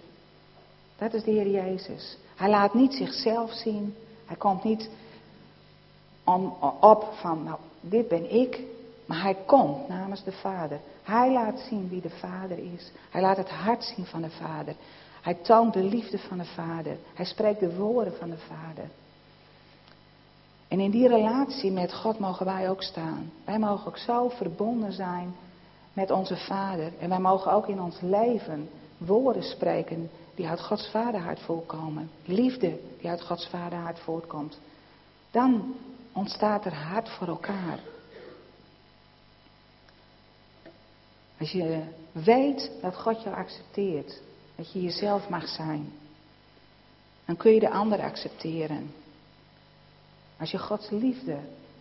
Dat 0.97 1.13
is 1.13 1.23
de 1.23 1.31
Heer 1.31 1.49
Jezus. 1.49 2.17
Hij 2.35 2.49
laat 2.49 2.73
niet 2.73 2.93
zichzelf 2.93 3.51
zien. 3.51 3.95
Hij 4.25 4.35
komt 4.35 4.63
niet 4.63 4.89
op 6.79 7.13
van, 7.13 7.43
nou, 7.43 7.59
dit 7.81 8.07
ben 8.07 8.33
ik. 8.33 8.59
Maar 9.05 9.21
hij 9.21 9.37
komt 9.45 9.87
namens 9.87 10.23
de 10.23 10.31
Vader. 10.31 10.79
Hij 11.03 11.31
laat 11.31 11.59
zien 11.69 11.89
wie 11.89 12.01
de 12.01 12.09
Vader 12.09 12.57
is. 12.57 12.91
Hij 13.09 13.21
laat 13.21 13.37
het 13.37 13.49
hart 13.49 13.83
zien 13.83 14.05
van 14.05 14.21
de 14.21 14.29
Vader. 14.29 14.75
Hij 15.21 15.33
toont 15.33 15.73
de 15.73 15.83
liefde 15.83 16.17
van 16.17 16.37
de 16.37 16.45
Vader. 16.45 16.97
Hij 17.13 17.25
spreekt 17.25 17.59
de 17.59 17.75
woorden 17.75 18.13
van 18.19 18.29
de 18.29 18.37
Vader. 18.37 18.89
En 20.75 20.81
in 20.81 20.91
die 20.91 21.07
relatie 21.07 21.71
met 21.71 21.93
God 21.93 22.19
mogen 22.19 22.45
wij 22.45 22.69
ook 22.69 22.83
staan. 22.83 23.31
Wij 23.45 23.59
mogen 23.59 23.87
ook 23.87 23.97
zo 23.97 24.29
verbonden 24.29 24.93
zijn 24.93 25.35
met 25.93 26.11
onze 26.11 26.35
Vader. 26.37 26.91
En 26.99 27.09
wij 27.09 27.19
mogen 27.19 27.51
ook 27.51 27.67
in 27.67 27.81
ons 27.81 28.01
leven 28.01 28.69
woorden 28.97 29.43
spreken 29.43 30.09
die 30.33 30.47
uit 30.47 30.61
Gods 30.61 30.89
vaderhart 30.89 31.39
voorkomen. 31.39 32.09
Liefde 32.25 32.79
die 32.99 33.09
uit 33.09 33.21
Gods 33.21 33.47
vaderhart 33.47 33.99
voortkomt. 33.99 34.59
Dan 35.31 35.75
ontstaat 36.11 36.65
er 36.65 36.75
hart 36.75 37.09
voor 37.09 37.27
elkaar. 37.27 37.79
Als 41.39 41.51
je 41.51 41.83
weet 42.11 42.71
dat 42.81 42.95
God 42.95 43.23
jou 43.23 43.35
accepteert, 43.35 44.21
dat 44.55 44.71
je 44.71 44.81
jezelf 44.81 45.29
mag 45.29 45.47
zijn, 45.47 45.91
dan 47.25 47.37
kun 47.37 47.51
je 47.51 47.59
de 47.59 47.69
ander 47.69 48.01
accepteren. 48.01 49.03
Als 50.39 50.51
je 50.51 50.57
Gods 50.57 50.89
liefde 50.89 51.37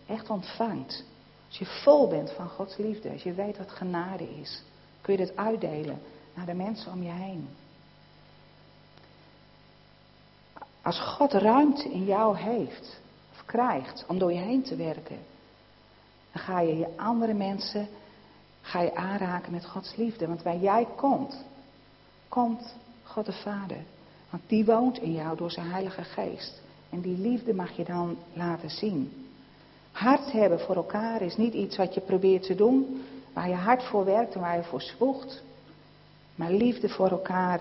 echt 0.07 0.29
ontvangt. 0.29 1.03
Als 1.47 1.57
je 1.57 1.65
vol 1.65 2.07
bent 2.07 2.31
van 2.31 2.49
Gods 2.49 2.77
liefde. 2.77 3.11
Als 3.11 3.23
je 3.23 3.33
weet 3.33 3.57
wat 3.57 3.71
genade 3.71 4.39
is. 4.39 4.61
Kun 5.01 5.17
je 5.17 5.25
dat 5.25 5.35
uitdelen 5.35 6.01
naar 6.33 6.45
de 6.45 6.53
mensen 6.53 6.91
om 6.91 7.03
je 7.03 7.11
heen. 7.11 7.47
Als 10.81 10.99
God 10.99 11.33
ruimte 11.33 11.91
in 11.91 12.05
jou 12.05 12.37
heeft. 12.37 12.99
Of 13.31 13.45
krijgt 13.45 14.05
om 14.07 14.19
door 14.19 14.33
je 14.33 14.39
heen 14.39 14.63
te 14.63 14.75
werken. 14.75 15.19
Dan 16.31 16.43
ga 16.43 16.59
je 16.59 16.77
je 16.77 16.97
andere 16.97 17.33
mensen 17.33 17.87
ga 18.61 18.81
je 18.81 18.95
aanraken 18.95 19.51
met 19.51 19.65
Gods 19.65 19.95
liefde. 19.95 20.27
Want 20.27 20.43
waar 20.43 20.57
jij 20.57 20.87
komt, 20.95 21.45
komt 22.27 22.75
God 23.03 23.25
de 23.25 23.33
Vader. 23.33 23.83
Want 24.29 24.43
die 24.47 24.65
woont 24.65 24.97
in 24.97 25.13
jou 25.13 25.37
door 25.37 25.51
zijn 25.51 25.71
Heilige 25.71 26.03
Geest. 26.03 26.61
En 26.95 27.01
die 27.01 27.17
liefde 27.17 27.53
mag 27.53 27.75
je 27.75 27.83
dan 27.83 28.17
laten 28.33 28.69
zien. 28.69 29.27
Hart 29.91 30.31
hebben 30.31 30.59
voor 30.59 30.75
elkaar 30.75 31.21
is 31.21 31.37
niet 31.37 31.53
iets 31.53 31.77
wat 31.77 31.93
je 31.93 32.01
probeert 32.01 32.43
te 32.43 32.55
doen, 32.55 33.03
waar 33.33 33.49
je 33.49 33.55
hard 33.55 33.83
voor 33.83 34.05
werkt 34.05 34.33
en 34.33 34.39
waar 34.39 34.55
je 34.55 34.63
voor 34.63 34.81
zwoegt. 34.81 35.43
Maar 36.35 36.51
liefde 36.51 36.89
voor 36.89 37.09
elkaar 37.09 37.59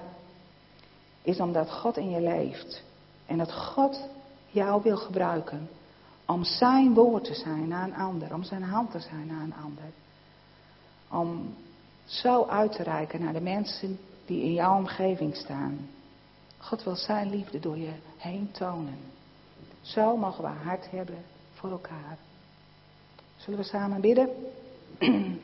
is 1.23 1.41
omdat 1.41 1.71
God 1.71 1.97
in 1.97 2.11
je 2.11 2.21
leeft. 2.21 2.83
En 3.27 3.39
dat 3.39 3.53
God 3.53 4.09
jou 4.51 4.83
wil 4.83 4.97
gebruiken 4.97 5.69
om 6.27 6.45
zijn 6.45 6.95
woord 6.95 7.25
te 7.25 7.35
zijn 7.35 7.69
naar 7.69 7.85
een 7.85 7.97
ander, 7.97 8.35
om 8.35 8.43
zijn 8.43 8.63
hand 8.63 8.91
te 8.91 9.01
zijn 9.01 9.27
naar 9.27 9.43
een 9.43 9.55
ander. 9.65 9.91
Om 11.11 11.55
zo 12.05 12.45
uit 12.45 12.73
te 12.73 12.83
reiken 12.83 13.21
naar 13.21 13.33
de 13.33 13.41
mensen 13.41 13.99
die 14.27 14.43
in 14.43 14.53
jouw 14.53 14.77
omgeving 14.77 15.37
staan. 15.37 15.89
God 16.59 16.85
wil 16.85 16.97
zijn 16.97 17.31
liefde 17.31 17.61
door 17.61 17.79
je 17.79 17.93
heen 18.17 18.51
tonen. 18.53 19.14
Zo 19.85 20.17
mogen 20.17 20.45
we 20.45 20.51
hart 20.51 20.91
hebben 20.91 21.25
voor 21.53 21.71
elkaar. 21.71 22.19
Zullen 23.37 23.59
we 23.59 23.65
samen 23.65 24.01
bidden? 24.01 24.29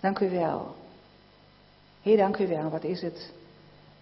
Dank 0.00 0.18
u 0.18 0.30
wel. 0.30 0.74
Heer, 2.02 2.16
dank 2.16 2.36
u 2.36 2.46
wel. 2.46 2.70
Wat 2.70 2.84
is 2.84 3.02
het, 3.02 3.32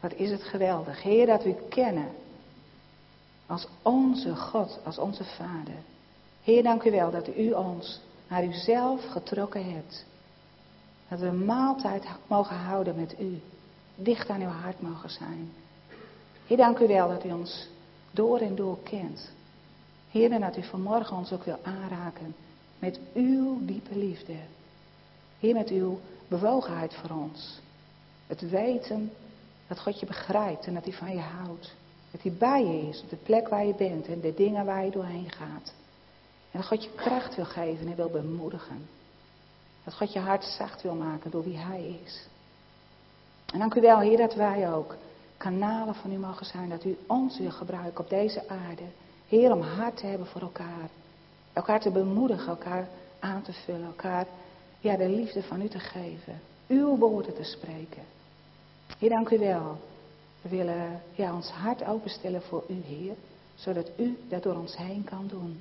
wat 0.01 0.13
is 0.13 0.31
het 0.31 0.43
geweldig. 0.43 1.03
Heer, 1.03 1.27
dat 1.27 1.47
u 1.47 1.55
kennen 1.69 2.09
als 3.47 3.67
onze 3.83 4.37
God, 4.37 4.81
als 4.85 4.99
onze 4.99 5.25
Vader. 5.25 5.75
Heer, 6.43 6.63
dank 6.63 6.83
u 6.83 6.91
wel 6.91 7.11
dat 7.11 7.37
u 7.37 7.53
ons 7.53 8.01
naar 8.29 8.45
uzelf 8.45 9.07
getrokken 9.11 9.73
hebt. 9.73 10.05
Dat 11.11 11.19
we 11.19 11.27
een 11.27 11.45
maaltijd 11.45 12.05
mogen 12.27 12.57
houden 12.57 12.97
met 12.97 13.15
u. 13.21 13.41
Dicht 13.95 14.29
aan 14.29 14.41
uw 14.41 14.49
hart 14.49 14.81
mogen 14.81 15.11
zijn. 15.11 15.53
Heer, 16.47 16.57
dank 16.57 16.79
u 16.79 16.87
wel 16.87 17.09
dat 17.09 17.25
u 17.25 17.31
ons 17.33 17.69
door 18.11 18.39
en 18.39 18.55
door 18.55 18.79
kent. 18.83 19.31
Heer, 20.11 20.33
en 20.33 20.41
dat 20.41 20.57
u 20.57 20.63
vanmorgen 20.63 21.17
ons 21.17 21.33
ook 21.33 21.45
wil 21.45 21.59
aanraken 21.63 22.35
met 22.79 23.01
uw 23.15 23.59
diepe 23.67 23.97
liefde. 23.97 24.37
Heer, 25.39 25.55
met 25.55 25.69
uw 25.69 26.01
bewogenheid 26.29 26.95
voor 26.95 27.17
ons. 27.17 27.61
Het 28.27 28.51
weten 28.51 29.13
dat 29.67 29.81
God 29.81 30.01
je 30.01 30.07
begrijpt 30.07 30.67
en 30.67 30.75
dat 30.75 30.85
hij 30.85 30.93
van 30.93 31.13
je 31.13 31.21
houdt. 31.21 31.75
Dat 32.11 32.23
hij 32.23 32.33
bij 32.33 32.65
je 32.65 32.89
is 32.89 33.03
op 33.03 33.11
de 33.11 33.17
plek 33.17 33.49
waar 33.49 33.67
je 33.67 33.75
bent 33.75 34.07
en 34.07 34.21
de 34.21 34.35
dingen 34.35 34.65
waar 34.65 34.85
je 34.85 34.91
doorheen 34.91 35.31
gaat. 35.31 35.73
En 36.51 36.59
dat 36.59 36.67
God 36.67 36.85
je 36.85 36.91
kracht 36.95 37.35
wil 37.35 37.45
geven 37.45 37.87
en 37.87 37.97
wil 37.97 38.11
bemoedigen. 38.11 38.87
Dat 39.85 39.95
God 39.95 40.13
je 40.13 40.19
hart 40.19 40.45
zacht 40.45 40.83
wil 40.83 40.95
maken 40.95 41.31
door 41.31 41.45
wie 41.45 41.59
Hij 41.59 42.01
is. 42.05 42.27
En 43.53 43.59
dank 43.59 43.75
u 43.75 43.81
wel, 43.81 43.99
Heer, 43.99 44.17
dat 44.17 44.35
wij 44.35 44.73
ook 44.73 44.97
kanalen 45.37 45.95
van 45.95 46.13
u 46.13 46.19
mogen 46.19 46.47
zijn. 46.47 46.69
Dat 46.69 46.85
u 46.85 46.99
ons 47.07 47.39
wil 47.39 47.51
gebruiken 47.51 48.05
op 48.05 48.11
deze 48.11 48.49
aarde. 48.49 48.85
Heer, 49.29 49.53
om 49.53 49.61
hart 49.61 49.97
te 49.97 50.07
hebben 50.07 50.27
voor 50.27 50.41
elkaar. 50.41 50.91
Elkaar 51.53 51.81
te 51.81 51.91
bemoedigen, 51.91 52.49
elkaar 52.49 52.89
aan 53.19 53.43
te 53.43 53.53
vullen. 53.53 53.87
Elkaar 53.87 54.27
ja, 54.81 54.97
de 54.97 55.09
liefde 55.09 55.43
van 55.43 55.61
u 55.61 55.69
te 55.69 55.79
geven. 55.79 56.41
Uw 56.67 56.97
woorden 56.97 57.35
te 57.35 57.45
spreken. 57.45 58.03
Heer, 58.99 59.11
dank 59.11 59.31
u 59.31 59.39
wel. 59.39 59.79
We 60.43 60.49
willen 60.49 61.03
ja, 61.13 61.35
ons 61.35 61.51
hart 61.51 61.85
openstellen 61.85 62.43
voor 62.43 62.65
u, 62.69 62.75
Heer. 62.75 63.15
Zodat 63.55 63.91
u 63.97 64.19
dat 64.29 64.43
door 64.43 64.57
ons 64.57 64.77
heen 64.77 65.05
kan 65.05 65.27
doen. 65.27 65.61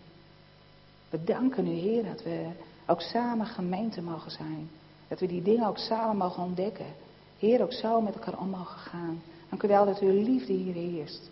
We 1.09 1.23
danken 1.23 1.67
u, 1.67 1.73
Heer, 1.73 2.03
dat 2.03 2.23
we 2.23 2.47
ook 2.89 3.01
samen 3.01 3.45
gemeente 3.45 4.01
mogen 4.01 4.31
zijn. 4.31 4.69
Dat 5.07 5.19
we 5.19 5.27
die 5.27 5.41
dingen 5.41 5.67
ook 5.67 5.77
samen 5.77 6.17
mogen 6.17 6.43
ontdekken. 6.43 6.93
Heer, 7.39 7.61
ook 7.61 7.73
zo 7.73 8.01
met 8.01 8.13
elkaar 8.13 8.37
om 8.37 8.49
mogen 8.49 8.79
gaan. 8.79 9.21
Dank 9.49 9.63
u 9.63 9.67
wel 9.67 9.85
dat 9.85 9.99
uw 9.99 10.23
liefde 10.23 10.53
hier 10.53 10.73
heerst. 10.73 11.29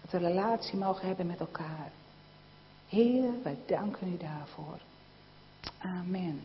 Dat 0.00 0.10
we 0.10 0.16
een 0.16 0.32
relatie 0.32 0.78
mogen 0.78 1.06
hebben 1.06 1.26
met 1.26 1.40
elkaar. 1.40 1.92
Heer, 2.88 3.30
wij 3.42 3.56
danken 3.66 4.12
u 4.12 4.16
daarvoor. 4.16 4.78
Amen. 5.78 6.40